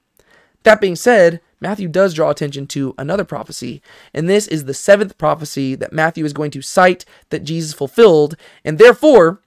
That 0.64 0.80
being 0.80 0.96
said, 0.96 1.40
Matthew 1.60 1.88
does 1.88 2.14
draw 2.14 2.30
attention 2.30 2.66
to 2.68 2.94
another 2.98 3.24
prophecy, 3.24 3.82
and 4.12 4.28
this 4.28 4.46
is 4.48 4.64
the 4.64 4.74
seventh 4.74 5.16
prophecy 5.16 5.74
that 5.76 5.92
Matthew 5.92 6.24
is 6.24 6.32
going 6.32 6.50
to 6.52 6.62
cite 6.62 7.04
that 7.30 7.44
Jesus 7.44 7.72
fulfilled, 7.72 8.36
and 8.64 8.78
therefore, 8.78 9.40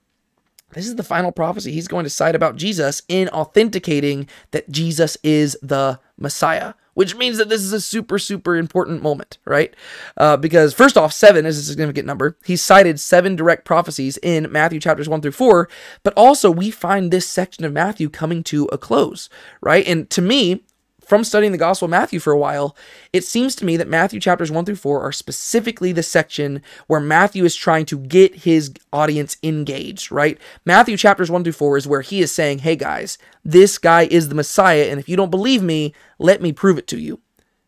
this 0.74 0.88
is 0.88 0.96
the 0.96 1.04
final 1.04 1.32
prophecy 1.32 1.72
he's 1.72 1.88
going 1.88 2.04
to 2.04 2.10
cite 2.10 2.36
about 2.36 2.58
Jesus 2.58 3.02
in 3.08 3.30
authenticating 3.30 4.28
that 4.52 4.70
Jesus 4.70 5.18
is 5.24 5.58
the 5.62 6.00
Messiah, 6.18 6.74
which 6.96 7.16
means 7.16 7.38
that 7.38 7.50
this 7.50 7.62
is 7.62 7.72
a 7.72 7.80
super, 7.80 8.18
super 8.20 8.56
important 8.56 9.02
moment, 9.02 9.38
right? 9.46 9.74
Uh, 10.18 10.36
because 10.38 10.74
first 10.74 10.98
off, 10.98 11.14
seven 11.14 11.46
is 11.46 11.58
a 11.58 11.64
significant 11.64 12.08
number. 12.08 12.38
He 12.46 12.56
cited 12.56 13.00
seven 13.00 13.36
direct 13.36 13.64
prophecies 13.66 14.18
in 14.24 14.52
Matthew 14.52 14.80
chapters 14.80 15.08
one 15.08 15.22
through 15.22 15.32
four, 15.32 15.70
but 16.04 16.14
also 16.16 16.52
we 16.52 16.72
find 16.72 17.12
this 17.12 17.28
section 17.28 17.64
of 17.64 17.74
Matthew 17.74 18.10
coming 18.10 18.44
to 18.46 18.66
a 18.66 18.78
close, 18.78 19.30
right? 19.62 19.86
And 19.88 20.10
to 20.10 20.22
me, 20.22 20.64
from 21.06 21.24
studying 21.24 21.52
the 21.52 21.58
Gospel 21.58 21.86
of 21.86 21.92
Matthew 21.92 22.20
for 22.20 22.34
a 22.34 22.38
while, 22.38 22.76
it 23.14 23.24
seems 23.24 23.56
to 23.56 23.66
me 23.66 23.78
that 23.78 23.88
Matthew 23.88 24.20
chapters 24.20 24.52
1 24.52 24.66
through 24.66 24.76
4 24.76 25.02
are 25.02 25.12
specifically 25.12 25.92
the 25.92 26.04
section 26.04 26.62
where 26.88 27.00
Matthew 27.00 27.46
is 27.46 27.56
trying 27.56 27.86
to 27.86 28.00
get 28.00 28.36
his 28.36 28.74
audience 28.92 29.38
engaged, 29.44 30.12
right? 30.12 30.40
Matthew 30.66 30.98
chapters 30.98 31.30
1 31.30 31.44
through 31.44 31.54
4 31.54 31.78
is 31.78 31.88
where 31.88 32.02
he 32.02 32.22
is 32.22 32.32
saying, 32.32 32.60
hey 32.60 32.76
guys, 32.76 33.18
this 33.44 33.78
guy 33.78 34.04
is 34.04 34.30
the 34.30 34.36
Messiah, 34.36 34.86
and 34.90 35.00
if 35.00 35.08
you 35.08 35.16
don't 35.16 35.32
believe 35.32 35.62
me, 35.62 35.94
let 36.18 36.42
me 36.42 36.52
prove 36.52 36.78
it 36.78 36.88
to 36.88 37.00
you. 37.00 37.20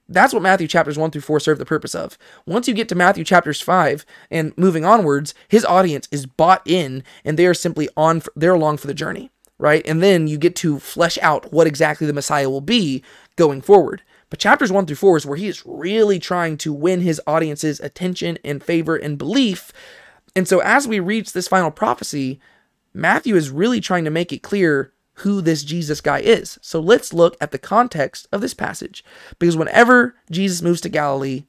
That's 0.10 0.34
what 0.34 0.42
Matthew 0.42 0.68
chapters 0.68 0.98
1 0.98 1.12
through 1.12 1.22
4 1.22 1.40
serve 1.40 1.60
the 1.60 1.66
purpose 1.66 1.94
of. 1.94 2.18
Once 2.46 2.68
you 2.68 2.74
get 2.74 2.88
to 2.90 2.96
Matthew 2.96 3.24
chapters 3.24 3.62
5 3.62 4.06
and 4.32 4.58
moving 4.58 4.86
onwards, 4.86 5.34
his 5.50 5.66
audience 5.66 6.08
is 6.12 6.26
bought 6.26 6.62
in 6.66 7.04
and 7.26 7.38
they 7.38 7.46
are 7.46 7.54
simply 7.54 7.90
on, 7.98 8.22
they're 8.36 8.54
along 8.54 8.78
for 8.78 8.88
the 8.88 8.94
journey 8.94 9.30
right? 9.60 9.86
And 9.88 10.02
then 10.02 10.28
you 10.28 10.38
get 10.38 10.56
to 10.58 10.80
flesh 10.80 11.18
out 11.22 11.52
what 11.52 11.68
exactly 11.68 12.08
the 12.08 12.14
Messiah 12.14 12.50
will 12.50 12.62
be 12.62 13.04
going 13.38 13.62
forward. 13.62 14.02
But 14.30 14.40
chapters 14.40 14.72
1 14.72 14.86
through 14.86 14.98
4 14.98 15.18
is 15.18 15.26
where 15.26 15.38
he 15.38 15.48
is 15.48 15.66
really 15.66 16.20
trying 16.20 16.58
to 16.58 16.74
win 16.74 17.00
his 17.00 17.22
audience's 17.26 17.80
attention 17.80 18.38
and 18.44 18.62
favor 18.62 18.98
and 18.98 19.18
belief. 19.18 19.72
And 20.36 20.48
so 20.48 20.60
as 20.60 20.88
we 20.88 21.00
reach 21.00 21.32
this 21.32 21.48
final 21.48 21.72
prophecy, 21.72 22.40
Matthew 22.94 23.36
is 23.36 23.50
really 23.50 23.80
trying 23.80 24.04
to 24.04 24.10
make 24.10 24.34
it 24.34 24.44
clear 24.44 24.92
who 25.22 25.42
this 25.42 25.64
Jesus 25.64 26.02
guy 26.02 26.20
is. 26.20 26.60
So 26.62 26.80
let's 26.80 27.14
look 27.14 27.38
at 27.40 27.52
the 27.52 27.58
context 27.58 28.28
of 28.32 28.42
this 28.42 28.54
passage. 28.54 29.04
Because 29.40 29.58
whenever 29.58 30.16
Jesus 30.30 30.62
moves 30.62 30.82
to 30.82 30.90
Galilee, 30.90 31.46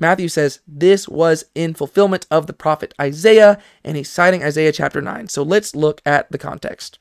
Matthew 0.00 0.28
says 0.28 0.60
this 0.66 1.08
was 1.08 1.44
in 1.54 1.74
fulfillment 1.74 2.26
of 2.30 2.46
the 2.46 2.52
prophet 2.52 2.92
Isaiah, 3.00 3.58
and 3.84 3.96
he's 3.96 4.10
citing 4.10 4.42
Isaiah 4.42 4.72
chapter 4.72 5.00
9. 5.00 5.28
So 5.28 5.42
let's 5.42 5.76
look 5.76 6.00
at 6.04 6.30
the 6.32 6.38
context. 6.38 6.98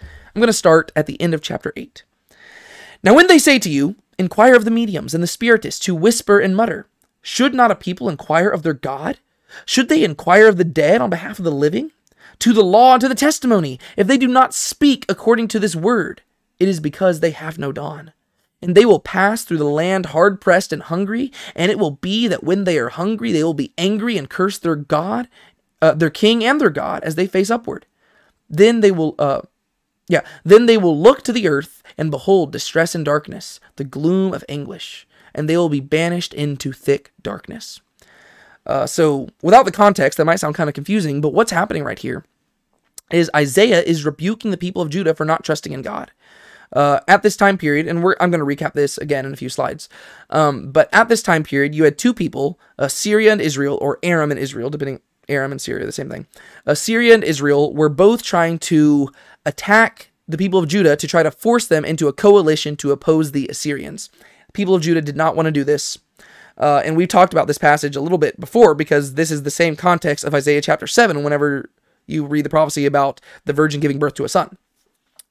I'm 0.00 0.40
going 0.40 0.46
to 0.48 0.52
start 0.52 0.90
at 0.96 1.06
the 1.06 1.20
end 1.20 1.34
of 1.34 1.42
chapter 1.42 1.72
8. 1.76 2.04
Now, 3.02 3.14
when 3.14 3.26
they 3.26 3.38
say 3.38 3.58
to 3.58 3.70
you, 3.70 3.96
Inquire 4.18 4.54
of 4.54 4.64
the 4.64 4.70
mediums 4.70 5.14
and 5.14 5.22
the 5.22 5.26
spiritists 5.26 5.86
who 5.86 5.94
whisper 5.94 6.38
and 6.38 6.54
mutter, 6.54 6.86
should 7.22 7.54
not 7.54 7.70
a 7.70 7.74
people 7.74 8.08
inquire 8.08 8.48
of 8.48 8.62
their 8.62 8.72
God? 8.72 9.18
Should 9.64 9.88
they 9.88 10.04
inquire 10.04 10.46
of 10.46 10.58
the 10.58 10.64
dead 10.64 11.00
on 11.00 11.10
behalf 11.10 11.38
of 11.38 11.44
the 11.44 11.50
living? 11.50 11.90
To 12.38 12.52
the 12.52 12.62
law 12.62 12.92
and 12.92 13.00
to 13.00 13.08
the 13.08 13.14
testimony, 13.14 13.80
if 13.96 14.06
they 14.06 14.16
do 14.16 14.28
not 14.28 14.54
speak 14.54 15.04
according 15.08 15.48
to 15.48 15.58
this 15.58 15.76
word, 15.76 16.22
it 16.58 16.68
is 16.68 16.80
because 16.80 17.20
they 17.20 17.32
have 17.32 17.58
no 17.58 17.72
dawn. 17.72 18.12
And 18.60 18.76
they 18.76 18.84
will 18.84 19.00
pass 19.00 19.42
through 19.42 19.58
the 19.58 19.64
land 19.64 20.06
hard 20.06 20.40
pressed 20.40 20.72
and 20.72 20.84
hungry, 20.84 21.32
and 21.56 21.72
it 21.72 21.78
will 21.78 21.90
be 21.90 22.28
that 22.28 22.44
when 22.44 22.64
they 22.64 22.78
are 22.78 22.90
hungry, 22.90 23.32
they 23.32 23.42
will 23.42 23.54
be 23.54 23.72
angry 23.76 24.16
and 24.16 24.30
curse 24.30 24.58
their 24.58 24.76
God, 24.76 25.28
uh, 25.80 25.94
their 25.94 26.10
king 26.10 26.44
and 26.44 26.60
their 26.60 26.70
God, 26.70 27.02
as 27.02 27.16
they 27.16 27.26
face 27.26 27.50
upward. 27.50 27.86
Then 28.48 28.80
they 28.80 28.92
will, 28.92 29.16
uh, 29.18 29.42
yeah, 30.08 30.22
then 30.44 30.66
they 30.66 30.78
will 30.78 30.98
look 30.98 31.22
to 31.22 31.32
the 31.32 31.48
earth 31.48 31.82
and 31.96 32.10
behold 32.10 32.52
distress 32.52 32.94
and 32.94 33.04
darkness, 33.04 33.60
the 33.76 33.84
gloom 33.84 34.34
of 34.34 34.44
anguish, 34.48 35.06
and 35.34 35.48
they 35.48 35.56
will 35.56 35.68
be 35.68 35.80
banished 35.80 36.34
into 36.34 36.72
thick 36.72 37.12
darkness. 37.22 37.80
Uh, 38.66 38.86
so, 38.86 39.28
without 39.42 39.64
the 39.64 39.72
context, 39.72 40.16
that 40.16 40.24
might 40.24 40.40
sound 40.40 40.54
kind 40.54 40.68
of 40.68 40.74
confusing, 40.74 41.20
but 41.20 41.32
what's 41.32 41.50
happening 41.50 41.82
right 41.82 41.98
here 41.98 42.24
is 43.10 43.30
Isaiah 43.34 43.82
is 43.82 44.04
rebuking 44.04 44.50
the 44.50 44.56
people 44.56 44.82
of 44.82 44.90
Judah 44.90 45.14
for 45.14 45.24
not 45.24 45.44
trusting 45.44 45.72
in 45.72 45.82
God. 45.82 46.12
Uh, 46.72 47.00
at 47.06 47.22
this 47.22 47.36
time 47.36 47.58
period, 47.58 47.86
and 47.86 47.98
I'm 47.98 48.30
going 48.30 48.32
to 48.40 48.64
recap 48.64 48.72
this 48.72 48.96
again 48.96 49.26
in 49.26 49.34
a 49.34 49.36
few 49.36 49.50
slides. 49.50 49.90
Um, 50.30 50.72
but 50.72 50.88
at 50.90 51.08
this 51.08 51.22
time 51.22 51.42
period, 51.42 51.74
you 51.74 51.84
had 51.84 51.98
two 51.98 52.14
people, 52.14 52.58
uh, 52.78 52.88
Syria 52.88 53.30
and 53.32 53.42
Israel, 53.42 53.78
or 53.82 53.98
Aram 54.02 54.30
and 54.30 54.40
Israel, 54.40 54.70
depending 54.70 55.00
Aram 55.28 55.52
and 55.52 55.60
Syria, 55.60 55.84
the 55.84 55.92
same 55.92 56.08
thing. 56.08 56.26
Assyria 56.64 57.14
and 57.14 57.24
Israel 57.24 57.74
were 57.74 57.88
both 57.88 58.22
trying 58.22 58.58
to 58.60 59.10
attack 59.44 60.10
the 60.28 60.38
people 60.38 60.58
of 60.58 60.68
Judah 60.68 60.96
to 60.96 61.06
try 61.06 61.22
to 61.22 61.30
force 61.30 61.66
them 61.66 61.84
into 61.84 62.08
a 62.08 62.12
coalition 62.12 62.76
to 62.76 62.92
oppose 62.92 63.32
the 63.32 63.48
Assyrians. 63.48 64.08
The 64.46 64.52
people 64.52 64.74
of 64.74 64.82
Judah 64.82 65.00
did 65.00 65.16
not 65.16 65.36
want 65.36 65.46
to 65.46 65.52
do 65.52 65.64
this. 65.64 65.98
Uh, 66.58 66.82
and 66.84 66.96
we've 66.96 67.08
talked 67.08 67.32
about 67.32 67.46
this 67.46 67.58
passage 67.58 67.96
a 67.96 68.00
little 68.00 68.18
bit 68.18 68.38
before 68.38 68.74
because 68.74 69.14
this 69.14 69.30
is 69.30 69.42
the 69.42 69.50
same 69.50 69.74
context 69.74 70.24
of 70.24 70.34
Isaiah 70.34 70.60
chapter 70.60 70.86
7 70.86 71.22
whenever 71.22 71.70
you 72.06 72.26
read 72.26 72.44
the 72.44 72.50
prophecy 72.50 72.86
about 72.86 73.20
the 73.44 73.52
virgin 73.52 73.80
giving 73.80 73.98
birth 73.98 74.14
to 74.14 74.24
a 74.24 74.28
son. 74.28 74.56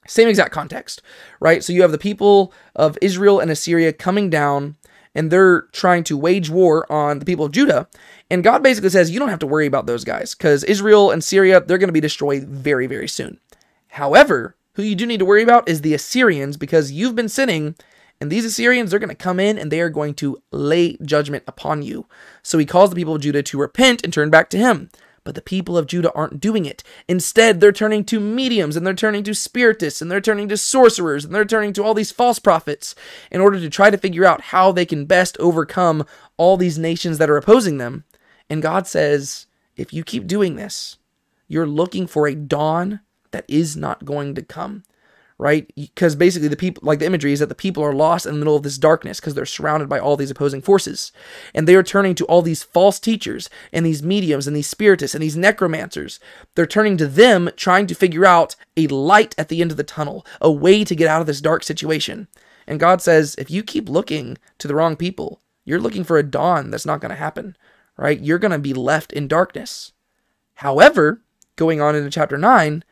Same 0.08 0.28
exact 0.28 0.52
context, 0.52 1.02
right? 1.40 1.64
So 1.64 1.74
you 1.74 1.84
have 1.84 1.92
the 1.92 1.98
people 1.98 2.52
of 2.76 2.98
Israel 3.02 3.40
and 3.40 3.52
Assyria 3.52 3.94
coming 3.94 4.30
down 4.30 4.78
and 5.14 5.30
they're 5.30 5.64
trying 5.74 6.04
to 6.06 6.18
wage 6.18 6.50
war 6.50 6.90
on 6.92 7.20
the 7.20 7.26
people 7.26 7.46
of 7.46 7.52
Judah. 7.52 7.88
And 8.30 8.44
God 8.44 8.64
basically 8.64 8.90
says, 8.90 9.12
you 9.12 9.20
don't 9.20 9.30
have 9.30 9.40
to 9.40 9.48
worry 9.48 9.68
about 9.68 9.86
those 9.86 10.04
guys 10.04 10.34
because 10.34 10.64
Israel 10.64 11.12
and 11.12 11.24
Syria, 11.24 11.62
they're 11.62 11.78
going 11.78 11.90
to 11.90 11.94
be 11.94 12.00
destroyed 12.00 12.44
very, 12.44 12.88
very 12.88 13.08
soon. 13.08 13.40
However, 13.92 14.56
who 14.76 14.84
you 14.84 14.96
do 14.96 15.06
need 15.06 15.20
to 15.20 15.26
worry 15.26 15.44
about 15.44 15.68
is 15.68 15.82
the 15.82 15.94
Assyrians 15.94 16.56
because 16.56 16.92
you've 16.92 17.16
been 17.16 17.30
sinning, 17.30 17.76
and 18.22 18.32
these 18.32 18.46
Assyrians, 18.46 18.92
they're 18.92 19.00
going 19.00 19.10
to 19.10 19.16
come 19.16 19.40
in 19.40 19.58
and 19.58 19.70
they 19.70 19.82
are 19.82 19.90
going 19.90 20.14
to 20.16 20.42
lay 20.52 20.96
judgment 21.04 21.44
upon 21.46 21.82
you. 21.82 22.06
So 22.42 22.58
he 22.58 22.66
calls 22.66 22.90
the 22.90 22.96
people 22.96 23.16
of 23.16 23.22
Judah 23.22 23.44
to 23.44 23.60
repent 23.60 24.04
and 24.04 24.14
turn 24.14 24.30
back 24.30 24.50
to 24.52 24.58
him. 24.58 24.92
But 25.24 25.36
the 25.36 25.42
people 25.42 25.78
of 25.78 25.88
Judah 25.88 26.12
aren't 26.14 26.40
doing 26.40 26.66
it. 26.66 26.84
Instead, 27.08 27.60
they're 27.60 27.72
turning 27.72 28.06
to 28.06 28.20
mediums 28.20 28.76
and 28.76 28.88
they're 28.88 28.94
turning 28.94 29.24
to 29.24 29.36
spiritists 29.36 30.02
and 30.02 30.10
they're 30.10 30.22
turning 30.22 30.48
to 30.50 30.58
sorcerers 30.58 31.26
and 31.26 31.36
they're 31.36 31.46
turning 31.46 31.74
to 31.74 31.84
all 31.84 31.94
these 31.94 32.12
false 32.12 32.40
prophets 32.40 32.96
in 33.30 33.42
order 33.42 33.60
to 33.60 33.70
try 33.70 33.90
to 33.90 33.98
figure 33.98 34.26
out 34.26 34.42
how 34.42 34.72
they 34.72 34.86
can 34.86 35.06
best 35.06 35.38
overcome 35.40 36.06
all 36.38 36.58
these 36.58 36.80
nations 36.80 37.18
that 37.18 37.30
are 37.30 37.38
opposing 37.38 37.78
them. 37.78 38.06
And 38.50 38.62
God 38.62 38.88
says, 38.88 39.48
if 39.76 39.94
you 39.94 40.04
keep 40.04 40.28
doing 40.28 40.56
this, 40.56 40.98
you're 41.48 41.68
looking 41.68 42.08
for 42.08 42.28
a 42.28 42.36
dawn 42.36 43.02
that 43.32 43.46
is 43.48 43.76
not 43.76 44.06
going 44.06 44.36
to 44.36 44.42
come, 44.42 44.84
right? 45.38 45.72
Because 45.76 46.16
basically 46.16 46.48
the 46.48 46.56
people, 46.56 46.82
like 46.86 47.00
the 47.00 47.06
imagery 47.06 47.34
is 47.34 47.40
that 47.40 47.50
the 47.50 47.56
people 47.56 47.84
are 47.84 47.94
lost 47.94 48.26
in 48.26 48.34
the 48.34 48.40
middle 48.40 48.56
of 48.56 48.64
this 48.64 48.78
darkness 48.78 49.20
because 49.20 49.34
they're 49.34 49.46
surrounded 49.46 49.90
by 49.90 50.00
all 50.00 50.16
these 50.16 50.32
opposing 50.32 50.62
forces. 50.62 51.12
And 51.54 51.68
they 51.68 51.76
are 51.76 51.84
turning 51.84 52.16
to 52.16 52.26
all 52.26 52.42
these 52.42 52.64
false 52.64 53.00
teachers 53.00 53.50
and 53.74 53.86
these 53.86 54.04
mediums 54.04 54.48
and 54.48 54.56
these 54.56 54.68
spiritists 54.68 55.16
and 55.16 55.24
these 55.24 55.38
necromancers. 55.38 56.20
They're 56.56 56.66
turning 56.66 56.98
to 56.98 57.08
them 57.08 57.50
trying 57.56 57.88
to 57.88 57.96
figure 57.96 58.26
out 58.26 58.56
a 58.78 58.88
light 58.88 59.34
at 59.38 59.50
the 59.50 59.62
end 59.62 59.72
of 59.72 59.78
the 59.78 59.84
tunnel, 59.84 60.26
a 60.40 60.52
way 60.52 60.84
to 60.84 60.96
get 60.96 61.08
out 61.08 61.22
of 61.22 61.28
this 61.28 61.42
dark 61.42 61.64
situation. 61.64 62.28
And 62.68 62.80
God 62.80 63.02
says, 63.02 63.36
if 63.38 63.50
you 63.50 63.64
keep 63.64 63.90
looking 63.90 64.38
to 64.60 64.68
the 64.68 64.76
wrong 64.76 64.96
people, 64.96 65.42
you're 65.66 65.80
looking 65.80 66.04
for 66.04 66.18
a 66.18 66.24
dawn 66.24 66.70
that's 66.70 66.86
not 66.86 67.02
going 67.02 67.10
to 67.10 67.16
happen, 67.16 67.58
right? 67.98 68.20
You're 68.20 68.40
going 68.40 68.52
to 68.52 68.60
be 68.60 68.74
left 68.74 69.12
in 69.12 69.28
darkness. 69.28 69.94
However, 70.56 71.22
going 71.56 71.82
on 71.82 71.96
into 71.96 72.10
chapter 72.10 72.38
9, 72.38 72.84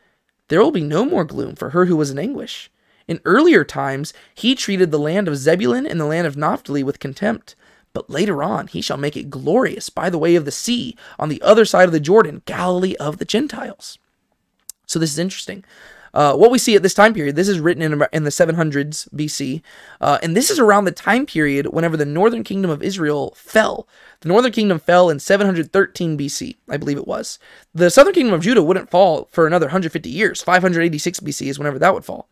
there 0.50 0.60
will 0.60 0.72
be 0.72 0.82
no 0.82 1.04
more 1.04 1.24
gloom 1.24 1.54
for 1.54 1.70
her 1.70 1.86
who 1.86 1.96
was 1.96 2.10
in 2.10 2.18
anguish. 2.18 2.70
In 3.08 3.20
earlier 3.24 3.64
times, 3.64 4.12
he 4.34 4.54
treated 4.54 4.90
the 4.90 4.98
land 4.98 5.28
of 5.28 5.36
Zebulun 5.36 5.86
and 5.86 5.98
the 5.98 6.04
land 6.04 6.26
of 6.26 6.36
Naphtali 6.36 6.82
with 6.82 6.98
contempt. 6.98 7.54
But 7.92 8.10
later 8.10 8.42
on, 8.42 8.66
he 8.66 8.80
shall 8.80 8.96
make 8.96 9.16
it 9.16 9.30
glorious 9.30 9.90
by 9.90 10.10
the 10.10 10.18
way 10.18 10.34
of 10.34 10.44
the 10.44 10.50
sea, 10.50 10.96
on 11.18 11.28
the 11.28 11.40
other 11.40 11.64
side 11.64 11.86
of 11.86 11.92
the 11.92 12.00
Jordan, 12.00 12.42
Galilee 12.46 12.96
of 12.96 13.18
the 13.18 13.24
Gentiles. 13.24 13.98
So 14.86 14.98
this 14.98 15.12
is 15.12 15.18
interesting. 15.18 15.64
Uh, 16.14 16.34
what 16.34 16.50
we 16.50 16.58
see 16.58 16.74
at 16.76 16.82
this 16.82 16.94
time 16.94 17.14
period, 17.14 17.36
this 17.36 17.48
is 17.48 17.60
written 17.60 17.82
in, 17.82 18.02
in 18.12 18.24
the 18.24 18.30
700s 18.30 19.08
BC, 19.14 19.62
uh, 20.00 20.18
and 20.22 20.36
this 20.36 20.50
is 20.50 20.58
around 20.58 20.84
the 20.84 20.92
time 20.92 21.26
period 21.26 21.66
whenever 21.66 21.96
the 21.96 22.04
northern 22.04 22.44
kingdom 22.44 22.70
of 22.70 22.82
Israel 22.82 23.32
fell. 23.36 23.86
The 24.20 24.28
northern 24.28 24.52
kingdom 24.52 24.78
fell 24.78 25.10
in 25.10 25.18
713 25.18 26.18
BC, 26.18 26.56
I 26.68 26.76
believe 26.76 26.98
it 26.98 27.06
was. 27.06 27.38
The 27.74 27.90
southern 27.90 28.14
kingdom 28.14 28.34
of 28.34 28.42
Judah 28.42 28.62
wouldn't 28.62 28.90
fall 28.90 29.28
for 29.30 29.46
another 29.46 29.66
150 29.66 30.08
years. 30.08 30.42
586 30.42 31.20
BC 31.20 31.48
is 31.48 31.58
whenever 31.58 31.78
that 31.78 31.94
would 31.94 32.04
fall. 32.04 32.28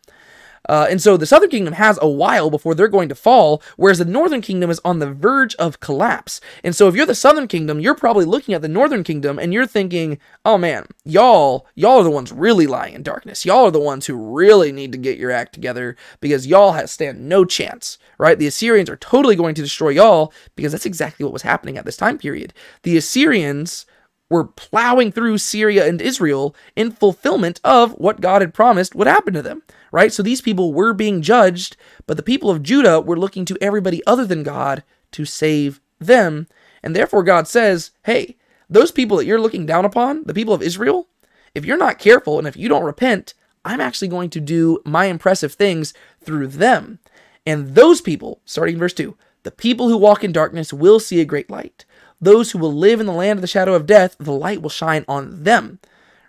Uh, 0.69 0.85
and 0.87 1.01
so 1.01 1.17
the 1.17 1.25
southern 1.25 1.49
kingdom 1.49 1.73
has 1.73 1.97
a 1.99 2.07
while 2.07 2.51
before 2.51 2.75
they're 2.75 2.87
going 2.87 3.09
to 3.09 3.15
fall, 3.15 3.61
whereas 3.75 3.97
the 3.97 4.05
northern 4.05 4.39
kingdom 4.39 4.69
is 4.69 4.79
on 4.85 4.99
the 4.99 5.11
verge 5.11 5.55
of 5.55 5.79
collapse. 5.79 6.39
And 6.63 6.75
so 6.75 6.87
if 6.87 6.95
you're 6.95 7.07
the 7.07 7.15
southern 7.15 7.47
kingdom, 7.47 7.79
you're 7.79 7.95
probably 7.95 8.23
looking 8.23 8.53
at 8.53 8.61
the 8.61 8.67
northern 8.67 9.03
kingdom 9.03 9.39
and 9.39 9.51
you're 9.51 9.65
thinking, 9.65 10.19
oh 10.45 10.59
man, 10.59 10.85
y'all, 11.03 11.65
y'all 11.73 11.99
are 11.99 12.03
the 12.03 12.11
ones 12.11 12.31
really 12.31 12.67
lying 12.67 12.93
in 12.93 13.01
darkness. 13.01 13.47
Y'all 13.47 13.65
are 13.65 13.71
the 13.71 13.79
ones 13.79 14.05
who 14.05 14.15
really 14.15 14.71
need 14.71 14.91
to 14.91 14.99
get 14.99 15.17
your 15.17 15.31
act 15.31 15.53
together 15.53 15.95
because 16.19 16.45
y'all 16.45 16.73
have 16.73 16.87
stand 16.87 17.27
no 17.27 17.45
chance, 17.45 17.97
right? 18.19 18.37
The 18.37 18.45
Assyrians 18.45 18.91
are 18.91 18.97
totally 18.97 19.35
going 19.35 19.55
to 19.55 19.63
destroy 19.63 19.89
y'all 19.89 20.31
because 20.55 20.71
that's 20.71 20.85
exactly 20.85 21.23
what 21.23 21.33
was 21.33 21.41
happening 21.41 21.79
at 21.79 21.85
this 21.85 21.97
time 21.97 22.19
period. 22.19 22.53
The 22.83 22.95
Assyrians 22.95 23.87
were 24.29 24.45
plowing 24.45 25.11
through 25.11 25.39
Syria 25.39 25.87
and 25.87 26.01
Israel 26.01 26.55
in 26.75 26.91
fulfillment 26.91 27.59
of 27.63 27.93
what 27.93 28.21
God 28.21 28.41
had 28.41 28.53
promised 28.53 28.95
would 28.95 29.07
happen 29.07 29.33
to 29.33 29.41
them, 29.41 29.63
right? 29.91 30.13
So 30.13 30.21
these 30.21 30.41
people 30.41 30.71
were 30.71 30.93
being 30.93 31.21
judged, 31.21 31.75
but 32.05 32.15
the 32.15 32.23
people 32.23 32.49
of 32.49 32.63
Judah 32.63 33.01
were 33.01 33.17
looking 33.17 33.45
to 33.45 33.57
everybody 33.59 34.05
other 34.05 34.25
than 34.25 34.43
God 34.43 34.83
to 35.11 35.25
save 35.25 35.81
them. 35.99 36.47
And 36.83 36.95
therefore, 36.95 37.23
God 37.23 37.47
says, 37.47 37.91
hey, 38.03 38.37
those 38.69 38.91
people 38.91 39.17
that 39.17 39.25
you're 39.25 39.41
looking 39.41 39.65
down 39.65 39.83
upon, 39.83 40.23
the 40.25 40.33
people 40.33 40.53
of 40.53 40.61
Israel, 40.61 41.07
if 41.55 41.65
you're 41.65 41.77
not 41.77 41.99
careful 41.99 42.37
and 42.37 42.47
if 42.47 42.55
you 42.55 42.69
don't 42.69 42.83
repent, 42.83 43.33
I'm 43.65 43.81
actually 43.81 44.07
going 44.07 44.29
to 44.31 44.39
do 44.39 44.79
my 44.85 45.05
impressive 45.05 45.53
things 45.53 45.93
through 46.23 46.47
them. 46.47 46.99
And 47.45 47.75
those 47.75 47.99
people, 47.99 48.41
starting 48.45 48.75
in 48.75 48.79
verse 48.79 48.93
2, 48.93 49.17
the 49.43 49.51
people 49.51 49.89
who 49.89 49.97
walk 49.97 50.23
in 50.23 50.31
darkness 50.31 50.71
will 50.71 50.99
see 50.99 51.19
a 51.19 51.25
great 51.25 51.49
light 51.49 51.85
those 52.21 52.51
who 52.51 52.59
will 52.59 52.73
live 52.73 52.99
in 52.99 53.05
the 53.05 53.13
land 53.13 53.37
of 53.37 53.41
the 53.41 53.47
shadow 53.47 53.73
of 53.73 53.85
death, 53.85 54.15
the 54.19 54.31
light 54.31 54.61
will 54.61 54.69
shine 54.69 55.05
on 55.07 55.43
them. 55.43 55.79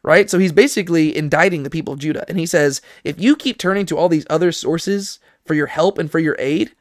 Right? 0.02 0.30
So 0.30 0.38
he's 0.38 0.52
basically 0.52 1.14
indicting 1.14 1.62
the 1.62 1.70
people 1.70 1.92
of 1.92 2.00
Judah. 2.00 2.24
And 2.26 2.38
he 2.38 2.46
says, 2.46 2.80
if 3.04 3.20
you 3.20 3.36
keep 3.36 3.58
turning 3.58 3.84
to 3.86 3.98
all 3.98 4.08
these 4.08 4.26
other 4.30 4.50
sources 4.50 5.18
for 5.44 5.52
your 5.52 5.66
help 5.66 5.98
and 5.98 6.10
for 6.10 6.18
your 6.18 6.36
aid, 6.38 6.72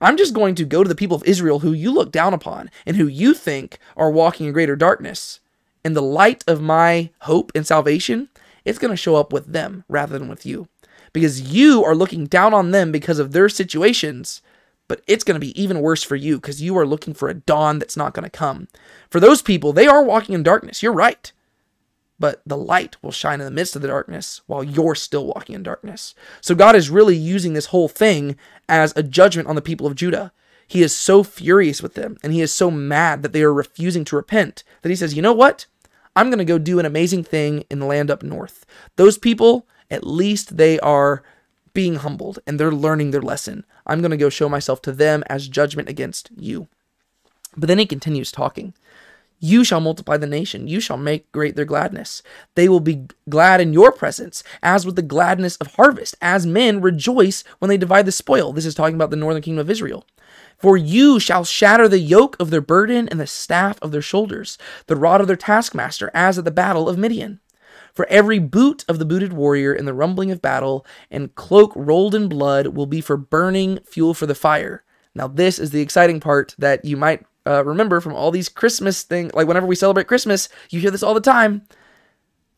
I'm 0.00 0.16
just 0.16 0.34
going 0.34 0.54
to 0.56 0.64
go 0.64 0.82
to 0.82 0.88
the 0.88 0.94
people 0.94 1.16
of 1.16 1.24
Israel 1.24 1.60
who 1.60 1.72
you 1.72 1.92
look 1.92 2.12
down 2.12 2.34
upon 2.34 2.70
and 2.86 2.96
who 2.96 3.06
you 3.06 3.34
think 3.34 3.78
are 3.96 4.10
walking 4.10 4.46
in 4.46 4.52
greater 4.52 4.76
darkness. 4.76 5.40
And 5.84 5.94
the 5.94 6.02
light 6.02 6.44
of 6.46 6.60
my 6.60 7.10
hope 7.20 7.52
and 7.54 7.66
salvation, 7.66 8.28
it's 8.64 8.78
going 8.78 8.90
to 8.90 8.96
show 8.96 9.16
up 9.16 9.32
with 9.32 9.52
them 9.52 9.84
rather 9.88 10.18
than 10.18 10.28
with 10.28 10.44
you. 10.44 10.68
Because 11.12 11.40
you 11.40 11.84
are 11.84 11.94
looking 11.94 12.26
down 12.26 12.52
on 12.52 12.72
them 12.72 12.92
because 12.92 13.18
of 13.18 13.32
their 13.32 13.48
situations 13.48 14.42
but 14.88 15.02
it's 15.06 15.24
going 15.24 15.34
to 15.34 15.44
be 15.44 15.60
even 15.60 15.80
worse 15.80 16.02
for 16.02 16.16
you 16.16 16.36
because 16.36 16.62
you 16.62 16.76
are 16.78 16.86
looking 16.86 17.14
for 17.14 17.28
a 17.28 17.34
dawn 17.34 17.78
that's 17.78 17.96
not 17.96 18.14
going 18.14 18.24
to 18.24 18.30
come. 18.30 18.68
For 19.10 19.20
those 19.20 19.42
people, 19.42 19.72
they 19.72 19.86
are 19.86 20.02
walking 20.02 20.34
in 20.34 20.42
darkness. 20.42 20.82
You're 20.82 20.92
right. 20.92 21.32
But 22.18 22.40
the 22.46 22.56
light 22.56 22.96
will 23.02 23.12
shine 23.12 23.40
in 23.40 23.44
the 23.44 23.50
midst 23.50 23.76
of 23.76 23.82
the 23.82 23.88
darkness 23.88 24.40
while 24.46 24.64
you're 24.64 24.94
still 24.94 25.26
walking 25.26 25.54
in 25.54 25.62
darkness. 25.62 26.14
So 26.40 26.54
God 26.54 26.74
is 26.74 26.88
really 26.88 27.16
using 27.16 27.52
this 27.52 27.66
whole 27.66 27.88
thing 27.88 28.36
as 28.68 28.92
a 28.96 29.02
judgment 29.02 29.48
on 29.48 29.54
the 29.54 29.62
people 29.62 29.86
of 29.86 29.96
Judah. 29.96 30.32
He 30.66 30.82
is 30.82 30.96
so 30.96 31.22
furious 31.22 31.82
with 31.82 31.94
them 31.94 32.16
and 32.22 32.32
he 32.32 32.40
is 32.40 32.52
so 32.52 32.70
mad 32.70 33.22
that 33.22 33.32
they 33.32 33.42
are 33.42 33.52
refusing 33.52 34.04
to 34.06 34.16
repent 34.16 34.64
that 34.82 34.88
he 34.88 34.96
says, 34.96 35.14
You 35.14 35.22
know 35.22 35.32
what? 35.32 35.66
I'm 36.14 36.30
going 36.30 36.38
to 36.38 36.44
go 36.44 36.58
do 36.58 36.78
an 36.78 36.86
amazing 36.86 37.24
thing 37.24 37.64
in 37.70 37.78
the 37.78 37.86
land 37.86 38.10
up 38.10 38.22
north. 38.22 38.64
Those 38.96 39.18
people, 39.18 39.68
at 39.90 40.06
least 40.06 40.56
they 40.56 40.80
are 40.80 41.22
being 41.74 41.96
humbled 41.96 42.38
and 42.46 42.58
they're 42.58 42.72
learning 42.72 43.10
their 43.10 43.20
lesson. 43.20 43.66
I'm 43.86 44.00
going 44.00 44.10
to 44.10 44.16
go 44.16 44.28
show 44.28 44.48
myself 44.48 44.82
to 44.82 44.92
them 44.92 45.22
as 45.28 45.48
judgment 45.48 45.88
against 45.88 46.30
you. 46.36 46.68
But 47.56 47.68
then 47.68 47.78
he 47.78 47.86
continues 47.86 48.32
talking. 48.32 48.74
You 49.38 49.64
shall 49.64 49.80
multiply 49.80 50.16
the 50.16 50.26
nation. 50.26 50.66
You 50.66 50.80
shall 50.80 50.96
make 50.96 51.30
great 51.30 51.56
their 51.56 51.64
gladness. 51.64 52.22
They 52.54 52.68
will 52.68 52.80
be 52.80 53.06
glad 53.28 53.60
in 53.60 53.72
your 53.72 53.92
presence, 53.92 54.42
as 54.62 54.86
with 54.86 54.96
the 54.96 55.02
gladness 55.02 55.56
of 55.56 55.74
harvest, 55.74 56.14
as 56.22 56.46
men 56.46 56.80
rejoice 56.80 57.44
when 57.58 57.68
they 57.68 57.76
divide 57.76 58.06
the 58.06 58.12
spoil. 58.12 58.52
This 58.52 58.66
is 58.66 58.74
talking 58.74 58.94
about 58.94 59.10
the 59.10 59.16
northern 59.16 59.42
kingdom 59.42 59.60
of 59.60 59.70
Israel. 59.70 60.06
For 60.58 60.78
you 60.78 61.20
shall 61.20 61.44
shatter 61.44 61.86
the 61.86 61.98
yoke 61.98 62.36
of 62.40 62.48
their 62.48 62.62
burden 62.62 63.08
and 63.10 63.20
the 63.20 63.26
staff 63.26 63.78
of 63.82 63.92
their 63.92 64.00
shoulders, 64.00 64.56
the 64.86 64.96
rod 64.96 65.20
of 65.20 65.26
their 65.26 65.36
taskmaster, 65.36 66.10
as 66.14 66.38
at 66.38 66.46
the 66.46 66.50
battle 66.50 66.88
of 66.88 66.96
Midian. 66.96 67.40
For 67.96 68.06
every 68.10 68.38
boot 68.38 68.84
of 68.88 68.98
the 68.98 69.06
booted 69.06 69.32
warrior 69.32 69.72
in 69.72 69.86
the 69.86 69.94
rumbling 69.94 70.30
of 70.30 70.42
battle 70.42 70.84
and 71.10 71.34
cloak 71.34 71.72
rolled 71.74 72.14
in 72.14 72.28
blood 72.28 72.68
will 72.68 72.84
be 72.84 73.00
for 73.00 73.16
burning 73.16 73.78
fuel 73.86 74.12
for 74.12 74.26
the 74.26 74.34
fire. 74.34 74.84
Now, 75.14 75.28
this 75.28 75.58
is 75.58 75.70
the 75.70 75.80
exciting 75.80 76.20
part 76.20 76.54
that 76.58 76.84
you 76.84 76.98
might 76.98 77.24
uh, 77.46 77.64
remember 77.64 78.02
from 78.02 78.12
all 78.12 78.30
these 78.30 78.50
Christmas 78.50 79.02
things. 79.02 79.32
Like 79.32 79.48
whenever 79.48 79.66
we 79.66 79.76
celebrate 79.76 80.08
Christmas, 80.08 80.50
you 80.68 80.78
hear 80.78 80.90
this 80.90 81.02
all 81.02 81.14
the 81.14 81.22
time. 81.22 81.62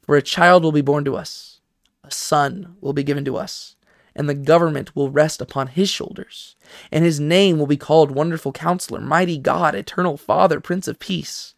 For 0.03 0.17
a 0.17 0.23
child 0.23 0.65
will 0.65 0.73
be 0.73 0.81
born 0.81 1.05
to 1.05 1.15
us, 1.15 1.61
a 2.03 2.11
son 2.11 2.75
will 2.81 2.93
be 2.93 3.05
given 3.05 3.25
to 3.27 3.37
us, 3.37 3.77
and 4.17 4.29
the 4.29 4.35
government 4.35 4.97
will 4.97 5.11
rest 5.11 5.41
upon 5.41 5.69
his 5.69 5.89
shoulders. 5.89 6.57
And 6.91 7.05
his 7.05 7.21
name 7.21 7.61
will 7.61 7.69
be 7.69 7.77
called 7.77 8.11
Wonderful 8.11 8.51
Counselor, 8.51 9.01
Mighty 9.01 9.39
God, 9.39 9.77
Eternal 9.77 10.17
Father, 10.17 10.59
Prince 10.59 10.89
of 10.89 10.99
Peace. 10.99 11.55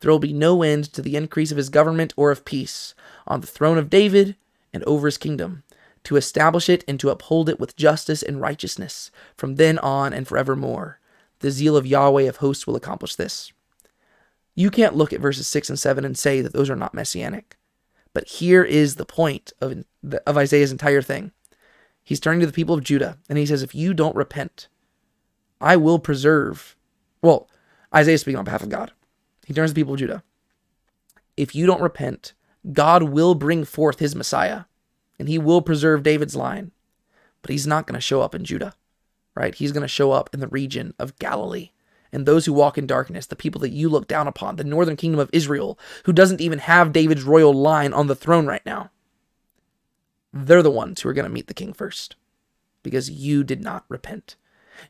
There 0.00 0.10
will 0.10 0.18
be 0.18 0.34
no 0.34 0.62
end 0.62 0.92
to 0.92 1.00
the 1.00 1.16
increase 1.16 1.50
of 1.50 1.56
his 1.56 1.70
government 1.70 2.12
or 2.16 2.30
of 2.30 2.44
peace 2.44 2.94
on 3.26 3.40
the 3.40 3.46
throne 3.46 3.78
of 3.78 3.90
David 3.90 4.36
and 4.72 4.82
over 4.84 5.06
his 5.06 5.18
kingdom, 5.18 5.62
to 6.04 6.16
establish 6.16 6.68
it 6.68 6.84
and 6.88 6.98
to 7.00 7.10
uphold 7.10 7.48
it 7.48 7.60
with 7.60 7.76
justice 7.76 8.22
and 8.22 8.40
righteousness 8.40 9.10
from 9.36 9.56
then 9.56 9.78
on 9.78 10.12
and 10.12 10.26
forevermore. 10.26 10.98
The 11.40 11.50
zeal 11.50 11.76
of 11.76 11.86
Yahweh 11.86 12.24
of 12.24 12.36
hosts 12.36 12.66
will 12.66 12.76
accomplish 12.76 13.14
this. 13.14 13.52
You 14.54 14.70
can't 14.70 14.96
look 14.96 15.12
at 15.12 15.20
verses 15.20 15.46
6 15.48 15.70
and 15.70 15.78
7 15.78 16.04
and 16.04 16.16
say 16.16 16.40
that 16.40 16.52
those 16.52 16.68
are 16.68 16.76
not 16.76 16.94
messianic. 16.94 17.56
But 18.14 18.28
here 18.28 18.62
is 18.62 18.96
the 18.96 19.06
point 19.06 19.52
of, 19.60 19.84
of 20.26 20.36
Isaiah's 20.36 20.72
entire 20.72 21.02
thing. 21.02 21.32
He's 22.04 22.20
turning 22.20 22.40
to 22.40 22.46
the 22.46 22.52
people 22.52 22.74
of 22.74 22.84
Judah 22.84 23.18
and 23.28 23.38
he 23.38 23.46
says, 23.46 23.62
If 23.62 23.74
you 23.74 23.94
don't 23.94 24.16
repent, 24.16 24.68
I 25.60 25.76
will 25.76 25.98
preserve. 25.98 26.76
Well, 27.22 27.48
Isaiah 27.94 28.14
is 28.14 28.20
speaking 28.20 28.38
on 28.38 28.44
behalf 28.44 28.62
of 28.62 28.68
God. 28.68 28.92
He 29.46 29.54
turns 29.54 29.70
to 29.70 29.74
the 29.74 29.80
people 29.80 29.94
of 29.94 30.00
Judah. 30.00 30.22
If 31.36 31.54
you 31.54 31.66
don't 31.66 31.80
repent, 31.80 32.34
God 32.70 33.04
will 33.04 33.34
bring 33.34 33.64
forth 33.64 33.98
his 33.98 34.14
Messiah 34.14 34.64
and 35.18 35.28
he 35.28 35.38
will 35.38 35.62
preserve 35.62 36.02
David's 36.02 36.36
line, 36.36 36.70
but 37.42 37.50
he's 37.50 37.66
not 37.66 37.86
going 37.86 37.94
to 37.94 38.00
show 38.00 38.20
up 38.20 38.34
in 38.34 38.44
Judah, 38.44 38.74
right? 39.34 39.54
He's 39.54 39.72
going 39.72 39.82
to 39.82 39.88
show 39.88 40.12
up 40.12 40.30
in 40.32 40.40
the 40.40 40.48
region 40.48 40.94
of 40.98 41.18
Galilee. 41.18 41.70
And 42.12 42.26
those 42.26 42.44
who 42.44 42.52
walk 42.52 42.76
in 42.76 42.86
darkness, 42.86 43.26
the 43.26 43.36
people 43.36 43.60
that 43.62 43.70
you 43.70 43.88
look 43.88 44.06
down 44.06 44.28
upon, 44.28 44.56
the 44.56 44.64
northern 44.64 44.96
kingdom 44.96 45.18
of 45.18 45.30
Israel, 45.32 45.78
who 46.04 46.12
doesn't 46.12 46.40
even 46.40 46.58
have 46.58 46.92
David's 46.92 47.22
royal 47.22 47.54
line 47.54 47.92
on 47.92 48.06
the 48.06 48.14
throne 48.14 48.46
right 48.46 48.64
now, 48.66 48.90
they're 50.32 50.62
the 50.62 50.70
ones 50.70 51.00
who 51.00 51.08
are 51.08 51.14
going 51.14 51.24
to 51.24 51.32
meet 51.32 51.46
the 51.46 51.54
king 51.54 51.72
first 51.72 52.16
because 52.82 53.10
you 53.10 53.44
did 53.44 53.62
not 53.62 53.84
repent. 53.88 54.36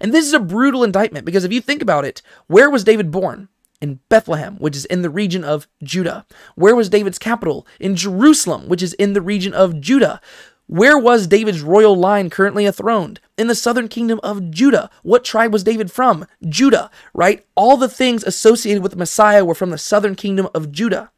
And 0.00 0.12
this 0.12 0.26
is 0.26 0.32
a 0.32 0.40
brutal 0.40 0.84
indictment 0.84 1.24
because 1.24 1.44
if 1.44 1.52
you 1.52 1.60
think 1.60 1.82
about 1.82 2.04
it, 2.04 2.22
where 2.46 2.70
was 2.70 2.84
David 2.84 3.10
born? 3.10 3.48
In 3.82 3.98
Bethlehem, 4.08 4.56
which 4.56 4.76
is 4.76 4.84
in 4.86 5.02
the 5.02 5.10
region 5.10 5.44
of 5.44 5.66
Judah. 5.82 6.24
Where 6.54 6.76
was 6.76 6.88
David's 6.88 7.18
capital? 7.18 7.66
In 7.80 7.96
Jerusalem, 7.96 8.68
which 8.68 8.82
is 8.82 8.94
in 8.94 9.12
the 9.12 9.20
region 9.20 9.52
of 9.52 9.80
Judah. 9.80 10.20
Where 10.68 10.96
was 10.96 11.26
David's 11.26 11.60
royal 11.60 11.96
line 11.96 12.30
currently 12.30 12.64
enthroned? 12.64 13.20
In 13.36 13.48
the 13.48 13.54
southern 13.54 13.88
kingdom 13.88 14.20
of 14.22 14.50
Judah. 14.50 14.88
What 15.02 15.24
tribe 15.24 15.52
was 15.52 15.64
David 15.64 15.90
from? 15.90 16.24
Judah, 16.48 16.90
right? 17.12 17.44
All 17.56 17.76
the 17.76 17.88
things 17.88 18.24
associated 18.24 18.82
with 18.82 18.92
the 18.92 18.98
Messiah 18.98 19.44
were 19.44 19.54
from 19.54 19.70
the 19.70 19.76
southern 19.76 20.14
kingdom 20.14 20.48
of 20.54 20.72
Judah. 20.72 21.10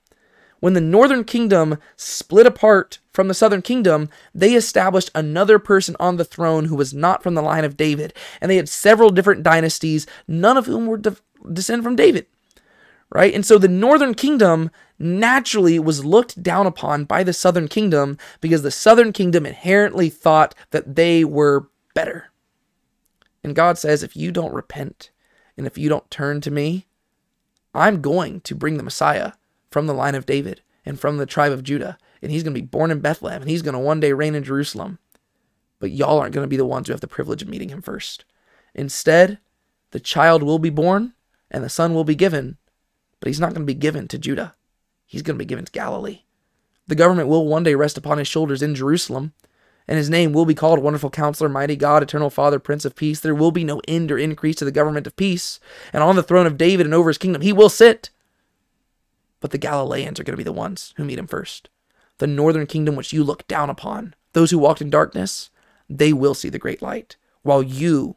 When 0.60 0.72
the 0.72 0.80
northern 0.80 1.24
kingdom 1.24 1.76
split 1.94 2.46
apart 2.46 2.98
from 3.12 3.28
the 3.28 3.34
southern 3.34 3.60
kingdom, 3.60 4.08
they 4.34 4.54
established 4.54 5.10
another 5.14 5.58
person 5.58 5.94
on 6.00 6.16
the 6.16 6.24
throne 6.24 6.64
who 6.64 6.74
was 6.74 6.94
not 6.94 7.22
from 7.22 7.34
the 7.34 7.42
line 7.42 7.64
of 7.64 7.76
David. 7.76 8.14
And 8.40 8.50
they 8.50 8.56
had 8.56 8.70
several 8.70 9.10
different 9.10 9.42
dynasties, 9.42 10.06
none 10.26 10.56
of 10.56 10.64
whom 10.64 10.86
were 10.86 10.96
de- 10.96 11.16
descended 11.52 11.84
from 11.84 11.96
David. 11.96 12.26
Right? 13.14 13.32
And 13.32 13.46
so 13.46 13.58
the 13.58 13.68
northern 13.68 14.14
kingdom 14.14 14.70
naturally 14.98 15.78
was 15.78 16.04
looked 16.04 16.42
down 16.42 16.66
upon 16.66 17.04
by 17.04 17.22
the 17.22 17.32
southern 17.32 17.68
kingdom 17.68 18.18
because 18.40 18.62
the 18.62 18.72
southern 18.72 19.12
kingdom 19.12 19.46
inherently 19.46 20.10
thought 20.10 20.54
that 20.72 20.96
they 20.96 21.24
were 21.24 21.68
better. 21.94 22.32
And 23.44 23.54
God 23.54 23.78
says, 23.78 24.02
if 24.02 24.16
you 24.16 24.32
don't 24.32 24.52
repent 24.52 25.10
and 25.56 25.66
if 25.66 25.78
you 25.78 25.88
don't 25.88 26.10
turn 26.10 26.40
to 26.40 26.50
me, 26.50 26.86
I'm 27.72 28.02
going 28.02 28.40
to 28.42 28.54
bring 28.54 28.78
the 28.78 28.82
Messiah 28.82 29.32
from 29.70 29.86
the 29.86 29.94
line 29.94 30.14
of 30.14 30.26
David 30.26 30.62
and 30.84 30.98
from 30.98 31.18
the 31.18 31.26
tribe 31.26 31.52
of 31.52 31.62
Judah. 31.62 31.98
And 32.20 32.32
he's 32.32 32.42
going 32.42 32.54
to 32.54 32.60
be 32.60 32.66
born 32.66 32.90
in 32.90 33.00
Bethlehem 33.00 33.42
and 33.42 33.50
he's 33.50 33.62
going 33.62 33.74
to 33.74 33.78
one 33.78 34.00
day 34.00 34.12
reign 34.12 34.34
in 34.34 34.42
Jerusalem. 34.42 34.98
But 35.78 35.92
y'all 35.92 36.18
aren't 36.18 36.34
going 36.34 36.44
to 36.44 36.50
be 36.50 36.56
the 36.56 36.64
ones 36.64 36.88
who 36.88 36.92
have 36.92 37.00
the 37.00 37.06
privilege 37.06 37.42
of 37.42 37.48
meeting 37.48 37.68
him 37.68 37.82
first. 37.82 38.24
Instead, 38.74 39.38
the 39.90 40.00
child 40.00 40.42
will 40.42 40.58
be 40.58 40.70
born 40.70 41.12
and 41.50 41.62
the 41.62 41.68
son 41.68 41.94
will 41.94 42.04
be 42.04 42.16
given, 42.16 42.56
but 43.24 43.28
he's 43.28 43.40
not 43.40 43.54
going 43.54 43.62
to 43.62 43.72
be 43.72 43.72
given 43.72 44.06
to 44.08 44.18
Judah. 44.18 44.54
He's 45.06 45.22
going 45.22 45.38
to 45.38 45.42
be 45.42 45.48
given 45.48 45.64
to 45.64 45.72
Galilee. 45.72 46.24
The 46.88 46.94
government 46.94 47.26
will 47.26 47.46
one 47.46 47.62
day 47.62 47.74
rest 47.74 47.96
upon 47.96 48.18
his 48.18 48.28
shoulders 48.28 48.60
in 48.60 48.74
Jerusalem, 48.74 49.32
and 49.88 49.96
his 49.96 50.10
name 50.10 50.34
will 50.34 50.44
be 50.44 50.54
called 50.54 50.80
Wonderful 50.80 51.08
Counselor, 51.08 51.48
Mighty 51.48 51.74
God, 51.74 52.02
Eternal 52.02 52.28
Father, 52.28 52.58
Prince 52.58 52.84
of 52.84 52.94
Peace. 52.94 53.20
There 53.20 53.34
will 53.34 53.50
be 53.50 53.64
no 53.64 53.80
end 53.88 54.12
or 54.12 54.18
increase 54.18 54.56
to 54.56 54.66
the 54.66 54.70
government 54.70 55.06
of 55.06 55.16
peace, 55.16 55.58
and 55.90 56.02
on 56.02 56.16
the 56.16 56.22
throne 56.22 56.44
of 56.44 56.58
David 56.58 56.84
and 56.84 56.94
over 56.94 57.08
his 57.08 57.16
kingdom 57.16 57.40
he 57.40 57.50
will 57.50 57.70
sit 57.70 58.10
but 59.40 59.52
the 59.52 59.58
Galileans 59.58 60.20
are 60.20 60.24
going 60.24 60.34
to 60.34 60.38
be 60.38 60.42
the 60.42 60.52
ones 60.52 60.92
who 60.98 61.04
meet 61.04 61.18
him 61.18 61.26
first. 61.26 61.70
The 62.18 62.26
northern 62.26 62.66
kingdom, 62.66 62.94
which 62.94 63.12
you 63.12 63.24
look 63.24 63.46
down 63.46 63.68
upon, 63.68 64.14
those 64.32 64.50
who 64.50 64.58
walked 64.58 64.80
in 64.80 64.88
darkness, 64.88 65.50
they 65.88 66.12
will 66.14 66.34
see 66.34 66.50
the 66.50 66.58
great 66.58 66.80
light, 66.80 67.16
while 67.42 67.62
you 67.62 68.16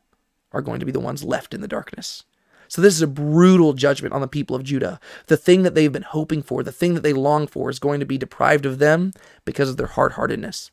are 0.54 0.62
going 0.62 0.80
to 0.80 0.86
be 0.86 0.92
the 0.94 1.02
ones 1.02 1.26
left 1.26 1.54
in 1.54 1.60
the 1.60 1.68
darkness. 1.68 2.24
So, 2.68 2.82
this 2.82 2.94
is 2.94 3.02
a 3.02 3.08
brutal 3.08 3.74
judgment 3.74 4.14
on 4.14 4.22
the 4.22 4.28
people 4.28 4.56
of 4.56 4.64
Judah. 4.64 5.00
The 5.28 5.38
thing 5.38 5.64
that 5.64 5.76
they've 5.76 5.92
been 5.92 6.04
hoping 6.04 6.42
for, 6.42 6.64
the 6.64 6.72
thing 6.72 6.94
that 6.94 7.04
they 7.04 7.14
long 7.14 7.48
for, 7.48 7.70
is 7.70 7.80
going 7.80 8.00
to 8.00 8.06
be 8.06 8.18
deprived 8.18 8.66
of 8.66 8.80
them 8.80 9.14
because 9.46 9.70
of 9.70 9.78
their 9.78 9.88
hard 9.88 10.14
heartedness. 10.14 10.72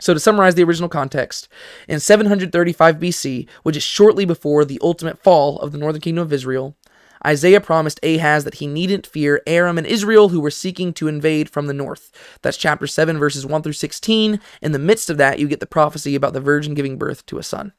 So, 0.00 0.12
to 0.12 0.20
summarize 0.20 0.54
the 0.54 0.64
original 0.64 0.88
context, 0.88 1.48
in 1.88 2.00
735 2.00 2.96
BC, 2.96 3.48
which 3.62 3.76
is 3.76 3.82
shortly 3.82 4.24
before 4.24 4.64
the 4.64 4.80
ultimate 4.82 5.22
fall 5.22 5.58
of 5.60 5.72
the 5.72 5.78
northern 5.78 6.00
kingdom 6.00 6.22
of 6.22 6.32
Israel, 6.32 6.76
Isaiah 7.26 7.60
promised 7.60 8.04
Ahaz 8.04 8.44
that 8.44 8.56
he 8.56 8.66
needn't 8.66 9.06
fear 9.06 9.40
Aram 9.46 9.78
and 9.78 9.86
Israel 9.86 10.28
who 10.28 10.40
were 10.40 10.50
seeking 10.50 10.92
to 10.94 11.08
invade 11.08 11.48
from 11.48 11.66
the 11.66 11.72
north. 11.72 12.10
That's 12.42 12.58
chapter 12.58 12.86
7, 12.86 13.18
verses 13.18 13.46
1 13.46 13.62
through 13.62 13.72
16. 13.72 14.40
In 14.60 14.72
the 14.72 14.78
midst 14.78 15.08
of 15.08 15.16
that, 15.16 15.38
you 15.38 15.48
get 15.48 15.60
the 15.60 15.66
prophecy 15.66 16.14
about 16.14 16.34
the 16.34 16.40
virgin 16.40 16.74
giving 16.74 16.98
birth 16.98 17.24
to 17.26 17.38
a 17.38 17.42
son. 17.42 17.72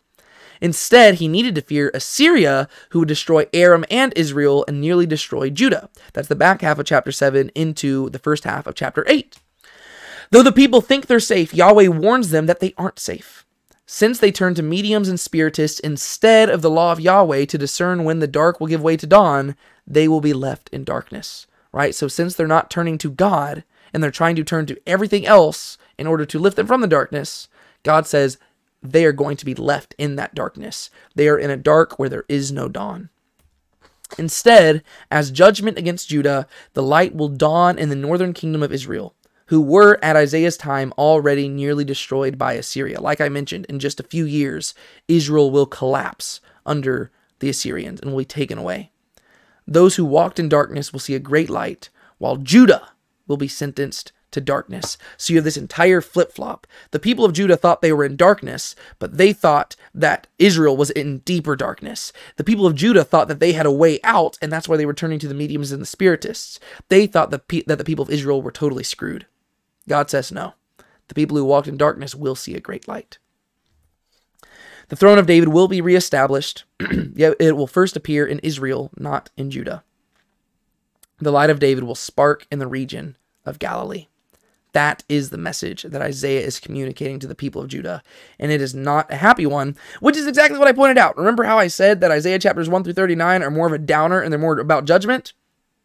Instead, 0.62 1.16
he 1.16 1.28
needed 1.28 1.56
to 1.56 1.62
fear 1.62 1.92
Assyria, 1.94 2.68
who 2.90 3.00
would 3.00 3.08
destroy 3.08 3.46
Aram 3.54 3.86
and 3.90 4.14
Israel 4.16 4.66
and 4.68 4.82
nearly 4.82 5.06
destroy 5.06 5.50
Judah. 5.50 5.90
That's 6.14 6.28
the 6.28 6.36
back 6.36 6.62
half 6.62 6.80
of 6.80 6.86
chapter 6.86 7.12
7 7.12 7.52
into 7.56 8.10
the 8.10 8.20
first 8.20 8.44
half 8.44 8.68
of 8.68 8.76
chapter 8.76 9.04
8. 9.08 9.38
Though 10.32 10.44
the 10.44 10.52
people 10.52 10.82
think 10.82 11.06
they're 11.06 11.20
safe, 11.20 11.54
Yahweh 11.54 11.88
warns 11.88 12.32
them 12.32 12.46
that 12.48 12.60
they 12.60 12.74
aren't 12.78 13.00
safe 13.00 13.46
since 13.86 14.20
they 14.20 14.32
turn 14.32 14.56
to 14.56 14.64
mediums 14.64 15.10
and 15.10 15.20
spiritists 15.20 15.80
instead 15.80 16.50
of 16.50 16.62
the 16.62 16.70
law 16.70 16.92
of 16.92 17.00
Yahweh 17.00 17.46
to 17.46 17.58
discern 17.58 18.04
when 18.04 18.20
the 18.20 18.28
dark 18.28 18.60
will 18.60 18.68
give 18.68 18.82
way 18.82 18.98
to 18.98 19.06
dawn, 19.06 19.56
they 19.86 20.08
will 20.08 20.22
be 20.22 20.34
left 20.34 20.70
in 20.70 20.84
darkness. 20.84 21.46
Right? 21.72 21.94
So, 21.94 22.08
since 22.08 22.36
they're 22.36 22.48
not 22.48 22.72
turning 22.72 22.98
to 23.00 23.12
God 23.12 23.64
and 23.94 24.02
they're 24.02 24.12
trying 24.12 24.36
to 24.38 24.44
turn 24.44 24.66
to 24.68 24.80
everything 24.88 25.26
else 25.26 25.78
in 25.98 26.08
order 26.08 26.26
to 26.26 26.40
lift 26.40 26.56
them 26.56 26.68
from 26.68 26.82
the 26.82 26.88
darkness, 26.88 27.48
God 27.84 28.08
says 28.08 28.38
they 28.92 29.06
are 29.06 29.12
going 29.12 29.38
to 29.38 29.46
be 29.46 29.56
left 29.56 29.96
in 29.98 30.16
that 30.16 30.36
darkness. 30.36 30.90
They 31.16 31.28
are 31.28 31.38
in 31.38 31.50
a 31.50 31.58
dark 31.58 31.98
where 31.98 32.10
there 32.10 32.26
is 32.28 32.52
no 32.52 32.68
dawn. 32.70 33.10
Instead, 34.18 34.84
as 35.10 35.32
judgment 35.32 35.78
against 35.78 36.10
Judah, 36.10 36.48
the 36.74 36.84
light 36.84 37.16
will 37.16 37.30
dawn 37.30 37.78
in 37.78 37.90
the 37.90 37.96
northern 37.96 38.34
kingdom 38.34 38.62
of 38.64 38.72
Israel 38.72 39.16
who 39.48 39.62
were 39.62 40.00
at 40.04 40.16
Isaiah's 40.16 40.58
time 40.58 40.92
already 40.98 41.48
nearly 41.48 41.84
destroyed 41.84 42.38
by 42.38 42.54
Assyria. 42.54 43.00
Like 43.00 43.22
I 43.22 43.30
mentioned, 43.30 43.66
in 43.66 43.80
just 43.80 44.00
a 44.00 44.04
few 44.04 44.26
years, 44.26 44.74
Israel 45.08 45.52
will 45.52 45.68
collapse 45.68 46.42
under 46.66 47.12
the 47.40 47.50
Assyrians 47.50 48.00
and 48.00 48.12
will 48.12 48.20
be 48.20 48.26
taken 48.26 48.58
away. 48.58 48.92
Those 49.68 49.96
who 49.96 50.06
walked 50.06 50.40
in 50.40 50.50
darkness 50.50 50.92
will 50.92 51.00
see 51.00 51.16
a 51.16 51.20
great 51.20 51.50
light, 51.50 51.90
while 52.18 52.38
Judah 52.38 52.90
will 53.28 53.38
be 53.38 53.48
sentenced 53.48 54.12
to 54.36 54.42
darkness. 54.42 54.98
So 55.18 55.34
you 55.34 55.38
have 55.38 55.46
this 55.46 55.58
entire 55.58 56.02
flip 56.02 56.32
flop. 56.32 56.68
The 56.92 57.00
people 57.00 57.26
of 57.26 57.34
Judah 57.34 57.56
thought 57.58 57.82
they 57.82 57.94
were 57.94 58.04
in 58.04 58.18
darkness, 58.18 58.76
but 59.00 59.18
they 59.18 59.34
thought 59.34 59.76
that 59.94 60.28
Israel 60.38 60.76
was 60.76 60.92
in 60.92 61.20
deeper 61.20 61.56
darkness. 61.56 62.12
The 62.36 62.44
people 62.44 62.68
of 62.68 62.76
Judah 62.76 63.06
thought 63.06 63.30
that 63.30 63.40
they 63.40 63.54
had 63.54 63.66
a 63.66 63.72
way 63.72 64.00
out, 64.04 64.38
and 64.42 64.52
that's 64.52 64.68
why 64.70 64.76
they 64.76 64.86
were 64.86 64.94
turning 64.94 65.20
to 65.20 65.28
the 65.28 65.34
mediums 65.34 65.72
and 65.72 65.82
the 65.82 65.86
spiritists. 65.86 66.60
They 66.90 67.08
thought 67.08 67.32
that, 67.32 67.48
pe- 67.48 67.64
that 67.66 67.78
the 67.78 67.86
people 67.86 68.04
of 68.04 68.12
Israel 68.12 68.42
were 68.42 68.52
totally 68.52 68.84
screwed. 68.84 69.26
God 69.88 70.10
says 70.10 70.32
no. 70.32 70.54
The 71.08 71.16
people 71.16 71.38
who 71.38 71.46
walked 71.46 71.68
in 71.68 71.78
darkness 71.78 72.14
will 72.14 72.36
see 72.36 72.56
a 72.56 72.60
great 72.60 72.88
light. 72.88 73.18
The 74.90 74.98
throne 74.98 75.18
of 75.18 75.26
David 75.26 75.50
will 75.50 75.68
be 75.70 75.82
reestablished, 75.82 76.66
yet 77.16 77.36
it 77.40 77.56
will 77.56 77.68
first 77.68 77.96
appear 77.96 78.26
in 78.26 78.40
Israel, 78.40 78.92
not 78.98 79.30
in 79.38 79.50
Judah. 79.50 79.84
The 81.20 81.32
light 81.32 81.50
of 81.50 81.60
David 81.60 81.86
will 81.86 81.96
spark 81.96 82.46
in 82.52 82.60
the 82.60 82.68
region 82.68 83.16
of 83.46 83.60
Galilee. 83.60 84.08
That 84.76 85.06
is 85.08 85.30
the 85.30 85.38
message 85.38 85.84
that 85.84 86.02
Isaiah 86.02 86.42
is 86.42 86.60
communicating 86.60 87.18
to 87.20 87.28
the 87.28 87.34
people 87.34 87.62
of 87.62 87.70
Judah, 87.70 88.04
and 88.38 88.52
it 88.52 88.60
is 88.60 88.76
not 88.76 89.10
a 89.10 89.16
happy 89.16 89.46
one, 89.46 89.78
which 90.02 90.18
is 90.18 90.28
exactly 90.28 90.60
what 90.60 90.68
I 90.68 90.74
pointed 90.74 90.98
out. 90.98 91.18
Remember 91.18 91.46
how 91.46 91.58
I 91.58 91.68
said 91.68 92.02
that 92.02 92.12
Isaiah 92.12 92.40
chapters 92.40 92.68
1 92.68 92.84
through 92.84 92.92
39 92.92 93.42
are 93.42 93.50
more 93.50 93.68
of 93.68 93.72
a 93.72 93.78
downer 93.78 94.20
and 94.20 94.34
they're 94.34 94.38
more 94.38 94.60
about 94.60 94.84
judgment? 94.84 95.32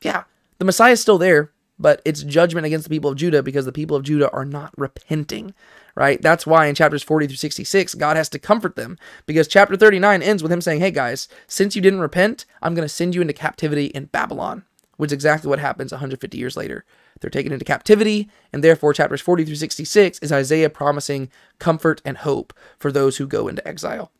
Yeah, 0.02 0.24
the 0.58 0.64
Messiah 0.64 0.94
is 0.94 1.00
still 1.00 1.18
there, 1.18 1.52
but 1.78 2.02
it's 2.04 2.24
judgment 2.24 2.66
against 2.66 2.82
the 2.82 2.90
people 2.90 3.12
of 3.12 3.16
Judah 3.16 3.44
because 3.44 3.64
the 3.64 3.70
people 3.70 3.96
of 3.96 4.02
Judah 4.02 4.28
are 4.32 4.44
not 4.44 4.74
repenting, 4.76 5.54
right? 5.94 6.20
That's 6.20 6.44
why 6.44 6.66
in 6.66 6.74
chapters 6.74 7.04
40 7.04 7.28
through 7.28 7.36
66, 7.36 7.94
God 7.94 8.16
has 8.16 8.28
to 8.30 8.40
comfort 8.40 8.74
them 8.74 8.98
because 9.24 9.46
chapter 9.46 9.76
39 9.76 10.20
ends 10.20 10.42
with 10.42 10.50
him 10.50 10.60
saying, 10.60 10.80
Hey 10.80 10.90
guys, 10.90 11.28
since 11.46 11.76
you 11.76 11.80
didn't 11.80 12.00
repent, 12.00 12.44
I'm 12.60 12.74
going 12.74 12.84
to 12.84 12.92
send 12.92 13.14
you 13.14 13.20
into 13.20 13.34
captivity 13.34 13.86
in 13.86 14.06
Babylon, 14.06 14.64
which 14.96 15.10
is 15.10 15.12
exactly 15.12 15.48
what 15.48 15.60
happens 15.60 15.92
150 15.92 16.36
years 16.36 16.56
later. 16.56 16.84
They're 17.20 17.30
taken 17.30 17.52
into 17.52 17.64
captivity, 17.64 18.28
and 18.52 18.64
therefore 18.64 18.94
chapters 18.94 19.20
40 19.20 19.44
through 19.44 19.56
66 19.56 20.18
is 20.20 20.32
Isaiah 20.32 20.70
promising 20.70 21.30
comfort 21.58 22.00
and 22.04 22.18
hope 22.18 22.52
for 22.78 22.90
those 22.90 23.18
who 23.18 23.26
go 23.26 23.48
into 23.48 23.66
exile. 23.66 24.10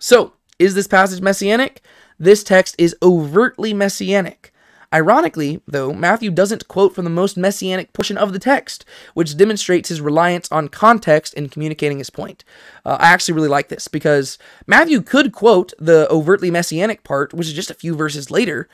So, 0.00 0.34
is 0.58 0.74
this 0.74 0.88
passage 0.88 1.20
messianic? 1.20 1.80
This 2.18 2.42
text 2.44 2.74
is 2.78 2.96
overtly 3.02 3.72
messianic. 3.72 4.52
Ironically, 4.94 5.62
though, 5.66 5.92
Matthew 5.94 6.30
doesn't 6.30 6.68
quote 6.68 6.94
from 6.94 7.04
the 7.04 7.10
most 7.10 7.38
messianic 7.38 7.92
portion 7.94 8.18
of 8.18 8.32
the 8.32 8.38
text, 8.38 8.84
which 9.14 9.36
demonstrates 9.36 9.88
his 9.88 10.02
reliance 10.02 10.52
on 10.52 10.68
context 10.68 11.32
in 11.32 11.48
communicating 11.48 11.98
his 11.98 12.10
point. 12.10 12.44
Uh, 12.84 12.98
I 13.00 13.08
actually 13.08 13.34
really 13.34 13.48
like 13.48 13.68
this 13.68 13.88
because 13.88 14.38
Matthew 14.66 15.00
could 15.00 15.32
quote 15.32 15.72
the 15.78 16.06
overtly 16.10 16.50
messianic 16.50 17.04
part, 17.04 17.32
which 17.32 17.46
is 17.46 17.54
just 17.54 17.70
a 17.70 17.74
few 17.74 17.94
verses 17.94 18.30
later, 18.30 18.68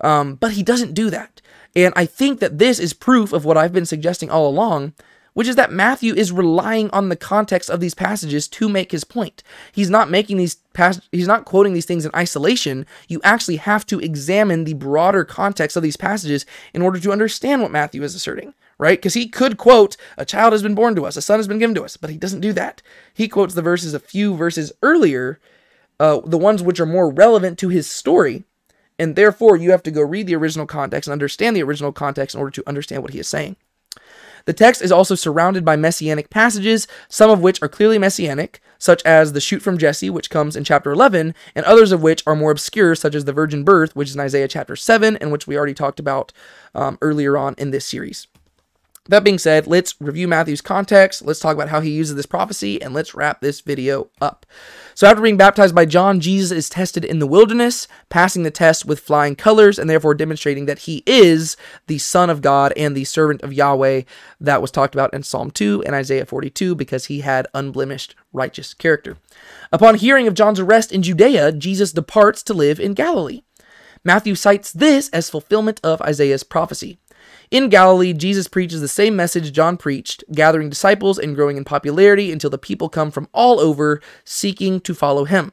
um, 0.00 0.34
but 0.34 0.52
he 0.52 0.62
doesn't 0.62 0.94
do 0.94 1.10
that. 1.10 1.40
And 1.76 1.92
I 1.96 2.06
think 2.06 2.40
that 2.40 2.58
this 2.58 2.78
is 2.78 2.92
proof 2.92 3.32
of 3.32 3.44
what 3.44 3.56
I've 3.56 3.72
been 3.72 3.86
suggesting 3.86 4.30
all 4.30 4.48
along 4.48 4.92
which 5.34 5.48
is 5.48 5.56
that 5.56 5.72
Matthew 5.72 6.14
is 6.14 6.32
relying 6.32 6.88
on 6.90 7.08
the 7.08 7.16
context 7.16 7.68
of 7.68 7.80
these 7.80 7.94
passages 7.94 8.48
to 8.48 8.68
make 8.68 8.92
his 8.92 9.04
point. 9.04 9.42
He's 9.72 9.90
not 9.90 10.08
making 10.08 10.38
these 10.38 10.54
pas- 10.72 11.00
he's 11.12 11.26
not 11.26 11.44
quoting 11.44 11.74
these 11.74 11.84
things 11.84 12.06
in 12.06 12.12
isolation. 12.14 12.86
You 13.08 13.20
actually 13.22 13.56
have 13.56 13.84
to 13.86 14.00
examine 14.00 14.64
the 14.64 14.74
broader 14.74 15.24
context 15.24 15.76
of 15.76 15.82
these 15.82 15.96
passages 15.96 16.46
in 16.72 16.82
order 16.82 16.98
to 17.00 17.12
understand 17.12 17.60
what 17.60 17.72
Matthew 17.72 18.02
is 18.02 18.14
asserting, 18.14 18.54
right? 18.78 18.98
Because 18.98 19.14
he 19.14 19.28
could 19.28 19.58
quote, 19.58 19.96
"A 20.16 20.24
child 20.24 20.52
has 20.52 20.62
been 20.62 20.76
born 20.76 20.94
to 20.94 21.04
us, 21.04 21.16
a 21.16 21.22
son 21.22 21.38
has 21.38 21.48
been 21.48 21.58
given 21.58 21.74
to 21.74 21.84
us," 21.84 21.96
but 21.96 22.10
he 22.10 22.16
doesn't 22.16 22.40
do 22.40 22.52
that. 22.52 22.80
He 23.12 23.28
quotes 23.28 23.54
the 23.54 23.62
verses 23.62 23.92
a 23.92 24.00
few 24.00 24.36
verses 24.36 24.72
earlier, 24.82 25.40
uh, 25.98 26.20
the 26.24 26.38
ones 26.38 26.62
which 26.62 26.80
are 26.80 26.86
more 26.86 27.10
relevant 27.10 27.58
to 27.58 27.68
his 27.68 27.90
story. 27.90 28.44
And 28.98 29.16
therefore, 29.16 29.56
you 29.56 29.70
have 29.72 29.82
to 29.84 29.90
go 29.90 30.02
read 30.02 30.26
the 30.26 30.36
original 30.36 30.66
context 30.66 31.08
and 31.08 31.12
understand 31.12 31.56
the 31.56 31.62
original 31.62 31.92
context 31.92 32.34
in 32.34 32.40
order 32.40 32.52
to 32.52 32.68
understand 32.68 33.02
what 33.02 33.12
he 33.12 33.18
is 33.18 33.28
saying. 33.28 33.56
The 34.46 34.52
text 34.52 34.82
is 34.82 34.92
also 34.92 35.14
surrounded 35.14 35.64
by 35.64 35.76
messianic 35.76 36.28
passages, 36.28 36.86
some 37.08 37.30
of 37.30 37.40
which 37.40 37.62
are 37.62 37.68
clearly 37.68 37.98
messianic, 37.98 38.60
such 38.78 39.02
as 39.04 39.32
the 39.32 39.40
shoot 39.40 39.62
from 39.62 39.78
Jesse, 39.78 40.10
which 40.10 40.28
comes 40.28 40.54
in 40.54 40.64
chapter 40.64 40.92
11, 40.92 41.34
and 41.54 41.64
others 41.64 41.92
of 41.92 42.02
which 42.02 42.22
are 42.26 42.36
more 42.36 42.50
obscure, 42.50 42.94
such 42.94 43.14
as 43.14 43.24
the 43.24 43.32
virgin 43.32 43.64
birth, 43.64 43.96
which 43.96 44.08
is 44.08 44.14
in 44.14 44.20
Isaiah 44.20 44.48
chapter 44.48 44.76
7, 44.76 45.16
and 45.16 45.32
which 45.32 45.46
we 45.46 45.56
already 45.56 45.74
talked 45.74 45.98
about 45.98 46.32
um, 46.74 46.98
earlier 47.00 47.38
on 47.38 47.54
in 47.56 47.70
this 47.70 47.86
series. 47.86 48.26
That 49.10 49.22
being 49.22 49.36
said, 49.36 49.66
let's 49.66 49.94
review 50.00 50.26
Matthew's 50.26 50.62
context, 50.62 51.20
let's 51.26 51.38
talk 51.38 51.52
about 51.54 51.68
how 51.68 51.80
he 51.80 51.90
uses 51.90 52.16
this 52.16 52.24
prophecy, 52.24 52.80
and 52.80 52.94
let's 52.94 53.14
wrap 53.14 53.42
this 53.42 53.60
video 53.60 54.08
up. 54.18 54.46
So, 54.94 55.06
after 55.06 55.20
being 55.20 55.36
baptized 55.36 55.74
by 55.74 55.84
John, 55.84 56.20
Jesus 56.20 56.56
is 56.56 56.70
tested 56.70 57.04
in 57.04 57.18
the 57.18 57.26
wilderness, 57.26 57.86
passing 58.08 58.44
the 58.44 58.50
test 58.50 58.86
with 58.86 59.00
flying 59.00 59.36
colors, 59.36 59.78
and 59.78 59.90
therefore 59.90 60.14
demonstrating 60.14 60.64
that 60.66 60.80
he 60.80 61.02
is 61.04 61.58
the 61.86 61.98
Son 61.98 62.30
of 62.30 62.40
God 62.40 62.72
and 62.78 62.96
the 62.96 63.04
servant 63.04 63.42
of 63.42 63.52
Yahweh 63.52 64.02
that 64.40 64.62
was 64.62 64.70
talked 64.70 64.94
about 64.94 65.12
in 65.12 65.22
Psalm 65.22 65.50
2 65.50 65.82
and 65.84 65.94
Isaiah 65.94 66.24
42 66.24 66.74
because 66.74 67.04
he 67.06 67.20
had 67.20 67.46
unblemished 67.52 68.14
righteous 68.32 68.72
character. 68.72 69.18
Upon 69.70 69.96
hearing 69.96 70.26
of 70.26 70.34
John's 70.34 70.60
arrest 70.60 70.92
in 70.92 71.02
Judea, 71.02 71.52
Jesus 71.52 71.92
departs 71.92 72.42
to 72.44 72.54
live 72.54 72.80
in 72.80 72.94
Galilee. 72.94 73.42
Matthew 74.02 74.34
cites 74.34 74.72
this 74.72 75.10
as 75.10 75.28
fulfillment 75.28 75.80
of 75.82 76.00
Isaiah's 76.00 76.44
prophecy. 76.44 76.98
In 77.50 77.68
Galilee, 77.68 78.12
Jesus 78.12 78.48
preaches 78.48 78.80
the 78.80 78.88
same 78.88 79.16
message 79.16 79.52
John 79.52 79.76
preached, 79.76 80.24
gathering 80.32 80.68
disciples 80.68 81.18
and 81.18 81.34
growing 81.34 81.56
in 81.56 81.64
popularity 81.64 82.32
until 82.32 82.50
the 82.50 82.58
people 82.58 82.88
come 82.88 83.10
from 83.10 83.28
all 83.32 83.60
over 83.60 84.00
seeking 84.24 84.80
to 84.80 84.94
follow 84.94 85.24
him. 85.24 85.52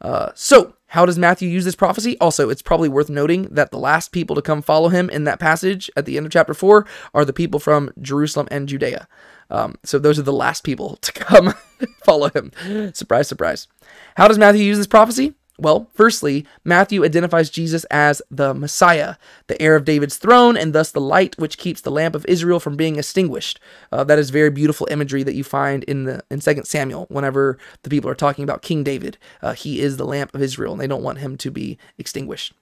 Uh, 0.00 0.30
so, 0.34 0.74
how 0.90 1.04
does 1.04 1.18
Matthew 1.18 1.48
use 1.48 1.64
this 1.64 1.74
prophecy? 1.74 2.16
Also, 2.20 2.48
it's 2.48 2.62
probably 2.62 2.88
worth 2.88 3.10
noting 3.10 3.44
that 3.50 3.70
the 3.70 3.78
last 3.78 4.12
people 4.12 4.36
to 4.36 4.42
come 4.42 4.62
follow 4.62 4.88
him 4.88 5.10
in 5.10 5.24
that 5.24 5.40
passage 5.40 5.90
at 5.96 6.06
the 6.06 6.16
end 6.16 6.26
of 6.26 6.32
chapter 6.32 6.54
4 6.54 6.86
are 7.12 7.24
the 7.24 7.32
people 7.32 7.58
from 7.58 7.90
Jerusalem 8.00 8.46
and 8.50 8.68
Judea. 8.68 9.08
Um, 9.50 9.76
so, 9.82 9.98
those 9.98 10.18
are 10.18 10.22
the 10.22 10.32
last 10.32 10.64
people 10.64 10.96
to 10.96 11.12
come 11.12 11.54
follow 12.04 12.30
him. 12.30 12.52
Surprise, 12.94 13.26
surprise. 13.28 13.68
How 14.16 14.28
does 14.28 14.38
Matthew 14.38 14.62
use 14.62 14.78
this 14.78 14.86
prophecy? 14.86 15.34
Well, 15.58 15.88
firstly, 15.94 16.46
Matthew 16.64 17.04
identifies 17.04 17.48
Jesus 17.48 17.84
as 17.84 18.20
the 18.30 18.52
Messiah, 18.52 19.16
the 19.46 19.60
heir 19.60 19.74
of 19.74 19.84
David's 19.84 20.18
throne, 20.18 20.56
and 20.56 20.74
thus 20.74 20.90
the 20.90 21.00
light 21.00 21.38
which 21.38 21.56
keeps 21.56 21.80
the 21.80 21.90
lamp 21.90 22.14
of 22.14 22.26
Israel 22.26 22.60
from 22.60 22.76
being 22.76 22.96
extinguished. 22.96 23.58
Uh, 23.90 24.04
that 24.04 24.18
is 24.18 24.30
very 24.30 24.50
beautiful 24.50 24.86
imagery 24.90 25.22
that 25.22 25.34
you 25.34 25.44
find 25.44 25.82
in 25.84 26.04
the 26.04 26.22
in 26.30 26.40
Second 26.40 26.64
Samuel. 26.64 27.06
Whenever 27.08 27.58
the 27.82 27.90
people 27.90 28.10
are 28.10 28.14
talking 28.14 28.44
about 28.44 28.62
King 28.62 28.84
David, 28.84 29.16
uh, 29.42 29.54
he 29.54 29.80
is 29.80 29.96
the 29.96 30.06
lamp 30.06 30.34
of 30.34 30.42
Israel, 30.42 30.72
and 30.72 30.80
they 30.80 30.86
don't 30.86 31.02
want 31.02 31.18
him 31.18 31.36
to 31.38 31.50
be 31.50 31.78
extinguished. 31.98 32.52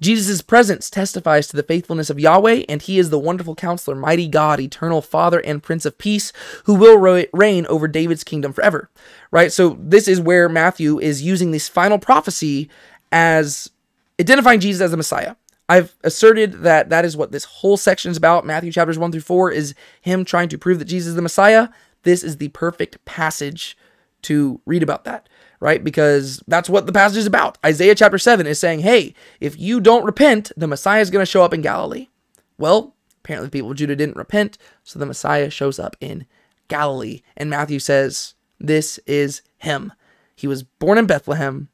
Jesus' 0.00 0.42
presence 0.42 0.90
testifies 0.90 1.46
to 1.48 1.56
the 1.56 1.62
faithfulness 1.62 2.10
of 2.10 2.18
Yahweh, 2.18 2.64
and 2.68 2.82
he 2.82 2.98
is 2.98 3.10
the 3.10 3.18
wonderful 3.18 3.54
counselor, 3.54 3.96
mighty 3.96 4.28
God, 4.28 4.60
eternal 4.60 5.02
Father, 5.02 5.40
and 5.40 5.62
Prince 5.62 5.84
of 5.84 5.98
Peace, 5.98 6.32
who 6.64 6.74
will 6.74 6.98
reign 7.32 7.66
over 7.66 7.86
David's 7.86 8.24
kingdom 8.24 8.52
forever. 8.52 8.90
Right? 9.30 9.52
So, 9.52 9.76
this 9.80 10.08
is 10.08 10.20
where 10.20 10.48
Matthew 10.48 10.98
is 10.98 11.22
using 11.22 11.50
this 11.50 11.68
final 11.68 11.98
prophecy 11.98 12.68
as 13.10 13.70
identifying 14.20 14.60
Jesus 14.60 14.80
as 14.80 14.90
the 14.90 14.96
Messiah. 14.96 15.36
I've 15.68 15.94
asserted 16.02 16.62
that 16.62 16.90
that 16.90 17.04
is 17.04 17.16
what 17.16 17.32
this 17.32 17.44
whole 17.44 17.76
section 17.76 18.10
is 18.10 18.16
about. 18.16 18.44
Matthew 18.44 18.72
chapters 18.72 18.98
1 18.98 19.12
through 19.12 19.20
4 19.20 19.50
is 19.52 19.74
him 20.00 20.24
trying 20.24 20.48
to 20.50 20.58
prove 20.58 20.78
that 20.78 20.86
Jesus 20.86 21.10
is 21.10 21.14
the 21.14 21.22
Messiah. 21.22 21.68
This 22.02 22.22
is 22.22 22.36
the 22.36 22.48
perfect 22.48 23.02
passage 23.04 23.76
to 24.22 24.60
read 24.66 24.82
about 24.82 25.04
that 25.04 25.28
right? 25.62 25.84
Because 25.84 26.42
that's 26.48 26.68
what 26.68 26.86
the 26.86 26.92
passage 26.92 27.18
is 27.18 27.26
about. 27.26 27.56
Isaiah 27.64 27.94
chapter 27.94 28.18
7 28.18 28.48
is 28.48 28.58
saying, 28.58 28.80
hey, 28.80 29.14
if 29.38 29.56
you 29.56 29.80
don't 29.80 30.04
repent, 30.04 30.50
the 30.56 30.66
Messiah 30.66 31.00
is 31.00 31.08
going 31.08 31.24
to 31.24 31.30
show 31.30 31.44
up 31.44 31.54
in 31.54 31.62
Galilee. 31.62 32.08
Well, 32.58 32.96
apparently 33.20 33.46
the 33.46 33.52
people 33.52 33.70
of 33.70 33.76
Judah 33.76 33.94
didn't 33.94 34.16
repent, 34.16 34.58
so 34.82 34.98
the 34.98 35.06
Messiah 35.06 35.50
shows 35.50 35.78
up 35.78 35.96
in 36.00 36.26
Galilee. 36.66 37.22
And 37.36 37.48
Matthew 37.48 37.78
says, 37.78 38.34
this 38.58 38.98
is 39.06 39.42
him. 39.58 39.92
He 40.34 40.48
was 40.48 40.64
born 40.64 40.98
in 40.98 41.06
Bethlehem, 41.06 41.68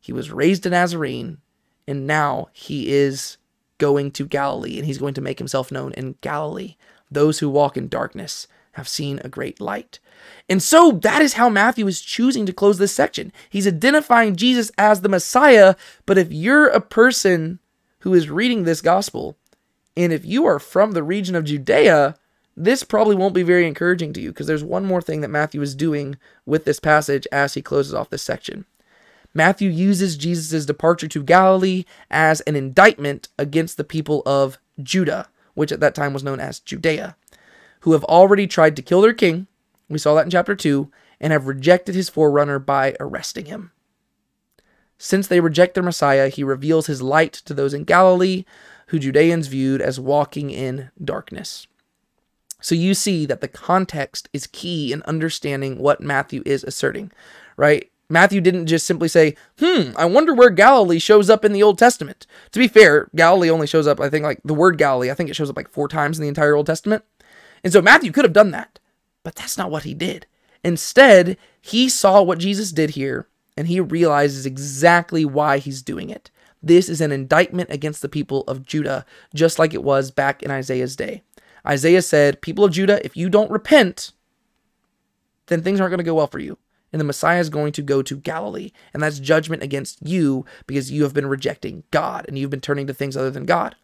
he 0.00 0.12
was 0.12 0.32
raised 0.32 0.66
in 0.66 0.72
Nazarene, 0.72 1.38
and 1.86 2.08
now 2.08 2.48
he 2.52 2.90
is 2.90 3.36
going 3.78 4.10
to 4.10 4.26
Galilee, 4.26 4.76
and 4.76 4.86
he's 4.86 4.98
going 4.98 5.14
to 5.14 5.20
make 5.20 5.38
himself 5.38 5.70
known 5.70 5.92
in 5.92 6.16
Galilee. 6.20 6.74
Those 7.12 7.38
who 7.38 7.48
walk 7.48 7.76
in 7.76 7.86
darkness 7.86 8.48
have 8.72 8.88
seen 8.88 9.20
a 9.22 9.28
great 9.28 9.60
light. 9.60 10.00
And 10.48 10.62
so 10.62 10.92
that 11.02 11.22
is 11.22 11.34
how 11.34 11.48
Matthew 11.48 11.86
is 11.86 12.00
choosing 12.00 12.44
to 12.46 12.52
close 12.52 12.78
this 12.78 12.92
section. 12.92 13.32
He's 13.48 13.66
identifying 13.66 14.36
Jesus 14.36 14.72
as 14.76 15.00
the 15.00 15.08
Messiah, 15.08 15.76
but 16.06 16.18
if 16.18 16.32
you're 16.32 16.66
a 16.66 16.80
person 16.80 17.60
who 18.00 18.14
is 18.14 18.28
reading 18.30 18.64
this 18.64 18.80
gospel, 18.80 19.36
and 19.96 20.12
if 20.12 20.24
you 20.24 20.46
are 20.46 20.58
from 20.58 20.92
the 20.92 21.02
region 21.02 21.36
of 21.36 21.44
Judea, 21.44 22.16
this 22.56 22.82
probably 22.82 23.14
won't 23.14 23.34
be 23.34 23.42
very 23.42 23.66
encouraging 23.66 24.12
to 24.14 24.20
you 24.20 24.30
because 24.30 24.46
there's 24.46 24.64
one 24.64 24.84
more 24.84 25.00
thing 25.00 25.20
that 25.20 25.28
Matthew 25.28 25.62
is 25.62 25.74
doing 25.74 26.16
with 26.44 26.64
this 26.64 26.80
passage 26.80 27.26
as 27.30 27.54
he 27.54 27.62
closes 27.62 27.94
off 27.94 28.10
this 28.10 28.22
section. 28.22 28.64
Matthew 29.32 29.70
uses 29.70 30.16
Jesus' 30.16 30.66
departure 30.66 31.08
to 31.08 31.22
Galilee 31.22 31.84
as 32.10 32.40
an 32.42 32.56
indictment 32.56 33.28
against 33.38 33.76
the 33.76 33.84
people 33.84 34.22
of 34.26 34.58
Judah, 34.82 35.28
which 35.54 35.70
at 35.70 35.80
that 35.80 35.94
time 35.94 36.12
was 36.12 36.24
known 36.24 36.40
as 36.40 36.58
Judea, 36.58 37.16
who 37.80 37.92
have 37.92 38.04
already 38.04 38.46
tried 38.46 38.74
to 38.76 38.82
kill 38.82 39.00
their 39.00 39.14
king 39.14 39.46
we 39.90 39.98
saw 39.98 40.14
that 40.14 40.24
in 40.24 40.30
chapter 40.30 40.54
2, 40.54 40.90
and 41.20 41.32
have 41.32 41.46
rejected 41.46 41.94
his 41.94 42.08
forerunner 42.08 42.58
by 42.58 42.96
arresting 42.98 43.46
him. 43.46 43.72
Since 44.96 45.26
they 45.26 45.40
reject 45.40 45.74
their 45.74 45.82
Messiah, 45.82 46.28
he 46.28 46.44
reveals 46.44 46.86
his 46.86 47.02
light 47.02 47.32
to 47.32 47.54
those 47.54 47.74
in 47.74 47.84
Galilee, 47.84 48.44
who 48.88 48.98
Judeans 48.98 49.46
viewed 49.46 49.80
as 49.80 50.00
walking 50.00 50.50
in 50.50 50.90
darkness. 51.02 51.66
So 52.60 52.74
you 52.74 52.94
see 52.94 53.24
that 53.26 53.40
the 53.40 53.48
context 53.48 54.28
is 54.32 54.46
key 54.46 54.92
in 54.92 55.02
understanding 55.02 55.78
what 55.78 56.00
Matthew 56.00 56.42
is 56.44 56.64
asserting, 56.64 57.10
right? 57.56 57.90
Matthew 58.10 58.40
didn't 58.40 58.66
just 58.66 58.86
simply 58.86 59.08
say, 59.08 59.36
hmm, 59.58 59.92
I 59.96 60.04
wonder 60.04 60.34
where 60.34 60.50
Galilee 60.50 60.98
shows 60.98 61.30
up 61.30 61.44
in 61.44 61.52
the 61.52 61.62
Old 61.62 61.78
Testament. 61.78 62.26
To 62.50 62.58
be 62.58 62.66
fair, 62.66 63.08
Galilee 63.14 63.48
only 63.48 63.68
shows 63.68 63.86
up, 63.86 64.00
I 64.00 64.10
think, 64.10 64.24
like 64.24 64.40
the 64.44 64.52
word 64.52 64.78
Galilee, 64.78 65.10
I 65.10 65.14
think 65.14 65.30
it 65.30 65.36
shows 65.36 65.48
up 65.48 65.56
like 65.56 65.70
four 65.70 65.86
times 65.86 66.18
in 66.18 66.22
the 66.22 66.28
entire 66.28 66.56
Old 66.56 66.66
Testament. 66.66 67.04
And 67.62 67.72
so 67.72 67.80
Matthew 67.80 68.10
could 68.10 68.24
have 68.24 68.32
done 68.32 68.50
that. 68.50 68.79
But 69.22 69.34
that's 69.34 69.58
not 69.58 69.70
what 69.70 69.84
he 69.84 69.94
did. 69.94 70.26
Instead, 70.64 71.36
he 71.60 71.88
saw 71.88 72.22
what 72.22 72.38
Jesus 72.38 72.72
did 72.72 72.90
here 72.90 73.26
and 73.56 73.68
he 73.68 73.80
realizes 73.80 74.46
exactly 74.46 75.24
why 75.24 75.58
he's 75.58 75.82
doing 75.82 76.10
it. 76.10 76.30
This 76.62 76.88
is 76.88 77.00
an 77.00 77.12
indictment 77.12 77.70
against 77.70 78.02
the 78.02 78.08
people 78.08 78.42
of 78.42 78.66
Judah, 78.66 79.06
just 79.34 79.58
like 79.58 79.72
it 79.72 79.82
was 79.82 80.10
back 80.10 80.42
in 80.42 80.50
Isaiah's 80.50 80.96
day. 80.96 81.22
Isaiah 81.66 82.02
said, 82.02 82.42
People 82.42 82.64
of 82.64 82.72
Judah, 82.72 83.04
if 83.04 83.16
you 83.16 83.28
don't 83.28 83.50
repent, 83.50 84.12
then 85.46 85.62
things 85.62 85.80
aren't 85.80 85.90
going 85.90 85.98
to 85.98 86.04
go 86.04 86.14
well 86.14 86.26
for 86.26 86.38
you. 86.38 86.58
And 86.92 87.00
the 87.00 87.04
Messiah 87.04 87.40
is 87.40 87.50
going 87.50 87.72
to 87.72 87.82
go 87.82 88.02
to 88.02 88.16
Galilee. 88.16 88.72
And 88.92 89.02
that's 89.02 89.18
judgment 89.18 89.62
against 89.62 89.98
you 90.06 90.44
because 90.66 90.90
you 90.90 91.02
have 91.04 91.14
been 91.14 91.26
rejecting 91.26 91.84
God 91.90 92.26
and 92.28 92.38
you've 92.38 92.50
been 92.50 92.60
turning 92.60 92.86
to 92.88 92.94
things 92.94 93.16
other 93.16 93.30
than 93.30 93.46
God. 93.46 93.76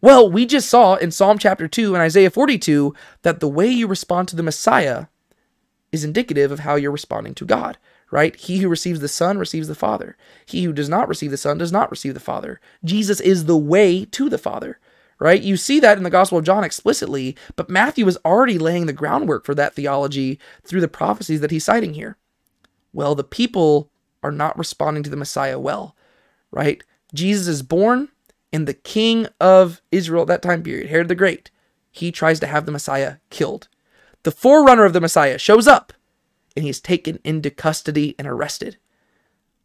Well, 0.00 0.30
we 0.30 0.46
just 0.46 0.68
saw 0.68 0.94
in 0.94 1.10
Psalm 1.10 1.38
chapter 1.38 1.66
2 1.66 1.94
and 1.94 2.02
Isaiah 2.02 2.30
42 2.30 2.94
that 3.22 3.40
the 3.40 3.48
way 3.48 3.66
you 3.66 3.88
respond 3.88 4.28
to 4.28 4.36
the 4.36 4.44
Messiah 4.44 5.06
is 5.90 6.04
indicative 6.04 6.52
of 6.52 6.60
how 6.60 6.76
you're 6.76 6.92
responding 6.92 7.34
to 7.34 7.44
God, 7.44 7.78
right? 8.12 8.36
He 8.36 8.58
who 8.58 8.68
receives 8.68 9.00
the 9.00 9.08
Son 9.08 9.38
receives 9.38 9.66
the 9.66 9.74
Father. 9.74 10.16
He 10.46 10.62
who 10.62 10.72
does 10.72 10.88
not 10.88 11.08
receive 11.08 11.32
the 11.32 11.36
Son 11.36 11.58
does 11.58 11.72
not 11.72 11.90
receive 11.90 12.14
the 12.14 12.20
Father. 12.20 12.60
Jesus 12.84 13.20
is 13.20 13.46
the 13.46 13.56
way 13.56 14.04
to 14.04 14.28
the 14.28 14.38
Father, 14.38 14.78
right? 15.18 15.42
You 15.42 15.56
see 15.56 15.80
that 15.80 15.98
in 15.98 16.04
the 16.04 16.10
Gospel 16.10 16.38
of 16.38 16.44
John 16.44 16.62
explicitly, 16.62 17.36
but 17.56 17.70
Matthew 17.70 18.06
is 18.06 18.18
already 18.24 18.56
laying 18.56 18.86
the 18.86 18.92
groundwork 18.92 19.44
for 19.44 19.54
that 19.56 19.74
theology 19.74 20.38
through 20.64 20.80
the 20.80 20.86
prophecies 20.86 21.40
that 21.40 21.50
he's 21.50 21.64
citing 21.64 21.94
here. 21.94 22.16
Well, 22.92 23.16
the 23.16 23.24
people 23.24 23.90
are 24.22 24.32
not 24.32 24.56
responding 24.56 25.02
to 25.02 25.10
the 25.10 25.16
Messiah 25.16 25.58
well, 25.58 25.96
right? 26.52 26.84
Jesus 27.12 27.48
is 27.48 27.62
born, 27.62 28.10
and 28.52 28.66
the 28.66 28.74
king 28.74 29.26
of 29.40 29.82
Israel 29.90 30.22
at 30.22 30.28
that 30.28 30.42
time 30.42 30.62
period, 30.62 30.88
Herod 30.88 31.08
the 31.08 31.14
Great, 31.14 31.50
he 31.90 32.12
tries 32.12 32.40
to 32.40 32.46
have 32.46 32.66
the 32.66 32.72
Messiah 32.72 33.16
killed. 33.30 33.68
The 34.22 34.30
forerunner 34.30 34.84
of 34.84 34.92
the 34.92 35.00
Messiah 35.00 35.38
shows 35.38 35.66
up 35.66 35.92
and 36.56 36.64
he 36.64 36.70
is 36.70 36.80
taken 36.80 37.18
into 37.24 37.50
custody 37.50 38.14
and 38.18 38.26
arrested. 38.26 38.78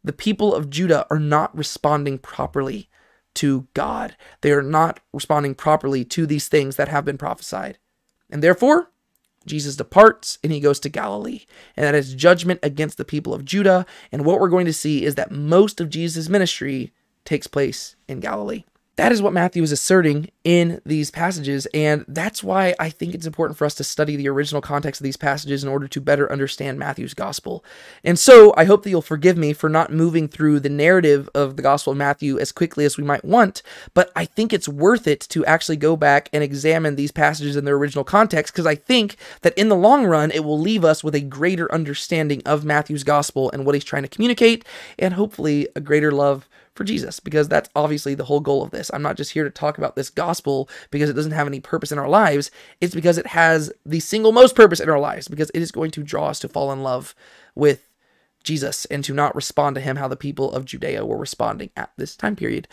The 0.02 0.12
people 0.12 0.54
of 0.54 0.70
Judah 0.70 1.06
are 1.10 1.18
not 1.18 1.56
responding 1.56 2.18
properly 2.18 2.88
to 3.34 3.66
God. 3.74 4.16
They 4.42 4.52
are 4.52 4.62
not 4.62 5.00
responding 5.12 5.54
properly 5.54 6.04
to 6.04 6.26
these 6.26 6.48
things 6.48 6.76
that 6.76 6.88
have 6.88 7.04
been 7.04 7.18
prophesied. 7.18 7.78
And 8.30 8.42
therefore, 8.42 8.90
Jesus 9.46 9.76
departs 9.76 10.38
and 10.42 10.52
he 10.52 10.60
goes 10.60 10.78
to 10.80 10.88
Galilee. 10.88 11.46
And 11.76 11.84
that 11.84 11.94
is 11.94 12.14
judgment 12.14 12.60
against 12.62 12.96
the 12.96 13.04
people 13.04 13.34
of 13.34 13.44
Judah. 13.44 13.86
And 14.12 14.24
what 14.24 14.40
we're 14.40 14.48
going 14.48 14.66
to 14.66 14.72
see 14.72 15.04
is 15.04 15.14
that 15.16 15.30
most 15.30 15.80
of 15.80 15.90
Jesus' 15.90 16.28
ministry 16.28 16.92
takes 17.24 17.46
place 17.46 17.96
in 18.06 18.20
Galilee. 18.20 18.64
That 18.96 19.10
is 19.10 19.20
what 19.20 19.32
Matthew 19.32 19.62
is 19.62 19.72
asserting 19.72 20.30
in 20.44 20.80
these 20.86 21.10
passages, 21.10 21.66
and 21.74 22.04
that's 22.06 22.44
why 22.44 22.74
I 22.78 22.90
think 22.90 23.14
it's 23.14 23.26
important 23.26 23.58
for 23.58 23.64
us 23.64 23.74
to 23.76 23.84
study 23.84 24.14
the 24.14 24.28
original 24.28 24.60
context 24.60 25.00
of 25.00 25.04
these 25.04 25.16
passages 25.16 25.64
in 25.64 25.68
order 25.68 25.88
to 25.88 26.00
better 26.00 26.30
understand 26.30 26.78
Matthew's 26.78 27.14
gospel. 27.14 27.64
And 28.04 28.18
so 28.18 28.54
I 28.56 28.64
hope 28.64 28.84
that 28.84 28.90
you'll 28.90 29.02
forgive 29.02 29.36
me 29.36 29.52
for 29.52 29.68
not 29.68 29.92
moving 29.92 30.28
through 30.28 30.60
the 30.60 30.68
narrative 30.68 31.28
of 31.34 31.56
the 31.56 31.62
Gospel 31.62 31.90
of 31.90 31.96
Matthew 31.96 32.38
as 32.38 32.52
quickly 32.52 32.84
as 32.84 32.96
we 32.96 33.02
might 33.02 33.24
want, 33.24 33.62
but 33.94 34.12
I 34.14 34.26
think 34.26 34.52
it's 34.52 34.68
worth 34.68 35.08
it 35.08 35.20
to 35.30 35.44
actually 35.44 35.76
go 35.76 35.96
back 35.96 36.28
and 36.32 36.44
examine 36.44 36.94
these 36.94 37.10
passages 37.10 37.56
in 37.56 37.64
their 37.64 37.76
original 37.76 38.04
context 38.04 38.52
because 38.52 38.66
I 38.66 38.76
think 38.76 39.16
that 39.40 39.58
in 39.58 39.70
the 39.70 39.76
long 39.76 40.04
run 40.04 40.30
it 40.30 40.44
will 40.44 40.58
leave 40.58 40.84
us 40.84 41.02
with 41.02 41.16
a 41.16 41.20
greater 41.20 41.72
understanding 41.72 42.42
of 42.46 42.64
Matthew's 42.64 43.02
gospel 43.02 43.50
and 43.50 43.66
what 43.66 43.74
he's 43.74 43.82
trying 43.82 44.02
to 44.02 44.08
communicate, 44.08 44.64
and 45.00 45.14
hopefully 45.14 45.66
a 45.74 45.80
greater 45.80 46.12
love 46.12 46.48
for 46.74 46.84
Jesus 46.84 47.20
because 47.20 47.48
that's 47.48 47.70
obviously 47.74 48.14
the 48.14 48.24
whole 48.24 48.40
goal 48.40 48.62
of 48.62 48.70
this. 48.70 48.90
I'm 48.92 49.02
not 49.02 49.16
just 49.16 49.32
here 49.32 49.44
to 49.44 49.50
talk 49.50 49.78
about 49.78 49.96
this 49.96 50.10
gospel 50.10 50.68
because 50.90 51.08
it 51.08 51.14
doesn't 51.14 51.32
have 51.32 51.46
any 51.46 51.60
purpose 51.60 51.92
in 51.92 51.98
our 51.98 52.08
lives. 52.08 52.50
It's 52.80 52.94
because 52.94 53.18
it 53.18 53.28
has 53.28 53.72
the 53.86 54.00
single 54.00 54.32
most 54.32 54.54
purpose 54.56 54.80
in 54.80 54.90
our 54.90 54.98
lives 54.98 55.28
because 55.28 55.50
it 55.54 55.62
is 55.62 55.72
going 55.72 55.92
to 55.92 56.02
draw 56.02 56.28
us 56.28 56.40
to 56.40 56.48
fall 56.48 56.72
in 56.72 56.82
love 56.82 57.14
with 57.54 57.88
Jesus 58.42 58.84
and 58.86 59.02
to 59.04 59.14
not 59.14 59.34
respond 59.34 59.74
to 59.74 59.80
him 59.80 59.96
how 59.96 60.08
the 60.08 60.16
people 60.16 60.52
of 60.52 60.64
Judea 60.64 61.06
were 61.06 61.16
responding 61.16 61.70
at 61.76 61.92
this 61.96 62.14
time 62.14 62.36
period. 62.36 62.68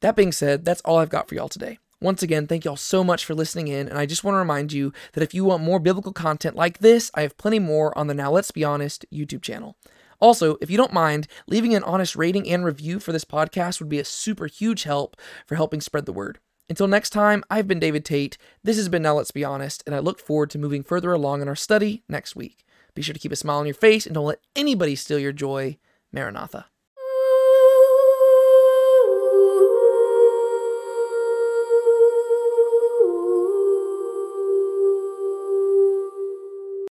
That 0.00 0.16
being 0.16 0.32
said, 0.32 0.64
that's 0.64 0.80
all 0.82 0.98
I've 0.98 1.10
got 1.10 1.28
for 1.28 1.34
y'all 1.34 1.48
today. 1.48 1.78
Once 2.02 2.22
again, 2.22 2.46
thank 2.46 2.64
y'all 2.64 2.76
so 2.76 3.04
much 3.04 3.26
for 3.26 3.34
listening 3.34 3.68
in, 3.68 3.86
and 3.86 3.98
I 3.98 4.06
just 4.06 4.24
want 4.24 4.34
to 4.34 4.38
remind 4.38 4.72
you 4.72 4.90
that 5.12 5.22
if 5.22 5.34
you 5.34 5.44
want 5.44 5.62
more 5.62 5.78
biblical 5.78 6.14
content 6.14 6.56
like 6.56 6.78
this, 6.78 7.10
I 7.14 7.20
have 7.20 7.36
plenty 7.36 7.58
more 7.58 7.96
on 7.96 8.06
the 8.06 8.14
Now 8.14 8.30
Let's 8.30 8.50
Be 8.50 8.64
Honest 8.64 9.04
YouTube 9.12 9.42
channel. 9.42 9.76
Also, 10.20 10.56
if 10.60 10.70
you 10.70 10.76
don't 10.76 10.92
mind, 10.92 11.26
leaving 11.46 11.74
an 11.74 11.82
honest 11.84 12.14
rating 12.14 12.48
and 12.48 12.64
review 12.64 13.00
for 13.00 13.12
this 13.12 13.24
podcast 13.24 13.80
would 13.80 13.88
be 13.88 13.98
a 13.98 14.04
super 14.04 14.46
huge 14.46 14.84
help 14.84 15.16
for 15.46 15.56
helping 15.56 15.80
spread 15.80 16.06
the 16.06 16.12
word. 16.12 16.38
Until 16.68 16.86
next 16.86 17.10
time, 17.10 17.42
I've 17.50 17.66
been 17.66 17.80
David 17.80 18.04
Tate. 18.04 18.38
This 18.62 18.76
has 18.76 18.88
been 18.88 19.02
Now 19.02 19.14
Let's 19.14 19.32
Be 19.32 19.44
Honest, 19.44 19.82
and 19.86 19.94
I 19.94 19.98
look 19.98 20.20
forward 20.20 20.50
to 20.50 20.58
moving 20.58 20.84
further 20.84 21.12
along 21.12 21.42
in 21.42 21.48
our 21.48 21.56
study 21.56 22.04
next 22.08 22.36
week. 22.36 22.64
Be 22.94 23.02
sure 23.02 23.12
to 23.14 23.18
keep 23.18 23.32
a 23.32 23.36
smile 23.36 23.58
on 23.58 23.66
your 23.66 23.74
face 23.74 24.06
and 24.06 24.14
don't 24.14 24.26
let 24.26 24.40
anybody 24.54 24.94
steal 24.94 25.18
your 25.18 25.32
joy. 25.32 25.78
Maranatha. 26.12 26.66